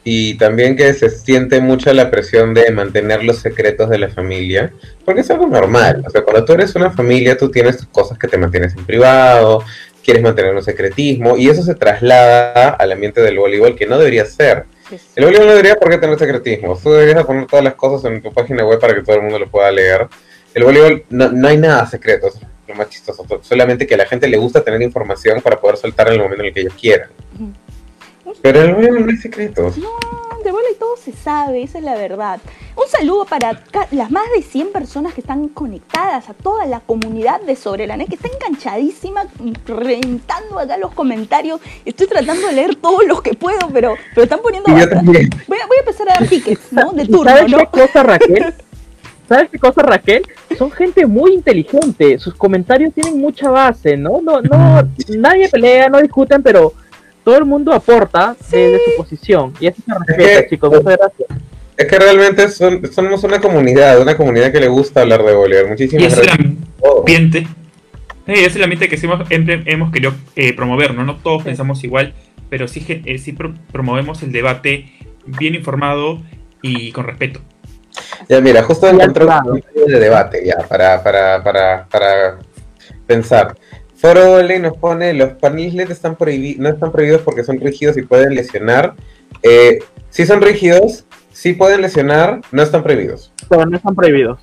Y 0.10 0.36
también 0.36 0.78
que 0.78 0.94
se 0.94 1.10
siente 1.10 1.60
mucha 1.60 1.92
la 1.92 2.10
presión 2.10 2.54
de 2.54 2.72
mantener 2.72 3.26
los 3.26 3.40
secretos 3.40 3.90
de 3.90 3.98
la 3.98 4.08
familia, 4.08 4.72
porque 5.04 5.20
es 5.20 5.30
algo 5.30 5.48
normal. 5.48 6.02
O 6.08 6.10
sea, 6.10 6.22
cuando 6.22 6.46
tú 6.46 6.54
eres 6.54 6.74
una 6.76 6.92
familia, 6.92 7.38
tú 7.38 7.52
tienes 7.52 7.86
cosas 7.92 8.18
que 8.18 8.30
te 8.30 8.38
mantienes 8.38 8.74
en 8.78 8.86
privado, 8.86 9.66
quieres 10.02 10.24
mantener 10.24 10.56
un 10.56 10.64
secretismo, 10.64 11.36
y 11.36 11.50
eso 11.50 11.62
se 11.62 11.76
traslada 11.76 12.70
al 12.70 12.94
ambiente 12.94 13.20
del 13.20 13.38
voleibol, 13.38 13.76
que 13.76 13.86
no 13.86 13.98
debería 13.98 14.24
ser. 14.24 14.64
El 15.14 15.26
voleibol 15.26 15.48
no 15.48 15.52
debería 15.52 15.76
por 15.76 15.90
qué 15.90 15.98
tener 15.98 16.18
secretismo. 16.18 16.80
Tú 16.82 16.94
deberías 16.94 17.26
poner 17.26 17.46
todas 17.46 17.66
las 17.66 17.74
cosas 17.74 18.10
en 18.10 18.22
tu 18.22 18.32
página 18.32 18.66
web 18.66 18.80
para 18.80 18.96
que 18.96 19.02
todo 19.02 19.18
el 19.18 19.24
mundo 19.24 19.40
lo 19.40 19.52
pueda 19.52 19.70
leer. 19.74 20.08
El 20.54 20.64
voleibol 20.64 21.04
no, 21.10 21.34
no 21.34 21.50
hay 21.50 21.58
nada 21.58 21.86
secreto, 21.86 22.28
es 22.28 22.40
lo 22.66 22.76
más 22.76 22.88
chistoso. 22.88 23.26
Solamente 23.42 23.86
que 23.86 23.96
a 23.96 23.98
la 23.98 24.06
gente 24.06 24.26
le 24.30 24.38
gusta 24.38 24.64
tener 24.64 24.82
información 24.82 25.42
para 25.42 25.60
poder 25.60 25.76
soltar 25.76 26.08
en 26.08 26.14
el 26.14 26.20
momento 26.20 26.44
en 26.44 26.48
el 26.48 26.54
que 26.54 26.62
ellos 26.62 26.76
quieran. 26.80 27.10
Pero 28.42 28.62
el 28.62 28.76
voleibol 28.76 29.06
no 29.06 29.12
hay 29.12 29.18
secretos. 29.18 29.78
No, 29.78 29.90
de 30.44 30.52
bola 30.52 30.68
y 30.72 30.76
todo 30.78 30.98
se 30.98 31.12
sabe, 31.12 31.64
esa 31.64 31.78
es 31.80 31.84
la 31.84 31.96
verdad. 31.96 32.40
Un 32.76 32.88
saludo 32.88 33.26
para 33.26 33.60
las 33.92 34.12
más 34.12 34.24
de 34.36 34.44
100 34.44 34.72
personas 34.72 35.14
que 35.14 35.22
están 35.22 35.48
conectadas, 35.50 36.30
a 36.30 36.34
toda 36.34 36.66
la 36.66 36.80
comunidad 36.80 37.42
de 37.42 37.56
Sobre 37.56 37.88
la 37.88 37.98
Net, 37.98 38.08
que 38.08 38.16
está 38.16 38.28
enganchadísima, 38.28 39.26
reventando 39.66 40.60
acá 40.60 40.78
los 40.78 40.94
comentarios. 40.94 41.60
Estoy 41.86 42.08
tratando 42.08 42.48
de 42.48 42.54
leer 42.54 42.76
todos 42.76 43.06
los 43.06 43.22
que 43.22 43.34
puedo, 43.34 43.68
pero, 43.74 43.96
pero 44.14 44.24
están 44.24 44.42
poniendo. 44.42 44.72
Voy 44.72 44.82
a, 44.82 44.88
voy 45.48 45.58
a 45.58 45.80
empezar 45.80 46.10
a 46.10 46.20
dar 46.20 46.28
tickets, 46.28 46.62
¿no? 46.72 46.92
De 46.92 47.04
¿Y 47.04 47.08
turno, 47.08 47.32
¿Sabes 47.32 47.52
¿no? 47.52 47.58
qué 47.58 47.68
cosa, 47.68 48.04
Raquel? 48.04 48.54
¿Sabes 49.28 49.50
qué 49.52 49.60
cosa, 49.60 49.82
Raquel? 49.82 50.24
Son 50.58 50.72
gente 50.72 51.06
muy 51.06 51.34
inteligente. 51.34 52.18
Sus 52.18 52.36
comentarios 52.36 52.94
tienen 52.94 53.20
mucha 53.20 53.50
base, 53.50 53.98
¿no? 53.98 54.22
No, 54.22 54.42
no, 54.42 54.88
nadie 55.18 55.50
pelea, 55.50 55.90
no 55.90 56.00
discuten, 56.00 56.42
pero 56.42 56.74
todo 57.28 57.38
el 57.40 57.44
mundo 57.46 57.74
aporta 57.74 58.38
desde 58.50 58.78
su 58.86 58.96
posición. 58.96 59.54
Y 59.60 59.68
eso 59.68 59.82
se 59.86 59.94
respeta, 59.94 60.42
que- 60.44 60.48
chicos. 60.50 60.70
Muchas 60.70 60.98
gracias. 60.98 61.30
Es 61.76 61.86
que 61.88 62.00
realmente 62.00 62.48
son- 62.50 62.90
somos 62.94 63.22
una 63.26 63.42
comunidad, 63.42 64.00
una 64.02 64.16
comunidad 64.16 64.50
que 64.54 64.62
le 64.62 64.70
gusta 64.70 65.02
hablar 65.02 65.22
de 65.26 65.34
voleibol. 65.36 65.66
Y 65.68 65.70
Muchísimas 65.72 66.06
ese 66.14 66.22
es 66.22 66.22
el 66.22 66.26
gracias. 66.38 66.58
todos. 66.82 67.00
ambiente. 67.00 67.48
ese 68.28 68.46
es 68.46 68.56
el 68.56 68.64
ambiente 68.64 68.88
que 68.88 68.96
siempre 68.98 69.26
hemos, 69.36 69.68
hemos 69.68 69.92
querido 69.92 70.14
eh, 70.38 70.54
promover, 70.54 70.94
¿no? 70.94 71.04
No 71.04 71.18
todos 71.18 71.44
pensamos 71.44 71.84
igual, 71.84 72.14
pero 72.50 72.70
sí, 72.70 72.86
eh, 72.88 73.18
sí 73.18 73.34
pro- 73.34 73.54
promovemos 73.74 74.24
el 74.24 74.32
debate 74.32 74.90
bien 75.26 75.54
informado 75.56 76.22
y 76.62 76.94
con 76.94 77.06
respeto. 77.08 77.42
Ya, 78.30 78.40
mira, 78.40 78.64
justo 78.64 78.88
encontré 78.88 79.26
un 79.26 79.62
de 79.92 80.00
debate 80.00 80.44
ya, 80.46 80.66
para, 80.66 81.04
para, 81.04 81.44
para, 81.44 81.86
para 81.88 82.40
pensar. 83.06 83.54
Foro 83.98 84.34
Ole 84.34 84.60
nos 84.60 84.78
pone, 84.78 85.14
los 85.14 85.34
paneles 85.34 85.74
LED 85.74 85.92
están 85.92 86.16
no 86.20 86.70
están 86.70 86.92
prohibidos 86.92 87.22
porque 87.24 87.44
son 87.44 87.60
rígidos 87.60 87.98
y 87.98 88.04
pueden 88.04 88.36
lesionar. 88.36 88.94
Eh, 89.42 89.80
si 90.12 90.26
son 90.26 90.42
rígidos, 90.42 91.06
sí 91.32 91.54
pueden 91.54 91.82
lesionar, 91.82 92.42
no 92.52 92.62
están 92.62 92.84
prohibidos. 92.84 93.34
Pero 93.50 93.66
no 93.66 93.76
están 93.76 93.96
prohibidos. 93.96 94.40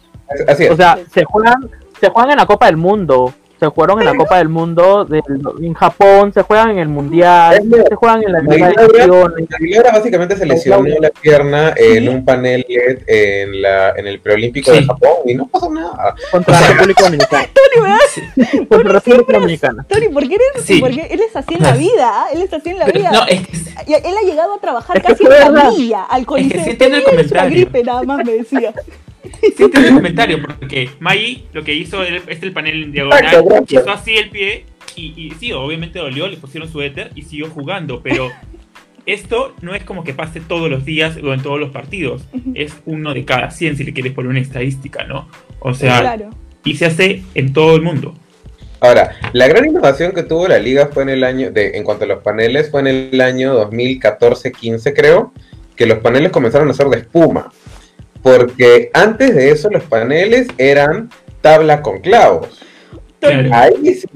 Así 0.48 0.64
es. 0.64 0.72
O 0.72 0.76
sea, 0.76 0.98
se 1.12 1.24
juegan, 1.24 1.70
se 2.00 2.10
juegan 2.10 2.32
en 2.32 2.36
la 2.38 2.46
Copa 2.46 2.66
del 2.66 2.76
Mundo. 2.76 3.32
Se 3.60 3.66
jugaron 3.66 4.00
en 4.00 4.06
la 4.06 4.14
Copa 4.14 4.38
del 4.38 4.48
Mundo 4.48 5.04
del- 5.04 5.22
en 5.62 5.74
Japón, 5.74 6.32
se 6.34 6.42
juegan 6.42 6.70
en 6.70 6.78
el 6.78 6.88
Mundial, 6.88 7.54
Es 7.56 7.88
se 7.88 7.94
juegan 7.94 8.22
en 8.24 8.32
la 8.32 8.40
Liga 8.40 8.68
de 8.68 9.46
Aguilera, 9.56 9.92
básicamente 9.92 10.36
se 10.36 10.44
lesionó 10.44 10.82
la 11.00 11.10
pierna 11.10 11.72
en 11.76 12.08
un 12.08 12.24
panel 12.24 12.64
LED 12.68 12.98
en, 13.06 13.62
la, 13.62 13.90
en 13.90 14.06
el 14.06 14.18
preolímpico 14.20 14.70
de 14.72 14.78
Sí. 14.80 14.86
Japón 14.86 15.10
y 15.24 15.34
no 15.34 15.46
pasó 15.46 15.70
nada. 15.72 16.14
contra 16.30 16.60
la 16.60 16.66
República 16.68 17.04
Dominicana. 17.04 17.46
Tony, 17.54 17.82
¿verdad? 17.82 18.66
Contra 18.68 18.92
la 18.92 18.98
República 18.98 19.32
es- 19.32 19.40
Dominicana. 19.40 19.86
Tony, 19.88 20.08
¿por 20.08 20.28
qué 20.28 20.34
eres 20.34 20.64
Sí. 20.64 20.80
Porque 20.80 21.06
él 21.10 21.20
es 21.20 21.34
así 21.36 21.54
en 21.54 21.62
la 21.62 21.72
vida, 21.72 22.10
¿ah? 22.12 22.26
él 22.32 22.42
es 22.42 22.52
así 22.52 22.70
en 22.70 22.78
la 22.78 22.86
Pero, 22.86 22.98
vida. 23.00 23.10
no, 23.12 23.24
es 23.26 23.46
que 23.46 23.56
Y 23.86 23.94
él 23.94 24.14
ha 24.20 24.26
llegado 24.26 24.54
a 24.54 24.58
trabajar 24.60 24.96
Es 24.98 25.02
que 25.04 25.08
casi 25.12 25.24
en 25.24 25.28
verdad. 25.30 25.62
camilla 25.62 26.02
al 26.04 26.26
coliseo. 26.26 26.64
sí 26.64 26.70
entiendo 26.70 26.96
el 26.98 27.04
Tony, 27.04 27.14
eres 27.18 27.30
una 27.32 27.40
comentario. 27.42 27.64
gripe, 27.70 27.84
nada 27.84 28.02
más 28.02 28.24
me 28.26 28.32
decía. 28.32 28.74
Sí, 29.40 29.62
entiendo 29.62 29.88
el 29.88 29.94
comentario, 29.94 30.42
porque 30.42 30.90
Mai 31.00 31.44
lo 31.52 31.64
que 31.64 31.74
hizo 31.74 32.02
es 32.02 32.42
el 32.42 32.52
panel 32.52 32.84
en 32.84 32.92
diagonal, 32.92 33.64
hizo 33.68 33.90
así 33.90 34.16
el 34.16 34.30
pie, 34.30 34.66
y, 34.96 35.12
y 35.16 35.30
sí, 35.38 35.52
obviamente 35.52 35.98
dolió, 35.98 36.28
le 36.28 36.36
pusieron 36.36 36.70
su 36.70 36.80
éter 36.82 37.10
y 37.14 37.22
siguió 37.22 37.48
jugando, 37.50 38.00
pero 38.02 38.30
esto 39.06 39.54
no 39.60 39.74
es 39.74 39.84
como 39.84 40.04
que 40.04 40.14
pase 40.14 40.40
todos 40.40 40.70
los 40.70 40.84
días 40.84 41.16
o 41.22 41.34
en 41.34 41.42
todos 41.42 41.60
los 41.60 41.70
partidos, 41.70 42.26
es 42.54 42.74
uno 42.86 43.14
de 43.14 43.24
cada 43.24 43.50
100 43.50 43.76
si 43.76 43.84
le 43.84 43.92
quieres 43.92 44.12
poner 44.12 44.30
una 44.30 44.40
estadística, 44.40 45.04
¿no? 45.04 45.28
O 45.60 45.74
sea, 45.74 46.00
claro. 46.00 46.30
y 46.64 46.76
se 46.76 46.86
hace 46.86 47.22
en 47.34 47.52
todo 47.52 47.76
el 47.76 47.82
mundo. 47.82 48.14
Ahora, 48.80 49.16
la 49.32 49.48
gran 49.48 49.64
innovación 49.64 50.12
que 50.12 50.24
tuvo 50.24 50.46
la 50.46 50.58
liga 50.58 50.90
fue 50.92 51.04
en 51.04 51.08
el 51.08 51.24
año, 51.24 51.50
de, 51.50 51.76
en 51.78 51.84
cuanto 51.84 52.04
a 52.04 52.06
los 52.06 52.22
paneles, 52.22 52.70
fue 52.70 52.80
en 52.80 52.86
el 52.88 53.20
año 53.20 53.70
2014-15 53.70 54.92
creo, 54.94 55.32
que 55.74 55.86
los 55.86 55.98
paneles 55.98 56.30
comenzaron 56.30 56.68
a 56.68 56.74
ser 56.74 56.88
de 56.88 56.98
espuma. 56.98 57.50
Porque 58.24 58.90
antes 58.94 59.34
de 59.34 59.50
eso 59.50 59.68
los 59.68 59.82
paneles 59.84 60.48
eran 60.56 61.10
tabla 61.42 61.82
con 61.82 62.00
clavos. 62.00 62.58
Tony. 63.20 63.50
Ahí 63.52 63.94
sí, 63.94 64.08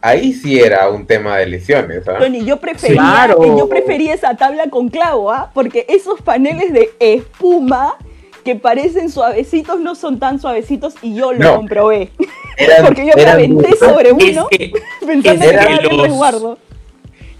ahí 0.00 0.32
sí 0.32 0.58
era 0.58 0.90
un 0.90 1.06
tema 1.06 1.38
de 1.38 1.46
lesiones. 1.46 2.06
¿ah? 2.08 2.16
Tony, 2.18 2.44
yo 2.44 2.56
prefería, 2.58 2.96
Claro. 3.00 3.56
yo 3.56 3.68
prefería 3.68 4.14
esa 4.14 4.36
tabla 4.36 4.68
con 4.68 4.88
clavo, 4.88 5.30
¿ah? 5.30 5.52
Porque 5.54 5.86
esos 5.88 6.20
paneles 6.22 6.72
de 6.72 6.90
espuma 6.98 7.94
que 8.44 8.56
parecen 8.56 9.08
suavecitos 9.10 9.78
no 9.78 9.94
son 9.94 10.18
tan 10.18 10.40
suavecitos 10.40 10.94
y 11.00 11.14
yo 11.14 11.32
lo 11.32 11.38
No. 11.38 11.56
comprobé. 11.58 12.10
Eran- 12.56 12.84
Porque 12.86 13.06
yo 13.06 13.12
me 13.14 13.24
aventé 13.26 13.76
sobre 13.76 14.08
Es 14.08 14.14
uno 14.34 14.48
que, 14.48 14.72
pensando 15.06 15.44
es 15.44 15.50
que 15.52 15.56
que 15.56 15.62
era 15.72 15.76
el 15.76 15.96
los- 15.96 16.02
resguardo. 16.08 16.58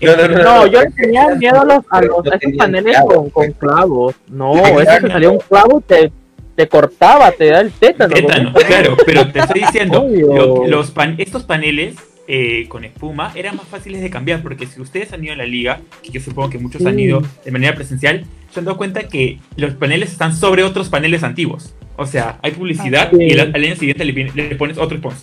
No, 0.03 0.17
no, 0.17 0.29
no, 0.29 0.43
No, 0.43 0.67
yo 0.67 0.81
le 0.83 0.91
tenía 0.91 1.29
miedo 1.37 1.61
a, 1.61 1.65
los, 1.65 1.85
a, 1.91 2.03
los, 2.03 2.27
a 2.27 2.37
esos 2.37 2.53
paneles 2.59 2.97
clavos, 2.97 3.15
con, 3.15 3.31
con 3.31 3.53
clavos. 3.53 4.15
No, 4.29 4.55
eso 4.81 4.93
te 5.01 5.09
salía 5.09 5.31
un 5.31 5.39
clavo 5.39 5.81
te, 5.87 6.13
te 6.57 6.69
cortaba, 6.69 7.31
te 7.33 7.47
da 7.51 7.61
el 7.61 7.71
tétano. 7.73 8.15
tétano, 8.15 8.53
claro, 8.55 8.97
pero 9.07 9.31
te 9.31 9.39
estoy 9.41 9.61
diciendo, 9.63 10.07
lo- 10.11 10.67
los 10.67 10.91
pan- 10.91 11.15
estos 11.19 11.45
paneles 11.45 11.95
eh, 12.29 12.67
con 12.69 12.85
espuma 12.85 13.33
eran 13.35 13.57
más 13.57 13.67
fáciles 13.67 14.01
de 14.01 14.09
cambiar, 14.11 14.43
porque 14.43 14.67
si 14.67 14.81
ustedes 14.81 15.13
han 15.13 15.25
ido 15.25 15.33
a 15.35 15.37
la 15.37 15.45
liga, 15.47 15.81
que 16.03 16.11
yo 16.11 16.21
supongo 16.21 16.51
que 16.51 16.59
muchos 16.59 16.85
han 16.87 16.99
ido 16.99 17.23
de 17.45 17.51
manera 17.51 17.75
presencial, 17.75 18.25
se 18.53 18.59
han 18.61 18.65
dado 18.67 18.77
cuenta 18.77 19.05
que 19.09 19.39
los 19.57 19.75
paneles 19.75 20.13
están 20.13 20.35
sobre 20.37 20.63
otros 20.63 20.89
paneles 20.89 21.23
antiguos. 21.23 21.75
O 21.97 22.07
sea, 22.07 22.39
hay 22.43 22.53
publicidad 22.53 23.09
Ah, 23.13 23.17
sí. 23.17 23.25
y 23.25 23.39
al 23.39 23.55
año 23.55 23.77
siguiente 23.77 24.05
le, 24.05 24.55
pones 24.57 24.79
otro 24.79 24.97
sponsor. 24.99 25.23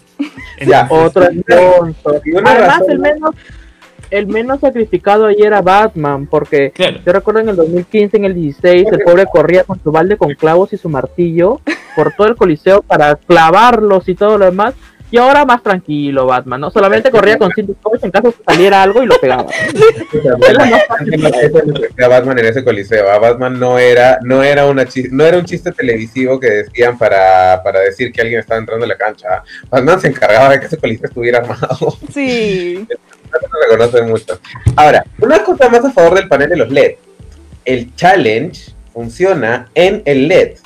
Ya. 0.66 0.88
Otro 0.90 1.24
sponsor. 1.26 2.22
Además, 2.26 2.60
razón- 2.60 2.92
el 2.92 3.00
menos, 3.00 3.36
el 4.12 4.28
menos 4.28 4.60
sacrificado 4.62 5.26
ahí 5.28 5.38
era 5.40 5.62
Batman, 5.62 6.28
porque 6.28 6.72
Claro. 6.72 7.00
yo 7.06 7.12
recuerdo 7.14 7.40
en 7.42 7.50
el 7.50 7.56
2015, 7.56 8.18
en 8.18 8.26
el 8.26 8.34
16, 8.36 8.88
el 8.92 9.00
pobre 9.02 9.26
corría 9.32 9.64
con 9.64 9.82
su 9.82 9.92
balde 9.92 10.18
con 10.18 10.34
clavos 10.36 10.74
y 10.74 10.78
su 10.78 10.90
martillo 10.90 11.62
por 11.96 12.14
todo 12.14 12.28
el 12.28 12.36
coliseo 12.36 12.82
para 12.82 13.16
clavarlos 13.16 14.08
y 14.10 14.16
todo 14.16 14.38
lo 14.38 14.46
demás. 14.46 14.74
Y 15.12 15.18
ahora 15.18 15.44
más 15.44 15.64
tranquilo, 15.64 16.28
Batman, 16.28 16.62
¿no? 16.62 16.70
Solamente 16.70 17.10
corría 17.10 17.36
con 17.40 17.52
cinto 17.52 17.74
scotch 17.74 18.04
en 18.04 18.12
caso 18.12 18.32
que 18.32 18.44
saliera 18.46 18.84
algo 18.84 19.02
y 19.02 19.08
lo 19.08 19.18
pegaba. 19.20 19.48
a 22.04 22.08
Batman 22.08 22.38
en 22.40 22.46
ese 22.46 22.64
coliseo. 22.64 23.10
A 23.10 23.18
Batman 23.20 23.60
no 23.60 23.80
era, 23.80 24.20
no 24.24 24.44
era 24.44 24.66
una 24.68 24.86
no 25.12 25.26
era 25.26 25.38
un 25.38 25.46
chiste 25.46 25.72
televisivo 25.72 26.40
que 26.40 26.50
decían 26.50 26.98
para, 26.98 27.62
para 27.64 27.80
decir 27.80 28.12
que 28.12 28.22
alguien 28.22 28.40
estaba 28.40 28.60
entrando 28.60 28.86
a 28.86 28.88
la 28.90 28.98
cancha. 28.98 29.44
Batman 29.70 30.00
se 30.00 30.10
encargaba 30.10 30.50
de 30.50 30.60
que 30.60 30.66
ese 30.68 30.78
coliseo 30.78 31.08
estuviera 31.08 31.40
armado. 31.40 31.98
Sí. 32.14 32.88
No 33.32 34.08
mucho. 34.08 34.40
Ahora, 34.76 35.06
una 35.20 35.44
cosa 35.44 35.70
más 35.70 35.86
a 35.86 35.92
favor 35.92 36.16
del 36.16 36.28
panel 36.28 36.50
de 36.50 36.58
los 36.58 36.70
LED. 36.70 36.96
El 37.66 37.96
challenge 37.96 38.72
funciona 38.94 39.70
en 39.76 40.02
el 40.06 40.28
LED. 40.28 40.58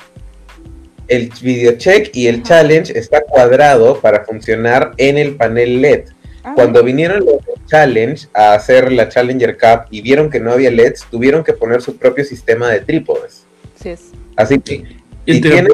El 1.06 1.30
video 1.42 1.72
check 1.72 2.10
y 2.14 2.28
el 2.28 2.42
challenge 2.42 2.96
está 2.98 3.22
cuadrado 3.22 4.00
para 4.00 4.24
funcionar 4.24 4.92
en 4.96 5.18
el 5.18 5.36
panel 5.36 5.82
LED. 5.82 6.04
Ah, 6.42 6.52
Cuando 6.54 6.82
vinieron 6.82 7.24
los 7.24 7.36
Challenge 7.66 8.28
a 8.34 8.54
hacer 8.54 8.92
la 8.92 9.08
Challenger 9.08 9.56
Cup 9.56 9.86
y 9.90 10.02
vieron 10.02 10.28
que 10.30 10.40
no 10.40 10.52
había 10.52 10.70
LEDs, 10.70 11.06
tuvieron 11.10 11.42
que 11.42 11.54
poner 11.54 11.80
su 11.80 11.96
propio 11.96 12.24
sistema 12.24 12.68
de 12.70 12.80
trípodes. 12.80 13.44
sí 13.80 13.90
es. 13.90 14.10
Así 14.36 14.58
que 14.58 14.84
tienes, 15.24 15.72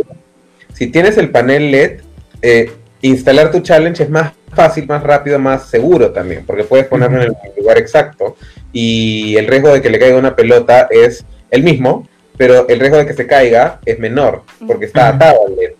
si 0.74 0.86
tienes 0.88 1.16
el 1.18 1.30
panel 1.30 1.70
LED, 1.70 2.00
eh, 2.42 2.72
instalar 3.02 3.50
tu 3.50 3.60
Challenge 3.60 4.02
es 4.02 4.10
más 4.10 4.32
fácil, 4.54 4.86
más 4.86 5.02
rápido, 5.02 5.38
más 5.38 5.66
seguro 5.68 6.10
también, 6.12 6.44
porque 6.46 6.64
puedes 6.64 6.86
ponerlo 6.86 7.22
en 7.22 7.28
el 7.44 7.52
lugar 7.62 7.78
exacto 7.78 8.36
y 8.72 9.36
el 9.36 9.46
riesgo 9.46 9.68
de 9.72 9.82
que 9.82 9.90
le 9.90 9.98
caiga 9.98 10.16
una 10.18 10.34
pelota 10.36 10.86
es 10.90 11.24
el 11.50 11.62
mismo, 11.62 12.06
pero 12.36 12.68
el 12.68 12.78
riesgo 12.80 12.98
de 12.98 13.06
que 13.06 13.12
se 13.14 13.26
caiga 13.26 13.80
es 13.84 13.98
menor, 13.98 14.42
porque 14.66 14.86
está 14.86 15.08
atado 15.08 15.40
al 15.46 15.56
LED. 15.56 15.72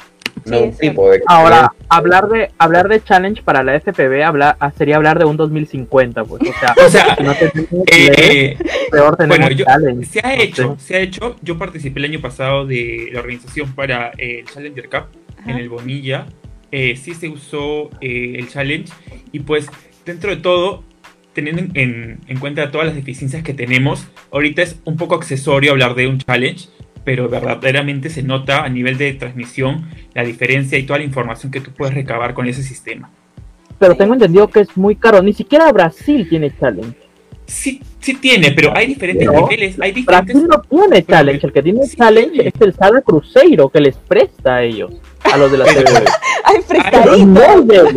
no 0.47 0.57
Sí, 0.59 0.63
un 0.65 0.69
es 0.71 0.77
trípode. 0.79 1.23
Ahora, 1.27 1.73
hablar 1.89 2.29
de 2.29 2.51
hablar 2.59 2.89
de 2.89 3.03
challenge 3.05 3.43
para 3.43 3.63
la 3.63 3.75
FPV 3.79 4.23
habla- 4.25 4.57
ah, 4.59 4.71
sería 4.77 4.97
hablar 4.97 5.19
de 5.19 5.25
un 5.27 5.37
2050, 5.37 6.25
pues. 6.25 6.43
O 6.43 6.45
sea, 6.59 6.75
O 6.87 6.89
sea, 6.89 7.17
no 7.23 7.35
tenemos 7.35 7.89
eh, 7.93 8.13
eh, 8.19 8.57
peor 8.91 9.17
bueno, 9.27 9.51
yo- 9.51 9.65
challenge. 9.65 10.07
se 10.07 10.21
ha 10.21 10.37
No 10.37 10.43
hecho, 10.43 10.77
sé. 10.79 10.87
se 10.87 10.97
ha 10.97 10.99
hecho. 11.01 11.37
Yo 11.43 11.59
participé 11.59 12.01
el 12.01 12.07
año 12.07 12.21
pasado 12.21 12.67
de 12.67 13.09
la 13.13 13.21
organización 13.21 13.75
para 13.75 14.13
el 14.19 14.45
Challenger 14.47 14.89
Cup 14.89 15.05
Ajá. 15.39 15.51
en 15.51 15.59
el 15.59 15.69
Bonilla. 15.69 16.27
Eh, 16.73 16.97
sí 16.97 17.15
se 17.15 17.29
usó 17.29 17.91
eh, 18.01 18.37
el 18.39 18.49
challenge 18.49 18.93
y 19.33 19.41
pues 19.41 19.67
dentro 20.07 20.31
de 20.31 20.37
todo, 20.37 20.85
teniendo 21.33 21.63
en, 21.63 21.71
en- 21.75 22.19
en 22.27 22.39
cuenta 22.39 22.71
todas 22.71 22.87
las 22.87 22.97
deficiencias 22.97 23.43
que 23.43 23.55
tenemos, 23.55 24.07
ahorita 24.33 24.63
es 24.63 24.79
un 24.85 24.97
poco 24.97 25.15
accesorio 25.17 25.73
hablar 25.73 25.95
de 25.95 26.07
un 26.07 26.19
challenge, 26.19 26.69
pero 27.05 27.29
verdaderamente 27.29 28.11
se 28.11 28.23
nota 28.23 28.63
a 28.63 28.69
nivel 28.69 28.99
de 28.99 29.13
transmisión 29.15 29.89
la 30.15 30.23
diferencia 30.23 30.79
y 30.79 30.85
toda 30.85 30.99
la 30.99 31.05
información 31.05 31.51
que 31.51 31.61
tú 31.61 31.71
puedes 31.73 31.95
recabar 31.95 32.35
con 32.35 32.47
ese 32.47 32.63
sistema. 32.63 33.11
Pero 33.79 33.97
tengo 33.97 34.13
entendido 34.13 34.47
que 34.49 34.61
es 34.61 34.77
muy 34.77 34.95
caro. 34.95 35.23
Ni 35.23 35.33
siquiera 35.33 35.73
Brasil 35.73 36.29
tiene 36.29 36.53
challenge. 36.61 36.97
Sí, 37.51 37.81
sí 38.01 38.15
tiene, 38.15 38.53
pero 38.53 38.73
hay 38.77 38.87
diferentes 38.87 39.29
niveles, 39.29 39.77
hay 39.81 39.91
diferentes... 39.93 40.35
Brasil 40.37 40.49
no 40.49 40.61
tiene 40.89 41.05
challenge. 41.05 41.47
El 41.49 41.53
que 41.53 41.63
tiene 41.63 41.85
Sí 41.85 41.97
challenge 41.97 42.31
tiene. 42.31 42.49
es 42.55 42.61
el 42.61 42.73
Sada 42.75 43.03
Cruzeiro 43.03 43.69
que 43.69 43.81
les 43.81 43.97
presta 43.97 44.57
a 44.57 44.63
ellos, 44.63 44.93
a 45.25 45.37
los 45.37 45.51
de 45.51 45.59
la 45.59 45.65
CBB. 45.65 46.09
Ay, 46.45 46.57
Pero 46.69 46.81
prestadito. 46.81 47.27
no 47.27 47.43
es 47.43 47.67
de 47.67 47.75
ellos. 47.77 47.95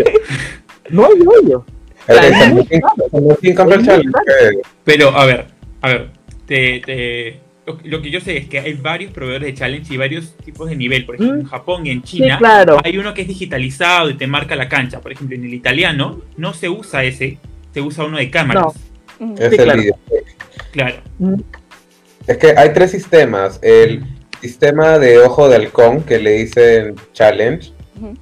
No 0.90 1.08
es 1.08 1.20
de 1.20 1.26
ellos. 1.44 1.62
Claro, 2.08 2.30
San 2.30 2.42
es 2.42 2.50
muy 2.54 2.62
Martín- 2.64 2.82
caro. 2.82 3.10
San 3.12 3.28
Martín 3.28 3.56
compra 3.56 3.76
el 3.76 3.82
Es 3.82 3.88
muy 3.88 3.96
challenge. 3.96 4.12
caro. 4.12 4.50
eh, 4.52 4.62
Pero, 4.84 5.10
a 5.18 5.26
ver, 5.26 5.46
a 5.82 5.88
ver, 5.88 6.10
te, 6.48 6.82
te- 6.86 7.40
lo, 7.68 7.78
lo 7.84 8.02
que 8.02 8.10
yo 8.10 8.20
sé 8.20 8.38
es 8.38 8.48
que 8.50 8.60
hay 8.60 8.74
varios 8.74 9.12
proveedores 9.14 9.48
de 9.48 9.54
challenge 9.54 9.94
y 9.94 9.98
varios 9.98 10.36
tipos 10.44 10.68
de 10.68 10.76
nivel. 10.76 11.06
Por 11.06 11.16
ejemplo, 11.16 11.38
Mm. 11.38 11.42
en 11.42 11.46
Japón 11.46 11.86
y 11.86 11.92
en 11.92 12.02
Sí, 12.06 12.18
China 12.18 12.38
claro. 12.40 12.78
hay 12.84 12.98
uno 12.98 13.14
que 13.14 13.22
es 13.22 13.28
digitalizado 13.28 14.10
y 14.10 14.16
te 14.16 14.26
marca 14.26 14.56
la 14.56 14.68
cancha. 14.68 15.00
Por 15.00 15.12
ejemplo, 15.12 15.36
en 15.38 15.46
el 15.46 15.54
italiano 15.54 16.22
no 16.38 16.54
se 16.56 16.68
usa 16.70 17.04
ese, 17.04 17.38
se 17.72 17.82
usa 17.82 18.04
uno 18.06 18.18
de 18.18 18.32
cámaras. 18.32 18.66
Mm. 18.76 18.93
Es 19.38 19.50
Sí, 19.50 19.56
el 19.56 19.64
claro. 19.64 19.80
video. 19.82 19.96
Claro. 20.72 20.96
Mm, 21.20 21.36
Es 22.28 22.38
que 22.38 22.54
hay 22.58 22.72
tres 22.74 22.92
sistemas. 22.92 23.60
El 23.62 24.04
sistema 24.42 24.98
de 25.00 25.20
ojo 25.20 25.50
de 25.50 25.56
halcón, 25.58 26.04
que 26.04 26.20
le 26.20 26.32
dicen 26.32 26.96
challenge. 27.14 27.72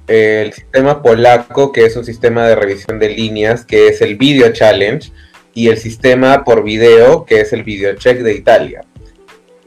El 0.06 0.52
sistema 0.52 1.02
polaco, 1.02 1.72
que 1.72 1.84
es 1.86 1.96
un 1.96 2.04
sistema 2.04 2.46
de 2.46 2.54
revisión 2.54 2.98
de 2.98 3.08
líneas, 3.10 3.64
que 3.64 3.88
es 3.88 4.00
el 4.00 4.16
video 4.16 4.52
challenge. 4.52 5.10
Y 5.54 5.68
el 5.68 5.76
sistema 5.78 6.44
por 6.44 6.62
video, 6.64 7.24
que 7.26 7.40
es 7.40 7.52
el 7.52 7.62
video 7.62 7.94
check 7.94 8.18
de 8.20 8.34
Italia. 8.34 8.82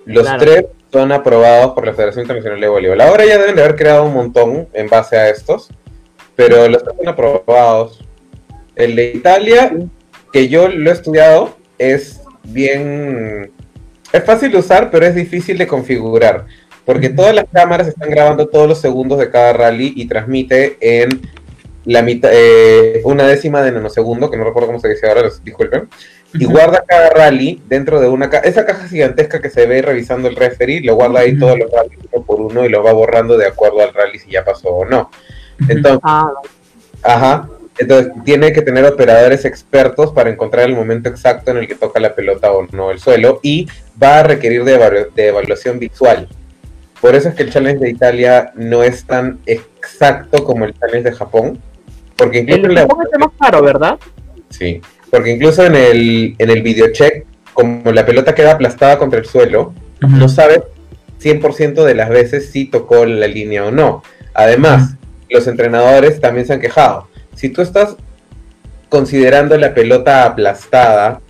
Los 0.05 0.23
Claro. 0.23 0.39
tres 0.43 0.65
son 0.91 1.11
aprobados 1.11 1.73
por 1.73 1.86
la 1.86 1.93
Federación 1.93 2.23
Internacional 2.23 2.59
de 2.61 2.67
Voleibol. 2.67 3.01
Ahora 3.01 3.26
ya 3.26 3.38
deben 3.38 3.55
de 3.55 3.63
haber 3.63 3.76
creado 3.76 4.05
un 4.05 4.13
montón 4.13 4.67
en 4.73 4.88
base 4.88 5.17
a 5.17 5.30
estos, 5.30 5.69
pero 6.36 6.67
los 6.69 6.84
tres 6.84 6.95
son 6.97 7.07
aprobados. 7.07 8.03
El 8.76 8.95
de 8.95 9.11
Italia, 9.15 9.71
que 10.36 10.50
yo 10.50 10.68
lo 10.68 10.90
he 10.90 10.94
estudiado, 10.94 11.56
es 11.78 12.20
bien... 12.44 13.54
Es 14.12 14.22
fácil 14.26 14.52
de 14.52 14.58
usar, 14.58 14.92
pero 14.92 15.06
es 15.06 15.16
difícil 15.16 15.58
de 15.58 15.66
configurar, 15.66 16.46
porque 16.84 17.08
todas 17.08 17.34
las 17.34 17.46
cámaras 17.50 17.88
están 17.88 18.10
grabando 18.10 18.46
todos 18.50 18.68
los 18.68 18.82
segundos 18.82 19.18
de 19.18 19.30
cada 19.32 19.54
rally 19.54 19.94
y 19.96 20.10
transmite 20.10 20.76
en 20.82 21.22
la 21.86 22.02
mitad, 22.02 22.32
eh, 22.34 23.00
una 23.06 23.26
décima 23.26 23.62
de 23.62 23.72
nanosegundo, 23.72 24.30
que 24.30 24.36
no 24.36 24.44
recuerdo 24.44 24.68
cómo 24.68 24.82
se 24.82 24.90
dice 24.90 25.08
ahora, 25.08 25.22
disculpen, 25.42 25.88
y 26.34 26.44
guarda 26.44 26.84
cada 26.86 27.12
rally 27.12 27.62
dentro 27.70 28.02
de 28.02 28.10
una 28.10 28.30
caja, 28.30 28.44
esa 28.44 28.66
caja 28.66 28.90
gigantesca 28.90 29.40
que 29.40 29.50
se 29.50 29.66
ve 29.66 29.82
revisando 29.82 30.28
el 30.28 30.36
referee, 30.36 30.82
lo 30.82 30.96
guarda 30.96 31.22
ahí 31.22 31.40
todos 31.40 31.58
los 31.58 31.72
rallies 31.72 32.00
uno 32.12 32.26
por 32.26 32.42
uno 32.42 32.66
y 32.66 32.70
lo 32.70 32.84
va 32.84 32.92
borrando 32.92 33.38
de 33.38 33.48
acuerdo 33.48 33.80
al 33.80 33.94
rally 33.94 34.20
si 34.20 34.32
ya 34.32 34.44
pasó 34.44 34.68
o 34.68 34.84
no. 34.84 35.10
Entonces, 35.70 36.02
Ah, 36.04 36.30
Ajá. 37.04 37.48
Entonces 37.78 38.13
tiene 38.23 38.53
que 38.53 38.61
tener 38.61 38.86
operadores 38.86 39.43
expertos 39.45 40.11
para 40.13 40.30
encontrar 40.30 40.67
el 40.69 40.76
momento 40.76 41.09
exacto 41.09 41.51
en 41.51 41.57
el 41.57 41.67
que 41.67 41.76
toca 41.76 41.99
la 41.99 42.15
pelota 42.15 42.51
o 42.51 42.65
no 42.71 42.91
el 42.91 42.99
suelo 42.99 43.39
y 43.43 43.67
va 44.01 44.19
a 44.19 44.23
requerir 44.23 44.63
de, 44.63 44.80
evalu- 44.80 45.13
de 45.13 45.28
evaluación 45.28 45.78
visual. 45.80 46.28
Por 47.01 47.15
eso 47.15 47.30
es 47.30 47.36
que 47.36 47.43
el 47.43 47.51
challenge 47.51 47.84
de 47.84 47.89
Italia 47.89 48.51
no 48.55 48.82
es 48.82 49.03
tan 49.05 49.39
exacto 49.45 50.43
como 50.43 50.65
el 50.65 50.73
challenge 50.73 51.09
de 51.09 51.15
Japón. 51.15 51.59
Porque 52.15 52.39
incluso, 52.39 52.59
el 52.61 52.65
en 52.69 52.76
la- 52.76 52.82
Japón 52.82 53.05
es 53.11 53.19
más 53.19 53.30
caro, 53.39 53.61
¿verdad? 53.61 53.97
sí, 54.49 54.82
porque 55.11 55.32
incluso 55.32 55.65
en 55.65 55.76
el, 55.76 56.36
en 56.38 56.49
el 56.49 56.61
videocheck, 56.61 57.26
como 57.53 57.91
la 57.91 58.05
pelota 58.05 58.34
queda 58.34 58.53
aplastada 58.53 58.97
contra 58.97 59.19
el 59.19 59.26
suelo, 59.26 59.73
no 59.99 60.30
sabe 60.30 60.63
100% 61.21 61.84
de 61.84 61.95
las 61.95 62.09
veces 62.09 62.49
si 62.51 62.65
tocó 62.65 63.05
la 63.05 63.28
línea 63.28 63.65
o 63.65 63.71
no. 63.71 64.01
Además, 64.34 64.95
los 65.30 65.47
entrenadores 65.47 66.19
también 66.21 66.45
se 66.47 66.53
han 66.53 66.59
quejado. 66.61 67.07
Si 67.36 67.50
tú 67.50 67.62
estás 67.62 67.96
considerando 68.90 69.58
la 69.58 69.74
pelota 69.74 70.26
aplastada 70.26 71.22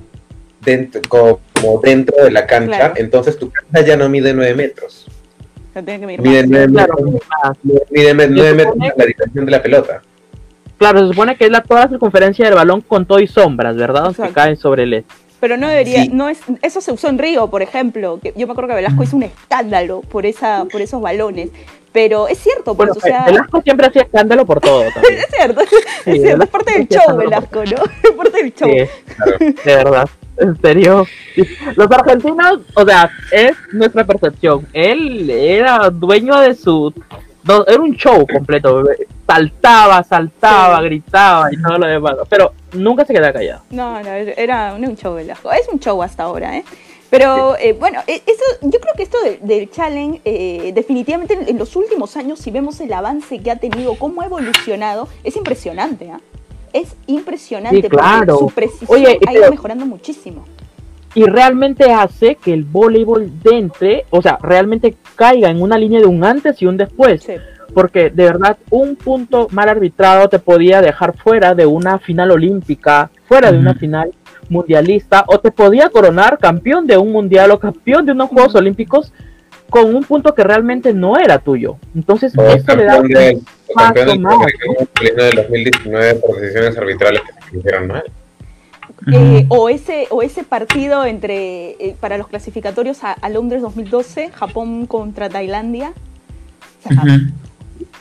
dentro, 0.62 1.02
como 1.08 1.80
dentro 1.84 2.24
de 2.24 2.32
la 2.32 2.46
cancha, 2.46 2.78
Claro. 2.78 2.94
entonces 2.98 3.38
tu 3.38 3.52
cancha 3.52 3.82
ya 3.86 3.98
no 3.98 4.10
mide 4.10 4.34
9 4.34 4.54
metros. 4.56 5.08
O 5.70 5.74
sea, 5.74 5.82
tiene 5.84 6.00
que 6.00 6.06
medir 6.08 6.22
Mide 6.22 6.42
más. 6.44 6.50
9 6.50 6.74
Claro, 6.74 6.94
metros, 7.02 7.22
más. 7.44 7.58
mide 7.90 8.14
9 8.14 8.54
metros 8.54 8.76
supone- 8.76 8.94
la 8.98 9.06
dirección 9.06 9.46
de 9.46 9.52
la 9.52 9.62
pelota. 9.62 10.02
Claro, 10.78 11.00
se 11.00 11.08
supone 11.08 11.38
que 11.38 11.46
es 11.46 11.52
la 11.52 11.62
toda 11.62 11.82
la 11.82 11.90
circunferencia 11.90 12.46
del 12.46 12.56
balón 12.56 12.82
con 12.82 13.06
todo 13.06 13.20
y 13.20 13.28
sombras, 13.28 13.76
¿verdad? 13.78 14.14
Que 14.16 14.30
caen 14.32 14.58
sobre 14.58 14.84
el. 14.84 15.06
Pero 15.40 15.58
no 15.58 15.68
debería, 15.68 16.04
Sí. 16.04 16.10
no 16.12 16.28
es, 16.30 16.40
eso 16.62 16.82
se 16.82 16.92
usó 16.92 17.08
en 17.08 17.18
Río, 17.18 17.48
por 17.50 17.62
ejemplo. 17.62 18.20
Que 18.22 18.34
yo 18.36 18.46
me 18.48 18.52
acuerdo 18.54 18.70
que 18.70 18.76
Velasco 18.76 19.04
hizo 19.04 19.16
un 19.16 19.24
escándalo 19.24 20.02
por 20.02 20.26
esa, 20.26 20.66
por 20.72 20.82
esos 20.82 21.02
balones. 21.02 21.50
Pero 21.96 22.28
es 22.28 22.38
cierto, 22.40 22.76
pues, 22.76 22.90
Bueno, 22.90 22.94
o 22.98 23.00
sea, 23.00 23.26
Velasco 23.26 23.62
siempre 23.64 23.88
hacía 23.88 24.02
escándalo 24.04 24.46
por 24.46 24.60
todo 24.60 24.84
también. 24.94 25.18
es 25.18 25.28
cierto, 25.36 25.62
es 25.62 25.70
Sí, 26.04 26.20
cierto, 26.20 26.44
es 26.44 26.50
parte 26.50 26.74
del 26.74 26.88
show, 26.90 27.00
escándalo 27.00 27.30
Velasco, 27.30 27.64
¿no? 27.64 27.84
Es 28.04 28.12
parte 28.12 28.38
del 28.44 28.54
show. 28.54 28.70
Sí, 28.70 29.14
Claro. 29.16 29.56
de 29.64 29.76
verdad. 29.76 30.10
En 30.38 30.62
serio. 30.62 31.06
Los 31.78 31.90
argentinos, 31.92 32.60
o 32.76 32.86
sea, 32.86 33.10
es 33.32 33.54
nuestra 33.72 34.04
percepción. 34.04 34.68
Él 34.74 35.30
era 35.30 35.90
dueño 35.90 36.38
de 36.42 36.54
su. 36.54 36.94
no, 37.44 37.66
era 37.66 37.80
un 37.82 37.96
show 37.96 38.28
completo. 38.28 38.84
Saltaba, 39.26 40.04
saltaba, 40.04 40.80
Sí. 40.80 40.84
gritaba 40.86 41.48
y 41.54 41.62
todo 41.62 41.78
lo 41.78 41.88
demás. 41.88 42.16
Pero 42.30 42.52
nunca 42.74 43.06
se 43.06 43.14
quedaba 43.14 43.32
callado. 43.32 43.62
No, 43.70 44.04
no, 44.04 44.10
era 44.10 44.74
un 44.74 44.98
show 44.98 45.16
Velasco. 45.16 45.50
Es 45.54 45.70
un 45.72 45.80
show 45.80 46.04
hasta 46.04 46.24
ahora, 46.24 46.58
¿eh? 46.58 46.66
Pero 47.10 47.56
eh, 47.58 47.74
bueno, 47.74 48.00
eh, 48.08 48.22
eso, 48.26 48.44
yo 48.62 48.80
creo 48.80 48.94
que 48.96 49.04
esto 49.04 49.18
de- 49.24 49.40
del 49.42 49.70
challenge, 49.72 50.22
eh, 50.26 50.72
definitivamente 50.74 51.34
en, 51.36 51.48
en 51.50 51.58
los 51.58 51.76
últimos 51.76 52.18
años, 52.18 52.40
si 52.40 52.52
vemos 52.52 52.80
el 52.82 52.92
avance 52.94 53.40
que 53.40 53.52
ha 53.52 53.56
tenido, 53.58 53.96
cómo 53.96 54.22
ha 54.22 54.26
evolucionado, 54.26 55.08
es 55.24 55.36
impresionante, 55.36 56.10
¿ah? 56.12 56.20
Es 56.74 56.96
impresionante 57.08 57.82
Sí, 57.84 57.88
claro. 57.90 58.38
porque 58.40 58.40
su 58.40 58.50
precisión 58.56 58.90
Oye, 58.90 59.20
ha 59.28 59.32
ido 59.32 59.42
pero- 59.42 59.52
mejorando 59.52 59.86
muchísimo. 59.86 60.46
Y 61.14 61.24
realmente 61.24 61.94
hace 61.94 62.36
que 62.36 62.52
el 62.52 62.66
voleibol 62.66 63.42
de 63.42 63.58
entre, 63.58 64.06
o 64.10 64.22
sea, 64.22 64.38
realmente 64.42 64.98
caiga 65.16 65.50
en 65.50 65.62
una 65.62 65.78
línea 65.78 66.02
de 66.02 66.08
un 66.08 66.22
antes 66.26 66.62
y 66.62 66.66
un 66.66 66.76
después. 66.76 67.24
Sí. 67.24 67.36
Porque 67.74 68.10
de 68.10 68.24
verdad, 68.26 68.58
un 68.70 68.98
punto 68.98 69.48
mal 69.52 69.70
arbitrado 69.70 70.28
te 70.28 70.40
podía 70.40 70.82
dejar 70.82 71.16
fuera 71.18 71.56
de 71.56 71.66
una 71.66 72.00
final 72.00 72.32
olímpica, 72.32 73.10
fuera 73.30 73.50
de 73.54 73.58
una 73.58 73.74
final 73.76 74.14
mundialista, 74.50 75.24
o 75.28 75.40
te 75.40 75.52
podía 75.52 75.90
coronar 75.90 76.38
campeón 76.38 76.88
de 76.88 76.98
un 76.98 77.12
mundial 77.12 77.52
o 77.52 77.60
campeón 77.60 78.06
de 78.06 78.12
unos 78.12 78.30
Juegos. 78.30 78.56
Olímpicos 78.56 79.12
con 79.70 79.94
un 79.96 80.04
punto 80.04 80.34
que 80.34 80.44
realmente 80.44 80.94
no 80.94 81.18
era 81.18 81.40
tuyo. 81.40 81.78
Entonces, 81.96 82.38
O 82.38 82.44
eso 82.44 82.76
le 82.76 82.86
da 82.86 82.98
campeón, 82.98 83.14
de, 83.14 83.42
o 83.68 83.74
campeón 83.74 84.08
del 84.08 84.20
más, 84.20 84.38
de 85.02 85.32
2019 85.36 86.16
por 86.16 86.40
decisiones 86.40 86.78
arbitrales 86.78 87.22
que 87.22 87.50
se 87.50 87.58
hicieron 87.58 87.88
mal. 87.88 88.04
Eh, 89.12 89.46
o, 89.50 89.70
ese, 89.70 90.08
o 90.10 90.22
ese 90.22 90.44
partido 90.44 91.06
entre 91.06 91.72
eh, 91.72 91.96
para 92.00 92.18
los 92.18 92.28
clasificatorios 92.28 93.04
a, 93.04 93.12
a 93.12 93.30
Londres 93.30 93.62
2012, 93.62 94.32
Japón 94.32 94.86
contra 94.86 95.30
Tailandia. 95.30 95.94
O 96.86 96.94
sea, 96.94 97.04
Ujú. 97.04 97.12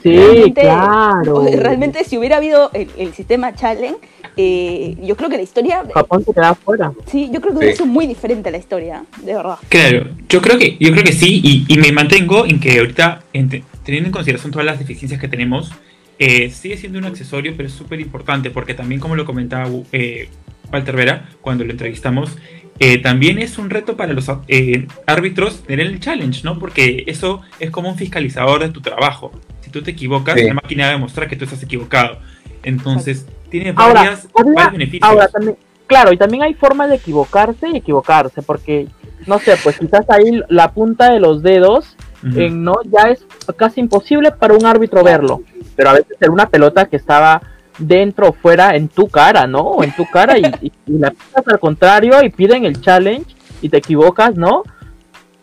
Sí, 0.04 0.10
realmente- 0.16 0.60
claro. 0.60 1.44
realmente 1.56 2.04
si 2.04 2.18
hubiera 2.18 2.36
habido 2.36 2.70
el, 2.74 2.88
el 2.98 3.14
sistema 3.14 3.54
Challenge, 3.54 3.96
eh, 4.36 4.96
yo 5.02 5.16
creo 5.16 5.30
que 5.30 5.36
la 5.38 5.42
historia, 5.42 5.82
Japón 5.94 6.22
se 6.24 6.34
quedaba 6.34 6.54
fuera. 6.54 6.92
sí, 7.06 7.30
yo 7.32 7.40
creo 7.40 7.52
que 7.52 7.58
Sí. 7.58 7.58
hubiera 7.58 7.76
sido 7.76 7.86
muy 7.86 8.06
diferente 8.06 8.50
la 8.50 8.58
historia, 8.58 9.04
de 9.22 9.34
verdad. 9.34 9.56
Claro, 9.70 10.10
yo 10.28 10.42
creo 10.42 10.58
que, 10.58 10.76
yo 10.78 10.92
creo 10.92 11.04
que 11.04 11.12
sí, 11.12 11.40
y, 11.42 11.64
y 11.72 11.78
me 11.78 11.90
mantengo 11.92 12.44
en 12.44 12.60
que 12.60 12.78
ahorita, 12.78 13.22
teniendo 13.32 14.08
en 14.08 14.12
consideración 14.12 14.52
todas 14.52 14.66
las 14.66 14.78
deficiencias 14.78 15.18
que 15.20 15.28
tenemos, 15.28 15.72
eh, 16.18 16.50
sigue 16.50 16.76
siendo 16.76 16.98
un 16.98 17.06
accesorio, 17.06 17.54
pero 17.56 17.68
es 17.68 17.74
súper 17.74 17.98
importante, 18.00 18.50
porque 18.50 18.74
también, 18.74 19.00
como 19.00 19.16
lo 19.16 19.24
comentaba 19.24 19.70
eh, 19.92 20.28
Walter 20.72 20.96
Vera 20.96 21.28
cuando 21.40 21.64
lo 21.64 21.70
entrevistamos, 21.70 22.36
eh, 22.80 22.98
también 22.98 23.38
es 23.38 23.56
un 23.56 23.70
reto 23.70 23.96
para 23.96 24.12
los 24.12 24.26
eh, 24.48 24.86
árbitros 25.06 25.62
tener 25.62 25.86
el 25.86 26.00
challenge, 26.00 26.42
¿no? 26.44 26.58
Porque 26.58 27.04
eso 27.06 27.40
es 27.60 27.70
como 27.70 27.88
un 27.88 27.96
fiscalizador 27.96 28.60
de 28.62 28.68
tu 28.70 28.80
trabajo. 28.80 29.30
Tú 29.74 29.82
te 29.82 29.90
equivocas, 29.90 30.38
Sí. 30.38 30.46
la 30.46 30.54
máquina 30.54 30.84
va 30.84 30.90
a 30.90 30.92
demostrar 30.92 31.28
que 31.28 31.34
tú 31.36 31.44
estás 31.44 31.62
equivocado. 31.62 32.18
Entonces, 32.62 33.26
tiene 33.50 33.74
Ahora, 33.76 33.94
varias, 34.02 34.28
varios 34.32 34.72
beneficios. 34.72 35.02
Ahora 35.10 35.28
también, 35.28 35.56
claro, 35.88 36.12
y 36.12 36.16
también 36.16 36.44
hay 36.44 36.54
formas 36.54 36.88
de 36.88 36.94
equivocarse 36.96 37.68
y 37.68 37.76
equivocarse, 37.76 38.40
porque, 38.42 38.86
no 39.26 39.38
sé, 39.40 39.56
pues 39.62 39.76
quizás 39.78 40.08
ahí 40.08 40.40
la 40.48 40.70
punta 40.72 41.12
de 41.12 41.18
los 41.20 41.42
dedos 41.42 41.96
en 42.36 42.62
no 42.64 42.76
ya 42.84 43.10
es 43.10 43.26
casi 43.56 43.80
imposible 43.80 44.30
para 44.30 44.54
un 44.54 44.64
árbitro 44.64 45.02
verlo. 45.04 45.42
Pero 45.76 45.90
a 45.90 45.92
veces 45.92 46.16
era 46.20 46.30
una 46.32 46.48
pelota 46.48 46.86
que 46.86 46.96
estaba 46.96 47.42
dentro 47.76 48.28
o 48.28 48.32
fuera 48.32 48.76
en 48.76 48.88
tu 48.88 49.08
cara, 49.08 49.46
¿no? 49.46 49.58
O 49.60 49.84
en 49.84 49.90
tu 49.94 50.06
cara 50.08 50.38
y, 50.38 50.42
y- 50.62 50.72
y 50.86 50.98
la 50.98 51.10
pisas 51.10 51.46
al 51.46 51.58
contrario 51.58 52.22
y 52.22 52.30
piden 52.30 52.64
el 52.64 52.80
challenge 52.80 53.34
y 53.60 53.68
te 53.68 53.76
equivocas, 53.78 54.36
¿no? 54.36 54.62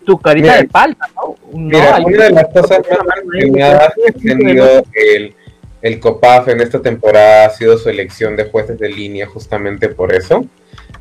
Tu 0.06 0.18
carita 0.20 0.48
Mira, 0.48 0.62
de 0.62 0.68
falta, 0.68 1.06
¿no? 1.16 1.36
Mira, 1.60 2.00
una 2.04 2.24
de 2.26 2.32
las 2.32 2.48
cosas 2.48 2.80
más 2.90 3.20
premiadas 3.28 3.94
que 3.96 4.10
ha 4.10 4.14
tenido 4.38 4.84
el, 4.94 5.36
el 5.82 6.00
COPAF 6.00 6.48
en 6.50 6.62
esta 6.62 6.82
temporada 6.82 7.46
ha 7.46 7.50
sido 7.52 7.78
su 7.78 7.90
elección 7.90 8.36
de 8.36 8.46
jueces 8.46 8.80
de 8.80 8.90
línea, 8.90 9.28
justamente 9.28 9.90
por 9.90 10.14
eso. 10.14 10.46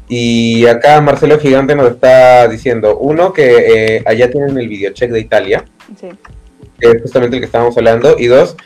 Y 0.08 0.66
acá 0.66 1.00
Marcelo 1.00 1.38
Gigante 1.38 1.74
nos 1.76 1.92
está 1.92 2.48
diciendo, 2.48 2.98
uno, 2.98 3.32
que 3.32 3.96
eh, 3.96 4.02
allá 4.06 4.30
tienen 4.30 4.58
el 4.58 4.68
videocheck 4.68 5.10
de 5.10 5.20
Italia, 5.20 5.64
Sí. 5.98 6.08
que 6.80 6.90
es 6.90 7.02
justamente 7.02 7.36
el 7.36 7.40
que 7.42 7.46
estábamos 7.46 7.76
hablando, 7.78 8.16
y 8.18 8.26
dos, 8.26 8.56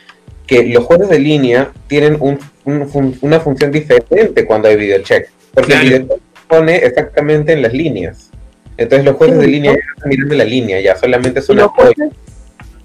que 0.47 0.63
los 0.65 0.83
jueces 0.83 1.09
de 1.09 1.19
línea 1.19 1.71
tienen 1.87 2.17
un- 2.19 2.39
un 2.65 2.87
fun- 2.89 3.17
una 3.21 3.39
función 3.39 3.71
diferente 3.71 4.45
cuando 4.45 4.67
hay 4.67 4.75
videocheck, 4.75 5.29
porque 5.53 5.71
Claro. 5.73 5.81
el 5.85 5.89
videocheck 5.89 6.17
se 6.17 6.47
pone 6.47 6.75
exactamente 6.77 7.53
en 7.53 7.61
las 7.61 7.73
líneas. 7.73 8.31
Entonces 8.77 9.05
los 9.05 9.15
jueces 9.15 9.37
Sí, 9.37 9.41
de 9.41 9.47
línea 9.47 9.71
¿no? 9.71 9.77
ya 9.77 9.83
están 9.95 10.09
mirando 10.09 10.35
la 10.35 10.43
línea, 10.43 10.81
ya 10.81 10.95
solamente 10.95 11.41
son 11.41 11.57
los 11.57 11.67
jueces, 11.71 12.09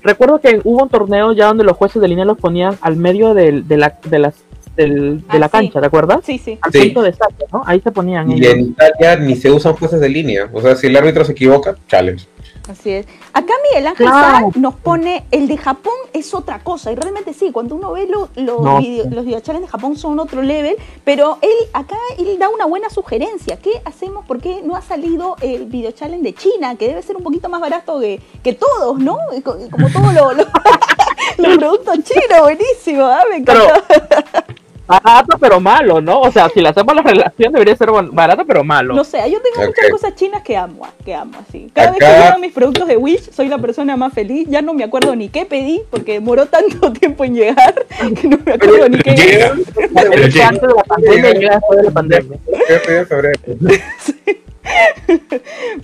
recuerdo 0.03 0.41
que 0.41 0.61
hubo 0.65 0.83
un 0.85 0.89
torneo 0.89 1.33
ya 1.33 1.47
donde 1.47 1.65
los 1.65 1.77
jueces 1.77 2.01
de 2.01 2.09
línea 2.09 2.25
los 2.25 2.39
ponían 2.39 2.77
al 2.81 2.97
medio 2.97 3.35
del- 3.35 3.67
de, 3.67 3.77
la, 3.77 3.99
de, 4.05 4.19
las, 4.19 4.35
del- 4.77 5.19
de 5.19 5.25
Ah, 5.29 5.39
la 5.39 5.47
sí. 5.47 5.53
cancha, 5.53 5.81
¿te 5.81 5.87
acuerdas? 5.87 6.21
Sí, 6.25 6.39
sí. 6.39 6.59
Al 6.63 6.73
Sí. 6.73 6.85
punto 6.87 7.03
de 7.03 7.13
saque, 7.13 7.45
¿no? 7.53 7.63
Ahí 7.67 7.81
se 7.81 7.91
ponían 7.91 8.31
Y 8.31 8.35
ellos. 8.37 8.55
en 8.55 8.61
Italia 8.61 9.17
ni 9.17 9.37
se 9.37 9.51
usan 9.51 9.75
jueces 9.75 10.01
de 10.01 10.09
línea. 10.09 10.49
O 10.53 10.63
sea, 10.63 10.75
si 10.77 10.87
el 10.87 10.97
árbitro 10.97 11.25
se 11.25 11.33
equivoca, 11.33 11.75
challenge. 11.89 12.27
Así 12.71 12.91
es. 12.91 13.07
Acá 13.33 13.53
Miguel 13.71 13.87
Ángel 13.89 14.07
Claro. 14.07 14.51
Nos 14.55 14.75
pone 14.77 15.25
el 15.31 15.49
de 15.49 15.57
Japón 15.57 15.93
es 16.13 16.33
otra 16.35 16.61
cosa. 16.61 16.93
Y 16.93 16.95
realmente 16.95 17.35
sí, 17.35 17.51
cuando 17.53 17.75
uno 17.75 17.93
ve 17.93 18.07
lo- 18.07 18.29
lo 18.37 18.61
No. 18.61 18.79
video- 18.79 19.07
los 19.11 19.25
videochallenges 19.25 19.69
de 19.69 19.73
Japón 19.73 19.97
son 19.97 20.19
otro 20.21 20.43
level. 20.43 20.77
Pero 21.05 21.39
él 21.43 21.51
acá 21.73 21.97
él 22.19 22.39
da 22.39 22.49
una 22.49 22.67
buena 22.67 22.89
sugerencia. 22.91 23.57
¿Qué 23.57 23.83
hacemos? 23.85 24.25
¿Por 24.27 24.41
qué 24.41 24.61
no 24.63 24.77
ha 24.77 24.83
salido 24.83 25.37
el 25.41 25.65
videochallenge 25.67 26.23
de 26.23 26.35
China? 26.35 26.77
Que 26.77 26.89
debe 26.89 27.03
ser 27.03 27.17
un 27.17 27.25
poquito 27.25 27.49
más 27.49 27.61
barato 27.61 27.99
que, 28.01 28.21
que 28.43 28.53
todos, 28.53 28.99
¿no? 28.99 29.19
Como 29.45 29.91
todos 29.93 30.15
lo- 30.15 30.33
lo- 30.33 30.45
los 31.39 31.57
productos 31.59 31.99
chinos. 32.05 32.41
Buenísimo, 32.43 33.05
¿ah? 33.05 33.23
Me 33.31 33.41
Pero, 33.43 33.63
encantó. 33.65 34.55
Barato 34.91 35.39
pero 35.39 35.61
malo, 35.61 36.01
¿no? 36.01 36.21
O 36.21 36.31
sea, 36.33 36.49
si 36.49 36.61
le 36.61 36.69
hacemos 36.69 36.95
la 36.95 37.03
relación 37.03 37.53
debería 37.53 37.77
ser 37.77 37.91
barato 38.13 38.45
pero 38.45 38.65
malo. 38.65 38.95
No 38.95 39.05
sé, 39.05 39.19
yo 39.31 39.41
tengo 39.41 39.67
muchas 39.69 39.91
cosas 39.91 40.15
chinas 40.15 40.43
que 40.43 40.57
amo, 40.57 40.85
ah, 40.85 40.91
que 41.05 41.15
amo 41.15 41.39
así. 41.49 41.71
Cada 41.73 41.91
vez 41.93 42.01
que 42.01 42.07
llegan 42.07 42.41
mis 42.41 42.53
productos 42.53 42.89
de 42.89 42.97
Wish, 42.97 43.31
soy 43.31 43.49
la 43.49 43.59
persona 43.59 43.97
más 43.97 44.13
feliz. 44.13 44.49
Ya 44.51 44.63
no 44.63 44.75
me 44.75 44.85
acuerdo 44.85 45.15
ni 45.15 45.29
qué 45.29 45.47
pedí, 45.47 45.83
porque 45.91 46.15
demoró 46.15 46.47
tanto 46.47 46.93
tiempo 46.93 47.25
en 47.25 47.35
llegar, 47.35 47.87
que 48.21 48.29
no 48.29 48.39
me 48.45 48.53
acuerdo 48.53 48.89
ni 48.89 48.99
qué. 48.99 49.15
Llega. 49.15 49.55
Llega. 49.55 50.49
antes 50.49 50.63
de 50.63 50.75
la 50.75 50.85
pandemia 50.85 51.31
y 51.31 51.35
llega 51.39 51.55
después 51.55 51.79
de 51.79 51.85
la 51.85 51.91
pandemia. 51.91 52.39
Yo 52.69 52.75
estoy 52.75 52.97
en 52.97 53.07
febrero. 53.07 53.41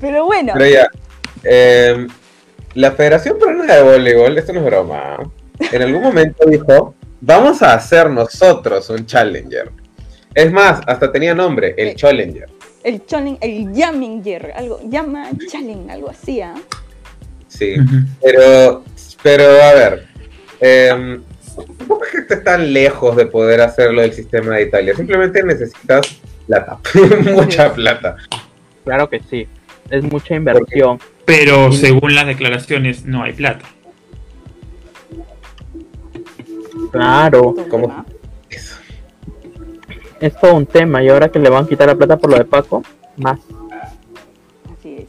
Pero 0.00 0.24
bueno, 0.26 0.52
Pero 0.54 0.66
ya. 0.66 0.88
eh, 1.44 2.06
la 2.74 2.92
Federación 2.92 3.38
Peruana 3.38 3.74
de 3.76 3.82
Voleibol, 3.82 4.36
esto 4.38 4.52
no 4.52 4.60
es 4.60 4.66
broma, 4.66 5.16
en 5.72 5.82
algún 5.82 6.02
momento 6.02 6.44
dijo, 6.46 6.94
vamos 7.26 7.60
a 7.60 7.74
hacer 7.74 8.08
nosotros 8.08 8.88
un 8.88 9.04
Challenger. 9.04 9.70
Es 10.32 10.52
más, 10.52 10.80
hasta 10.86 11.10
tenía 11.10 11.34
nombre, 11.34 11.74
el 11.76 11.88
Eh. 11.88 11.94
Challenger. 11.96 12.48
el 12.84 13.04
challenge, 13.04 13.38
el 13.42 13.72
Yaminger, 13.72 14.52
algo, 14.54 14.78
llama 14.88 15.30
challenge, 15.50 15.90
algo 15.90 16.08
así, 16.08 16.40
¿ah? 16.40 16.54
Sí. 17.48 17.74
Pero, 18.22 18.84
pero 19.24 19.42
a 19.44 19.74
ver, 19.74 20.06
eh, 20.60 21.18
¿cómo 21.88 22.04
es 22.04 22.10
que 22.12 22.18
estés 22.18 22.44
tan 22.44 22.72
lejos 22.72 23.16
de 23.16 23.26
poder 23.26 23.60
hacerlo 23.60 24.02
del 24.02 24.12
sistema 24.12 24.54
de 24.54 24.62
Italia? 24.62 24.94
Simplemente 24.94 25.42
necesitas 25.42 26.20
plata, 26.46 26.78
mucha 27.32 27.74
plata. 27.74 28.14
Claro 28.84 29.10
que 29.10 29.20
sí. 29.28 29.48
Es 29.90 30.04
mucha 30.04 30.36
inversión. 30.36 31.00
Pero 31.24 31.72
según 31.72 32.14
las 32.14 32.26
declaraciones, 32.26 33.04
no 33.04 33.24
hay 33.24 33.32
plata. 33.32 33.64
Claro. 36.96 37.54
Eso. 38.48 38.76
Es 40.20 40.36
todo 40.40 40.54
un 40.54 40.66
tema. 40.66 41.02
Y 41.02 41.08
ahora 41.08 41.28
que 41.30 41.38
le 41.38 41.50
van 41.50 41.64
a 41.64 41.68
quitar 41.68 41.86
la 41.86 41.94
plata 41.94 42.16
por 42.16 42.30
lo 42.30 42.38
de 42.38 42.44
Paco, 42.44 42.82
más. 43.16 43.38
Así 44.78 44.96
es. 44.96 45.06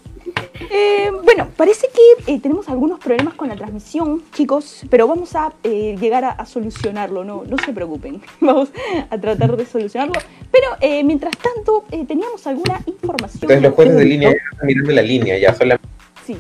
Eh, 0.70 1.10
bueno, 1.24 1.48
parece 1.56 1.88
que 1.88 2.34
eh, 2.34 2.40
tenemos 2.42 2.68
algunos 2.68 3.00
problemas 3.00 3.36
con 3.36 3.48
la 3.48 3.56
transmisión, 3.56 4.24
chicos, 4.34 4.86
pero 4.90 5.08
vamos 5.08 5.34
a 5.36 5.54
eh, 5.64 5.96
llegar 6.00 6.26
a, 6.26 6.32
a 6.32 6.46
solucionarlo, 6.46 7.24
no, 7.24 7.44
no 7.48 7.58
se 7.64 7.72
preocupen, 7.72 8.22
vamos 8.42 8.70
a 9.10 9.18
tratar 9.18 9.56
de 9.56 9.66
solucionarlo. 9.66 10.16
Pero 10.52 10.68
eh, 10.82 11.04
mientras 11.04 11.36
tanto, 11.38 11.86
eh, 11.92 12.06
teníamos 12.06 12.46
alguna 12.48 12.82
información. 12.86 13.44
Entonces 13.44 13.62
los 13.62 13.74
jueces 13.74 13.96
de 13.96 14.06
línea 14.06 14.30
ya 14.32 14.38
están 14.52 14.68
mirando 14.68 14.92
la 14.92 15.02
línea, 15.02 15.38
ya 15.38 15.54
solamente. 15.54 15.88
Sí, 16.26 16.38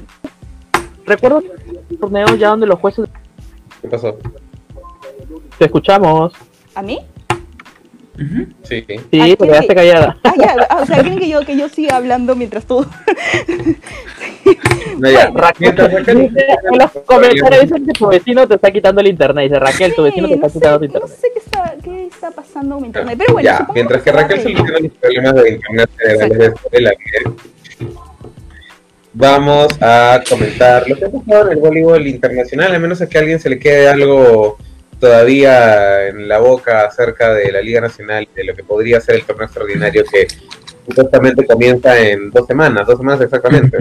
Recuerdo 1.05 1.41
un 1.89 1.97
torneo 1.97 2.35
ya 2.35 2.49
donde 2.49 2.67
los 2.67 2.79
jueces 2.79 3.07
¿Qué 3.81 3.87
pasó? 3.87 4.17
Te 5.57 5.65
escuchamos. 5.65 6.33
¿a 6.75 6.81
mí? 6.81 6.99
Sí. 8.63 8.83
Sí, 8.87 9.05
te 9.11 9.37
quedaste 9.37 9.67
sí. 9.67 9.75
callada. 9.75 10.17
Ah, 10.23 10.33
ya, 10.37 10.55
ah, 10.69 10.79
o 10.81 10.85
sea, 10.87 11.01
quieren 11.03 11.19
que 11.19 11.29
yo, 11.29 11.41
que 11.45 11.55
yo 11.57 11.69
siga 11.69 11.97
hablando 11.97 12.35
mientras 12.35 12.65
todo. 12.65 12.85
No, 14.97 15.09
ya. 15.11 15.29
Raquel, 15.29 15.55
Mientras 15.59 15.91
Raquel- 15.93 16.29
dice, 16.29 16.47
en 16.71 16.77
los 16.79 16.91
comentarios 17.05 17.61
dicen 17.63 17.85
que 17.85 17.91
tu 17.93 18.07
vecino 18.07 18.47
te 18.47 18.55
está 18.55 18.71
quitando 18.71 19.01
el 19.01 19.07
internet. 19.07 19.49
Dice 19.49 19.59
Raquel, 19.59 19.93
tu 19.93 20.03
vecino 20.03 20.27
te 20.27 20.33
está 20.35 20.47
no 20.47 20.53
sé, 20.53 20.59
quitando 20.59 20.79
tu 20.79 20.85
no 20.85 20.85
internet. 20.87 21.17
sé 21.19 21.27
qué 21.33 21.39
está, 21.39 21.75
qué 21.83 22.05
está 22.07 22.31
pasando 22.31 22.75
con 22.75 22.81
mi 22.81 22.87
internet, 22.87 23.15
pero 23.19 23.33
bueno. 23.33 23.45
ya, 23.45 23.67
mientras 23.75 24.01
que 24.01 24.11
Raquel 24.11 24.41
soluciona 24.41 24.79
los 24.79 24.91
problemas 24.93 25.35
de 25.35 25.49
internet 25.51 25.89
de 26.71 26.81
la 26.81 26.89
red, 26.91 27.31
vamos 29.13 29.67
a 29.81 30.21
comentar 30.27 30.87
lo 30.87 30.95
que 30.95 31.05
ha 31.05 31.09
pasado 31.09 31.45
en 31.45 31.51
el 31.51 31.57
voleibol 31.57 32.07
internacional, 32.07 32.73
a 32.73 32.79
menos 32.79 33.01
a 33.01 33.07
que 33.09 33.17
a 33.17 33.21
alguien 33.21 33.39
se 33.39 33.49
le 33.49 33.59
quede 33.59 33.89
algo 33.89 34.57
todavía 34.99 36.07
en 36.07 36.27
la 36.27 36.39
boca 36.39 36.85
acerca 36.85 37.33
de 37.33 37.51
la 37.51 37.61
Liga 37.61 37.81
Nacional, 37.81 38.27
de 38.35 38.43
lo 38.43 38.55
que 38.55 38.63
podría 38.63 38.99
ser 38.99 39.15
el 39.15 39.23
torneo 39.23 39.45
extraordinario 39.45 40.03
que 40.11 40.27
supuestamente 40.87 41.45
comienza 41.45 41.97
en 41.99 42.31
dos 42.31 42.45
semanas, 42.47 42.87
dos 42.87 42.97
semanas 42.97 43.21
exactamente. 43.21 43.77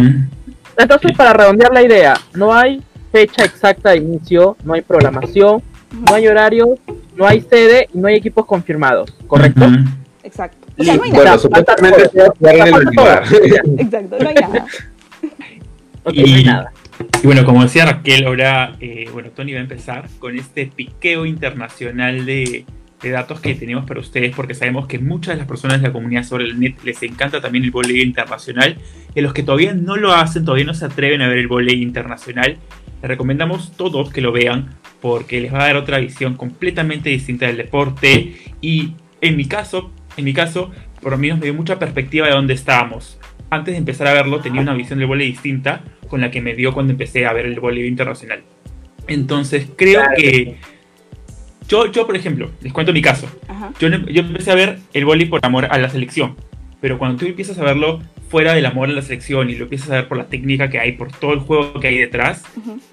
Entonces, 0.77 1.13
para 1.17 1.33
redondear 1.33 1.73
la 1.73 1.83
idea, 1.83 2.15
no 2.35 2.53
hay 2.55 2.83
fecha 3.13 3.45
exacta 3.45 3.91
de 3.91 3.99
inicio, 3.99 4.57
no 4.65 4.75
hay 4.75 4.83
programación, 4.83 5.63
no 6.07 6.15
hay 6.15 6.29
horarios, 6.29 6.79
no 7.15 7.27
hay 7.27 7.41
sede 7.41 7.89
y 7.95 7.99
no 7.99 8.09
hay 8.09 8.17
equipos 8.17 8.45
confirmados, 8.45 9.15
¿correcto? 9.27 9.67
Exacto. 10.23 10.67
O 10.79 10.85
sea, 10.85 10.97
no 10.97 11.03
hay 11.05 11.11
Listo. 11.11 11.25
nada. 11.25 11.37
Bueno, 11.37 11.39
supuestamente 11.39 12.09
se 12.11 12.19
va 12.19 12.27
a 12.27 12.31
jugar 12.39 12.55
en 12.57 12.67
el 12.67 12.75
Olivar. 12.75 13.23
Exacto, 13.79 14.17
no 14.21 14.29
hay 14.29 14.35
nada. 14.35 14.67
Ok, 16.05 16.13
Y- 16.15 16.21
no 16.31 16.37
hay 16.37 16.45
nada. 16.45 16.73
Y 17.23 17.27
bueno, 17.27 17.45
como 17.45 17.63
decía 17.63 17.87
Raquel, 17.87 18.27
ahora, 18.27 18.77
eh, 18.81 19.09
bueno, 19.13 19.31
Tony 19.31 19.53
va 19.53 19.59
a 19.59 19.63
empezar 19.63 20.09
con 20.19 20.37
este 20.37 20.67
piqueo 20.67 21.27
internacional 21.27 22.25
de, 22.25 22.65
de 23.03 23.11
datos 23.11 23.41
que 23.41 23.55
tenemos 23.55 23.85
para 23.85 24.01
ustedes, 24.01 24.35
porque 24.35 24.55
sabemos 24.55 24.87
que 24.87 24.99
muchas 24.99 25.35
de 25.35 25.39
las 25.39 25.47
personas 25.47 25.81
de 25.81 25.89
la 25.89 25.93
comunidad 25.93 26.25
sobre 26.25 26.45
el 26.45 26.59
net 26.59 26.77
les 26.85 27.03
encanta 27.03 27.41
también 27.41 27.65
el 27.65 27.71
voleibol 27.71 28.07
internacional, 28.07 28.77
y 29.15 29.19
a 29.19 29.23
los 29.23 29.33
que 29.33 29.43
todavía 29.43 29.75
no 29.75 29.97
lo 29.97 30.13
hacen, 30.13 30.45
todavía 30.45 30.67
no 30.67 30.75
se 30.75 30.85
atreven 30.85 31.23
a 31.23 31.29
ver 31.29 31.39
el 31.39 31.49
voleibol 31.49 31.83
internacional, 31.83 32.57
les 33.03 33.09
recomendamos 33.09 33.73
todos 33.77 34.11
que 34.11 34.21
lo 34.21 34.33
vean, 34.33 34.75
porque 35.01 35.41
les 35.41 35.53
va 35.53 35.65
a 35.65 35.67
dar 35.67 35.77
otra 35.77 35.99
visión 35.99 36.35
completamente 36.35 37.11
distinta 37.11 37.47
del 37.47 37.59
deporte, 37.59 38.37
y 38.61 38.95
en 39.21 39.37
mi 39.37 39.47
caso, 39.47 39.93
en 40.17 40.25
mi 40.25 40.33
caso, 40.33 40.71
por 41.01 41.13
lo 41.13 41.19
menos 41.19 41.39
me 41.39 41.45
dio 41.45 41.55
mucha 41.55 41.79
perspectiva 41.79 42.27
de 42.27 42.33
dónde 42.33 42.55
estábamos. 42.55 43.19
Antes 43.51 43.75
de 43.75 43.79
empezar 43.79 44.07
a 44.09 44.13
verlo, 44.13 44.41
tenía 44.41 44.61
una 44.61 44.75
visión 44.75 44.99
del 44.99 45.09
voleibol 45.09 45.33
distinta 45.35 45.83
con 46.09 46.21
la 46.21 46.31
que 46.31 46.41
me 46.41 46.55
dio 46.55 46.73
cuando 46.73 46.93
empecé 46.93 47.27
a 47.27 47.33
ver 47.33 47.47
el 47.47 47.59
voleibol 47.61 47.89
internacional. 47.91 48.43
Entonces, 49.09 49.69
creo 49.77 50.01
Claro. 50.01 50.15
que 50.17 50.57
yo, 51.69 51.91
yo, 51.93 52.07
por 52.07 52.17
ejemplo, 52.17 52.51
les 52.61 52.73
cuento 52.73 52.93
mi 52.93 53.03
caso. 53.03 53.29
Yo, 53.81 53.89
yo 53.89 54.21
empecé 54.23 54.51
a 54.51 54.55
ver 54.55 54.79
el 54.95 55.05
voleibol 55.05 55.41
por 55.41 55.47
amor 55.47 55.67
a 55.71 55.79
la 55.79 55.89
selección, 55.91 56.37
pero 56.81 56.99
cuando 56.99 57.19
tú 57.19 57.27
empiezas 57.27 57.59
a 57.59 57.65
verlo 57.65 58.01
fuera 58.29 58.55
del 58.55 58.67
amor 58.67 58.89
a 58.89 58.93
la 58.93 59.03
selección 59.03 59.51
y 59.51 59.55
lo 59.55 59.65
empiezas 59.65 59.91
a 59.91 59.95
ver 59.97 60.09
por 60.09 60.17
la 60.19 60.27
técnica 60.27 60.69
que 60.71 60.79
hay, 60.81 60.93
por 60.93 61.13
todo 61.13 61.33
el 61.33 61.41
juego 61.41 61.79
que 61.81 61.89
hay 61.89 61.99
detrás, 61.99 62.43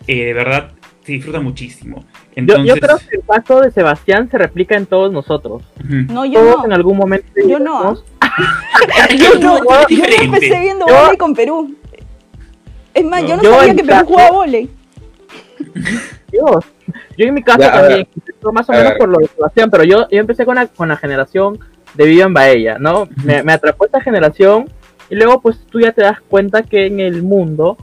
eh, 0.08 0.26
de 0.26 0.34
verdad 0.34 0.72
se 1.06 1.12
disfruta 1.14 1.40
muchísimo. 1.40 1.98
Yo, 2.00 2.06
Entonces, 2.36 2.66
yo 2.66 2.76
creo 2.76 2.98
que 2.98 3.16
el 3.18 3.24
caso 3.28 3.62
de 3.62 3.72
Sebastián 3.72 4.30
se 4.32 4.38
replica 4.38 4.76
en 4.76 4.86
todos 4.86 5.12
nosotros. 5.12 5.64
No, 5.84 6.26
yo 6.26 6.40
Todos 6.40 6.58
no. 6.60 6.66
en 6.66 6.74
algún 6.74 6.98
momento. 6.98 7.28
Yo 7.48 7.60
no, 7.60 7.96
Yo 7.96 9.36
no, 9.40 9.58
yo 9.60 9.64
no 9.64 9.86
Diferente. 9.88 10.24
empecé 10.24 10.60
viendo 10.60 10.88
Yo- 10.88 10.94
volei 11.02 11.18
con 11.18 11.34
Perú. 11.36 11.76
Es 12.94 13.04
más, 13.06 13.22
No. 13.22 13.28
yo 13.30 13.38
no 13.38 13.44
Yo 13.44 13.54
sabía 13.60 13.76
que 13.76 13.84
Perú 13.84 13.90
caso- 13.90 14.06
jugaba 14.06 14.32
volei. 14.32 14.70
Dios. 16.32 16.66
Yo 17.18 17.26
en 17.28 17.34
mi 17.34 17.44
caso 17.44 17.60
Ya, 17.60 17.72
también, 17.72 18.08
más 18.52 18.70
o 18.70 18.72
menos 18.74 18.94
por 18.98 19.10
lo 19.10 19.20
de 19.20 19.28
Sebastián, 19.28 19.70
pero 19.70 19.84
yo, 19.84 20.08
yo 20.10 20.20
empecé 20.20 20.46
con 20.46 20.56
la, 20.56 20.68
con 20.68 20.88
la 20.90 20.98
generación 20.98 21.60
de 21.94 22.06
Vivian 22.06 22.34
Baella, 22.34 22.78
¿no? 22.80 23.08
Me, 23.24 23.44
me 23.44 23.54
atrapó 23.54 23.86
esta 23.86 24.02
generación 24.02 24.70
y 25.10 25.16
luego 25.16 25.42
pues 25.42 25.60
tú 25.70 25.80
ya 25.80 25.92
te 25.92 26.02
das 26.02 26.20
cuenta 26.22 26.64
que 26.64 26.86
en 26.88 27.00
el 27.00 27.22
mundo 27.24 27.78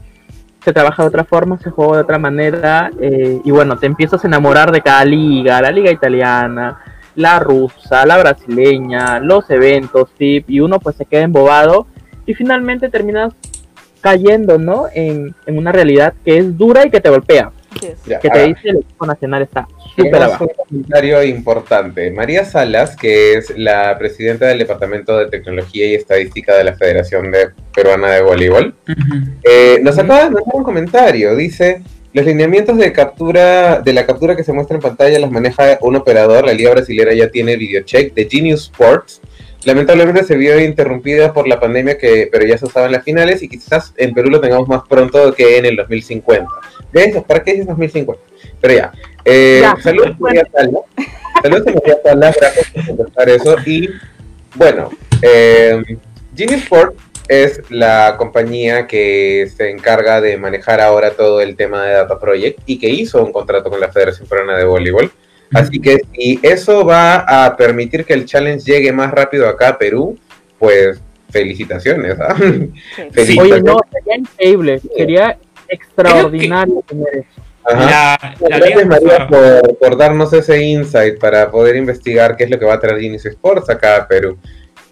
se 0.63 0.73
trabaja 0.73 1.03
de 1.03 1.09
otra 1.09 1.25
forma, 1.25 1.59
se 1.59 1.71
juega 1.71 1.97
de 1.97 2.03
otra 2.03 2.19
manera, 2.19 2.91
eh, 3.01 3.41
y 3.45 3.51
bueno, 3.51 3.77
te 3.79 3.87
empiezas 3.87 4.25
a 4.25 4.29
enamorar 4.29 4.73
de 4.73 4.83
cada 4.83 5.05
liga, 5.05 5.61
la 5.63 5.71
liga 5.71 5.91
italiana, 5.91 6.79
la 7.15 7.39
rusa, 7.39 8.05
la 8.07 8.19
brasileña, 8.19 9.21
los 9.21 9.49
eventos, 9.51 10.11
tip, 10.17 10.49
y 10.51 10.61
uno 10.61 10.79
pues 10.79 10.97
se 10.97 11.07
queda 11.07 11.23
embobado 11.23 11.87
y 12.27 12.35
finalmente 12.35 12.89
terminas 12.89 13.33
cayendo, 14.01 14.59
¿no? 14.59 14.87
En, 14.95 15.35
en 15.47 15.59
una 15.59 15.73
realidad 15.73 16.15
que 16.25 16.39
es 16.39 16.57
dura 16.57 16.87
y 16.87 16.91
que 16.91 17.01
te 17.01 17.11
golpea. 17.11 17.53
que 17.81 18.31
te 18.31 18.47
dice 18.47 18.71
el 18.71 18.79
equipo 18.79 19.07
nacional 19.07 19.43
está 19.43 19.67
súper 20.05 20.23
abajo. 20.23 20.45
Un 20.45 20.65
comentario 20.67 21.23
importante. 21.23 22.11
María 22.11 22.45
Salas, 22.45 22.97
que 22.97 23.35
es 23.35 23.57
la 23.57 23.97
presidenta 23.99 24.47
del 24.47 24.59
Departamento 24.59 25.19
de 25.19 25.27
Tecnología 25.27 25.87
y 25.87 25.95
Estadística 25.95 26.57
de 26.57 26.65
la 26.65 26.75
Federación 26.75 27.31
de 27.31 27.51
Peruana 27.75 28.11
de 28.11 28.23
Voleibol, 28.23 28.75
eh, 29.43 29.79
nos 29.83 29.99
acaba 29.99 30.25
de 30.25 30.31
mandar 30.31 30.55
un 30.55 30.65
comentario. 30.65 31.37
Dice, 31.37 31.83
los 32.13 32.27
lineamientos 32.27 32.77
de 32.77 32.93
captura 32.93 33.81
de 33.81 33.93
la 33.93 34.05
captura 34.05 34.35
que 34.35 34.43
se 34.43 34.53
muestra 34.53 34.77
en 34.77 34.83
pantalla 34.83 35.19
las 35.21 35.31
maneja 35.31 35.79
un 35.81 35.95
operador. 35.97 36.45
La 36.45 36.53
Liga 36.53 36.71
Brasilera 36.71 37.15
ya 37.15 37.31
tiene 37.31 37.57
videocheck 37.57 38.15
de 38.15 38.29
Genius 38.29 38.63
Sports. 38.63 39.21
Lamentablemente 39.65 40.25
se 40.25 40.37
vio 40.37 40.59
interrumpida 40.59 41.33
por 41.33 41.47
la 41.47 41.61
pandemia, 41.61 41.99
que, 41.99 42.29
pero 42.33 42.47
ya 42.47 42.57
se 42.57 42.65
usaba 42.65 42.87
en 42.87 42.93
las 42.93 43.05
finales 43.05 43.43
y 43.43 43.49
quizás 43.49 43.93
en 43.97 44.15
Perú 44.15 44.31
lo 44.31 44.41
tengamos 44.41 44.67
más 44.69 44.83
pronto 44.89 45.35
que 45.35 45.59
en 45.59 45.67
el 45.67 45.77
2050. 45.77 46.47
¿Ves? 46.93 47.23
¿Para 47.27 47.45
qué 47.45 47.53
dices 47.53 47.67
2050? 47.69 48.23
Pero 48.61 48.75
ya. 48.75 48.93
Eh, 49.25 49.63
saludos, 49.83 50.19
María 50.19 50.45
Salas. 50.53 50.83
Saludos 51.43 51.67
a 51.67 51.73
María 51.73 51.99
Salas, 52.03 52.37
gracias 52.41 52.71
por 52.71 52.87
contestar 52.87 53.29
eso. 53.29 53.57
Y 53.67 53.89
bueno, 54.55 54.91
eh, 55.23 55.83
Sports 56.37 56.97
es 57.29 57.63
la 57.71 58.17
compañía 58.19 58.87
que 58.87 59.49
se 59.55 59.71
encarga 59.71 60.21
de 60.21 60.37
manejar 60.37 60.81
ahora 60.81 61.13
todo 61.13 61.41
el 61.41 61.55
tema 61.55 61.85
de 61.85 61.93
Data 61.93 62.19
Project 62.19 62.61
y 62.67 62.79
que 62.79 62.89
hizo 62.89 63.23
un 63.25 63.33
contrato 63.33 63.71
con 63.71 63.79
la 63.79 63.93
Federación 63.93 64.27
Peruana 64.29 64.57
de 64.57 64.65
Voleibol. 64.65 65.13
Así 65.53 65.81
que 65.81 66.01
si 66.13 66.39
eso 66.43 66.85
va 66.85 67.17
a 67.19 67.57
permitir 67.57 68.05
que 68.05 68.15
el 68.15 68.25
challenge 68.25 68.65
llegue 68.65 68.93
más 68.93 69.11
rápido 69.11 69.49
acá 69.49 69.69
a 69.71 69.79
Perú, 69.79 70.19
pues 70.59 71.01
felicitaciones. 71.31 72.19
¿ah? 72.21 72.35
felicitaciones. 73.13 73.53
Oye, 73.53 73.63
no, 73.63 73.81
sería 73.93 74.17
increíble, 74.17 74.81
sería 74.97 75.39
extraordinario 75.69 76.83
tener 76.87 77.09
eso. 77.15 77.50
Gracias 78.41 78.87
María 78.87 79.27
por, 79.29 79.79
por, 79.79 79.97
darnos 79.97 80.33
ese 80.33 80.63
insight 80.63 81.19
para 81.19 81.51
poder 81.51 81.77
investigar 81.77 82.37
qué 82.37 82.45
es 82.45 82.51
lo 82.51 82.59
que 82.59 82.65
va 82.65 82.75
a 82.75 82.81
traer 82.81 83.03
Inicio 83.03 83.31
Sports 83.31 83.71
acá 83.71 83.97
a 83.97 84.09
Perú. 84.09 84.39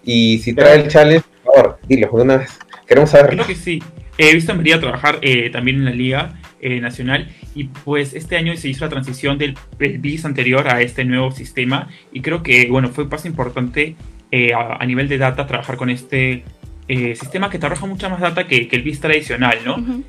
Y 0.03 0.39
si 0.39 0.53
trae 0.53 0.75
el 0.75 0.87
challenge, 0.87 1.25
favor, 1.43 1.79
dilo 1.87 2.09
de 2.11 2.21
una 2.21 2.37
vez. 2.37 2.57
Queremos 2.87 3.09
saberlo. 3.09 3.43
Creo 3.43 3.47
que 3.47 3.61
sí. 3.61 3.81
He 4.17 4.33
visto 4.33 4.51
a 4.51 4.55
María 4.55 4.79
trabajar 4.79 5.19
eh, 5.21 5.49
también 5.49 5.77
en 5.77 5.85
la 5.85 5.91
Liga 5.91 6.33
eh, 6.59 6.81
Nacional 6.81 7.29
y 7.55 7.65
pues 7.65 8.13
este 8.13 8.35
año 8.35 8.55
se 8.57 8.67
hizo 8.67 8.83
la 8.83 8.89
transición 8.89 9.37
del, 9.37 9.55
BIS 9.77 10.25
anterior 10.25 10.67
a 10.67 10.81
este 10.81 11.05
nuevo 11.05 11.31
sistema 11.31 11.87
y 12.11 12.21
creo 12.21 12.43
que, 12.43 12.67
bueno, 12.69 12.89
fue 12.89 13.05
un 13.05 13.09
paso 13.09 13.27
importante 13.27 13.95
eh, 14.31 14.51
a, 14.53 14.85
nivel 14.85 15.07
de 15.07 15.17
data 15.17 15.47
trabajar 15.47 15.77
con 15.77 15.89
este 15.89 16.43
sistema 16.89 17.51
que 17.51 17.59
te 17.59 17.67
arroja 17.67 17.85
mucha 17.85 18.09
más 18.09 18.19
data 18.19 18.47
que, 18.47 18.67
el 18.71 18.81
BIS 18.81 18.99
tradicional, 18.99 19.59
¿no? 19.63 20.03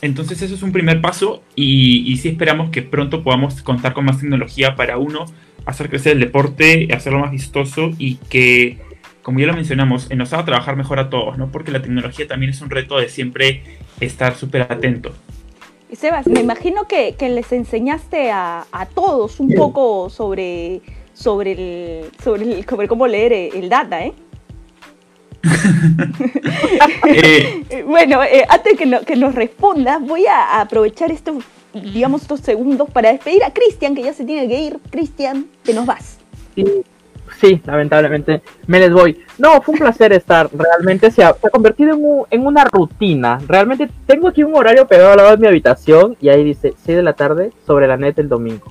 Entonces 0.00 0.42
eso 0.42 0.54
es 0.54 0.62
un 0.62 0.72
primer 0.72 1.00
paso 1.00 1.42
y, 1.54 2.10
y 2.10 2.16
sí 2.18 2.28
esperamos 2.28 2.70
que 2.70 2.82
pronto 2.82 3.22
podamos 3.22 3.62
contar 3.62 3.94
con 3.94 4.04
más 4.04 4.20
tecnología 4.20 4.76
para 4.76 4.98
uno 4.98 5.26
hacer 5.66 5.88
crecer 5.88 6.12
el 6.12 6.20
deporte, 6.20 6.88
hacerlo 6.92 7.20
más 7.20 7.30
vistoso 7.30 7.90
y 7.98 8.16
que 8.16 8.78
como 9.24 9.40
ya 9.40 9.46
lo 9.46 9.54
mencionamos, 9.54 10.10
nos 10.14 10.32
haga 10.34 10.44
trabajar 10.44 10.76
mejor 10.76 11.00
a 11.00 11.08
todos, 11.08 11.38
¿no? 11.38 11.50
Porque 11.50 11.72
la 11.72 11.80
tecnología 11.80 12.28
también 12.28 12.50
es 12.50 12.60
un 12.60 12.68
reto 12.68 12.98
de 12.98 13.08
siempre 13.08 13.62
estar 13.98 14.36
súper 14.36 14.62
atento. 14.62 15.12
Y 15.90 15.96
Sebas, 15.96 16.26
me 16.26 16.40
imagino 16.40 16.86
que, 16.86 17.16
les 17.18 17.50
enseñaste 17.50 18.30
a, 18.30 18.66
todos 18.94 19.40
un 19.40 19.54
poco 19.54 20.10
sobre, 20.10 20.82
sobre, 21.14 21.52
el, 21.52 22.10
sobre, 22.22 22.86
cómo 22.86 23.06
leer 23.06 23.32
el 23.32 23.68
data, 23.70 24.04
¿eh? 24.04 24.12
Eh 27.06 27.84
bueno, 27.86 28.22
eh, 28.22 28.44
antes 28.48 28.78
que, 28.78 29.00
que 29.06 29.16
nos 29.16 29.34
respondas, 29.34 30.00
voy 30.00 30.26
a 30.26 30.60
aprovechar 30.60 31.10
estos, 31.10 31.44
digamos, 31.72 32.22
estos 32.22 32.40
segundos 32.40 32.88
para 32.90 33.12
despedir 33.12 33.44
a 33.44 33.52
Cristian, 33.52 33.94
que 33.94 34.02
ya 34.02 34.12
se 34.12 34.24
tiene 34.24 34.48
que 34.48 34.60
ir. 34.60 34.78
Cristian, 34.90 35.46
que 35.64 35.74
nos 35.74 35.86
vas. 35.86 36.18
Sí, 36.54 36.64
sí, 37.40 37.60
lamentablemente 37.64 38.42
me 38.66 38.78
les 38.78 38.92
voy. 38.92 39.22
No, 39.38 39.60
fue 39.62 39.72
un 39.74 39.78
placer 39.80 40.12
estar. 40.12 40.48
Realmente 40.52 41.10
se 41.10 41.24
ha, 41.24 41.34
convertido 41.34 42.26
en, 42.30 42.46
una 42.46 42.64
rutina. 42.64 43.38
Realmente 43.46 43.88
tengo 44.06 44.28
aquí 44.28 44.42
un 44.42 44.56
horario 44.56 44.86
pegado 44.86 45.12
al 45.12 45.16
lado 45.16 45.30
de 45.32 45.38
mi 45.38 45.46
habitación 45.46 46.16
y 46.20 46.28
ahí 46.28 46.44
dice 46.44 46.74
6 46.84 46.96
de 46.96 47.02
la 47.02 47.14
tarde 47.14 47.52
sobre 47.66 47.86
la 47.86 47.96
net 47.96 48.18
el 48.18 48.28
domingo. 48.28 48.70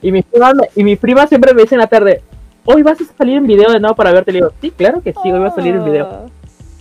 Y 0.00 0.12
mi 0.12 0.22
prima, 0.22 0.52
y 0.76 0.84
mi 0.84 0.96
prima 0.96 1.26
siempre 1.26 1.52
me 1.54 1.62
dice 1.62 1.74
en 1.74 1.80
la 1.80 1.88
tarde, 1.88 2.22
hoy 2.70 2.82
vas 2.82 3.00
a 3.00 3.04
salir 3.16 3.38
en 3.38 3.46
video 3.46 3.72
de 3.72 3.80
nuevo 3.80 3.96
para 3.96 4.12
verte. 4.12 4.30
Le 4.30 4.38
digo, 4.38 4.52
sí, 4.60 4.70
claro 4.70 5.00
que 5.00 5.12
sí, 5.12 5.32
hoy 5.32 5.38
va 5.38 5.48
a 5.48 5.54
salir 5.54 5.74
en 5.74 5.84
video. 5.84 6.30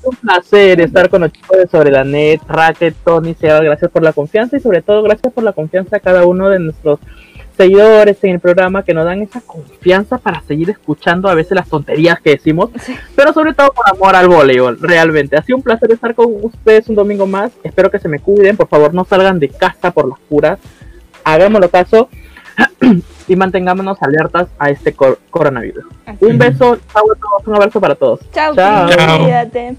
Un 0.03 0.15
placer 0.17 0.81
estar 0.81 1.09
con 1.09 1.21
los 1.21 1.31
chicos 1.31 1.57
de 1.57 1.67
Sobre 1.67 1.91
la 1.91 2.03
Net, 2.03 2.41
Racket, 2.47 2.95
Tony, 3.05 3.33
Seba, 3.33 3.61
gracias 3.61 3.89
por 3.89 4.03
la 4.03 4.13
confianza 4.13 4.57
y 4.57 4.59
sobre 4.59 4.81
todo 4.81 5.01
gracias 5.01 5.31
por 5.33 5.43
la 5.43 5.53
confianza 5.53 5.97
a 5.97 5.99
cada 5.99 6.25
uno 6.25 6.49
de 6.49 6.59
nuestros 6.59 6.99
seguidores 7.55 8.21
en 8.23 8.31
el 8.31 8.39
programa 8.39 8.83
que 8.83 8.93
nos 8.93 9.05
dan 9.05 9.21
esa 9.21 9.41
confianza 9.41 10.17
para 10.17 10.41
seguir 10.41 10.69
escuchando 10.69 11.27
a 11.29 11.33
veces 11.33 11.53
las 11.53 11.67
tonterías 11.67 12.21
que 12.21 12.31
decimos, 12.31 12.69
pero 13.15 13.33
sobre 13.33 13.53
todo 13.53 13.71
por 13.73 13.89
amor 13.89 14.15
al 14.15 14.27
voleibol, 14.27 14.77
realmente. 14.79 15.37
Ha 15.37 15.41
sido 15.41 15.57
un 15.57 15.63
placer 15.63 15.91
estar 15.91 16.13
con 16.13 16.27
ustedes 16.41 16.87
un 16.89 16.95
domingo 16.95 17.25
más. 17.25 17.51
Espero 17.63 17.89
que 17.89 17.99
se 17.99 18.09
me 18.09 18.19
cuiden, 18.19 18.57
por 18.57 18.67
favor 18.67 18.93
no 18.93 19.05
salgan 19.05 19.39
de 19.39 19.49
casa 19.49 19.91
por 19.91 20.07
las 20.07 20.19
puras. 20.19 20.59
Hagámoslo 21.23 21.69
caso 21.69 22.09
y 23.27 23.35
mantengámonos 23.35 24.01
alertas 24.01 24.47
a 24.57 24.69
este 24.69 24.93
coronavirus. 25.29 25.85
Un 26.19 26.37
beso, 26.37 26.77
un 27.45 27.55
abrazo 27.55 27.81
para 27.81 27.95
todos. 27.95 28.19
Chao, 28.31 28.55
Chao. 28.55 28.87
cuídate. 29.19 29.75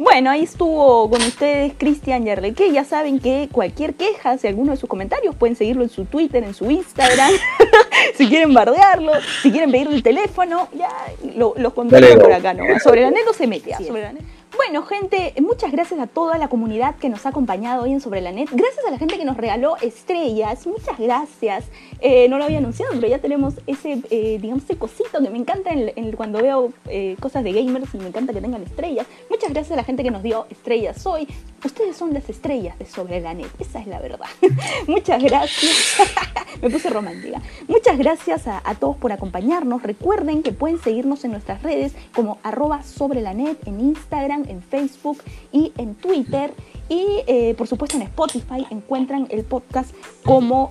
Bueno, 0.00 0.30
ahí 0.30 0.44
estuvo 0.44 1.10
con 1.10 1.20
ustedes 1.22 1.72
Cristian 1.76 2.24
Yarleque. 2.24 2.70
Ya 2.72 2.84
saben 2.84 3.18
que 3.18 3.48
cualquier 3.50 3.94
queja, 3.94 4.38
si 4.38 4.46
alguno 4.46 4.72
de 4.72 4.76
sus 4.76 4.88
comentarios, 4.88 5.34
pueden 5.34 5.56
seguirlo 5.56 5.82
en 5.82 5.88
su 5.88 6.04
Twitter, 6.04 6.44
en 6.44 6.54
su 6.54 6.70
Instagram. 6.70 7.32
si 8.14 8.28
quieren 8.28 8.54
bardearlo, 8.54 9.12
si 9.42 9.50
quieren 9.50 9.72
pedirle 9.72 9.96
el 9.96 10.02
teléfono, 10.02 10.68
ya 10.72 10.88
lo, 11.36 11.54
los 11.56 11.72
por 11.72 12.32
acá, 12.32 12.54
¿no? 12.54 12.64
Sobre 12.78 13.02
la 13.02 13.10
net 13.10 13.22
no 13.26 13.32
se 13.32 13.46
mete. 13.48 13.74
Sobre 13.84 14.02
la 14.02 14.12
net. 14.12 14.22
Bueno, 14.56 14.82
gente, 14.82 15.34
muchas 15.40 15.70
gracias 15.70 16.00
a 16.00 16.06
toda 16.06 16.38
la 16.38 16.48
comunidad 16.48 16.96
que 16.96 17.08
nos 17.08 17.26
ha 17.26 17.28
acompañado 17.28 17.84
hoy 17.84 17.92
en 17.92 18.00
Sobre 18.00 18.20
la 18.20 18.32
Net. 18.32 18.48
Gracias 18.50 18.84
a 18.86 18.90
la 18.90 18.98
gente 18.98 19.18
que 19.18 19.24
nos 19.24 19.36
regaló 19.36 19.76
estrellas. 19.76 20.66
Muchas 20.66 20.98
gracias. 20.98 21.66
Eh, 22.00 22.28
no 22.28 22.38
lo 22.38 22.44
había 22.44 22.58
anunciado, 22.58 22.92
pero 22.94 23.08
ya 23.08 23.18
tenemos 23.18 23.54
ese, 23.66 24.00
eh, 24.10 24.38
digamos, 24.40 24.64
ese 24.64 24.76
cosito 24.76 25.20
que 25.20 25.30
me 25.30 25.38
encanta 25.38 25.70
cuando 26.16 26.40
veo 26.40 26.72
eh, 26.86 27.16
cosas 27.20 27.42
de 27.42 27.52
gamers 27.52 27.92
y 27.94 27.98
me 27.98 28.08
encanta 28.08 28.32
que 28.32 28.40
tengan 28.40 28.62
estrellas. 28.62 29.06
Muchas 29.28 29.50
gracias 29.50 29.72
a 29.72 29.76
la 29.76 29.84
gente 29.84 30.04
que 30.04 30.10
nos 30.10 30.22
dio 30.22 30.46
estrellas 30.50 31.04
hoy. 31.06 31.26
Ustedes 31.64 31.96
son 31.96 32.14
las 32.14 32.28
estrellas 32.30 32.78
de 32.78 32.86
Sobre 32.86 33.20
la 33.20 33.34
Net. 33.34 33.48
Esa 33.58 33.80
es 33.80 33.88
la 33.88 33.98
verdad. 33.98 34.26
muchas 34.86 35.20
gracias. 35.22 35.96
me 36.62 36.70
puse 36.70 36.88
romántica. 36.88 37.42
Muchas 37.66 37.98
gracias 37.98 38.46
a, 38.46 38.62
todos 38.78 38.96
por 38.96 39.10
acompañarnos. 39.10 39.82
Recuerden 39.82 40.44
que 40.44 40.52
pueden 40.52 40.80
seguirnos 40.80 41.24
en 41.24 41.32
nuestras 41.32 41.62
redes 41.64 41.94
como 42.14 42.38
arroba 42.44 42.84
sobre 42.84 43.20
la 43.22 43.34
net 43.34 43.58
en 43.66 43.80
Instagram 43.80 44.44
en 44.48 44.62
Facebook 44.62 45.18
y 45.50 45.72
en 45.78 45.96
Twitter. 45.96 46.52
Y 46.88 47.54
por 47.54 47.66
supuesto 47.66 47.98
en 47.98 48.02
Spotify 48.04 48.66
encuentran 48.70 49.26
el 49.30 49.44
podcast 49.44 49.94
como 50.24 50.70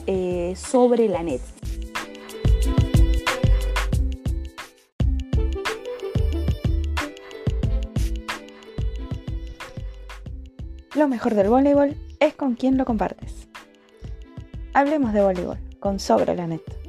Sobre 0.56 1.10
la 1.10 1.17
Lo 10.96 11.08
mejor 11.08 11.34
del 11.34 11.50
voleibol 11.50 11.96
es 12.20 12.36
con 12.36 12.56
quien 12.56 12.78
lo 12.78 12.86
compartes. 12.86 13.48
Hablemos 14.74 15.14
de 15.14 15.24
voleibol 15.24 15.58
con 15.80 16.00
Sobre 16.00 16.36
la 16.36 16.46
Net. 16.46 16.87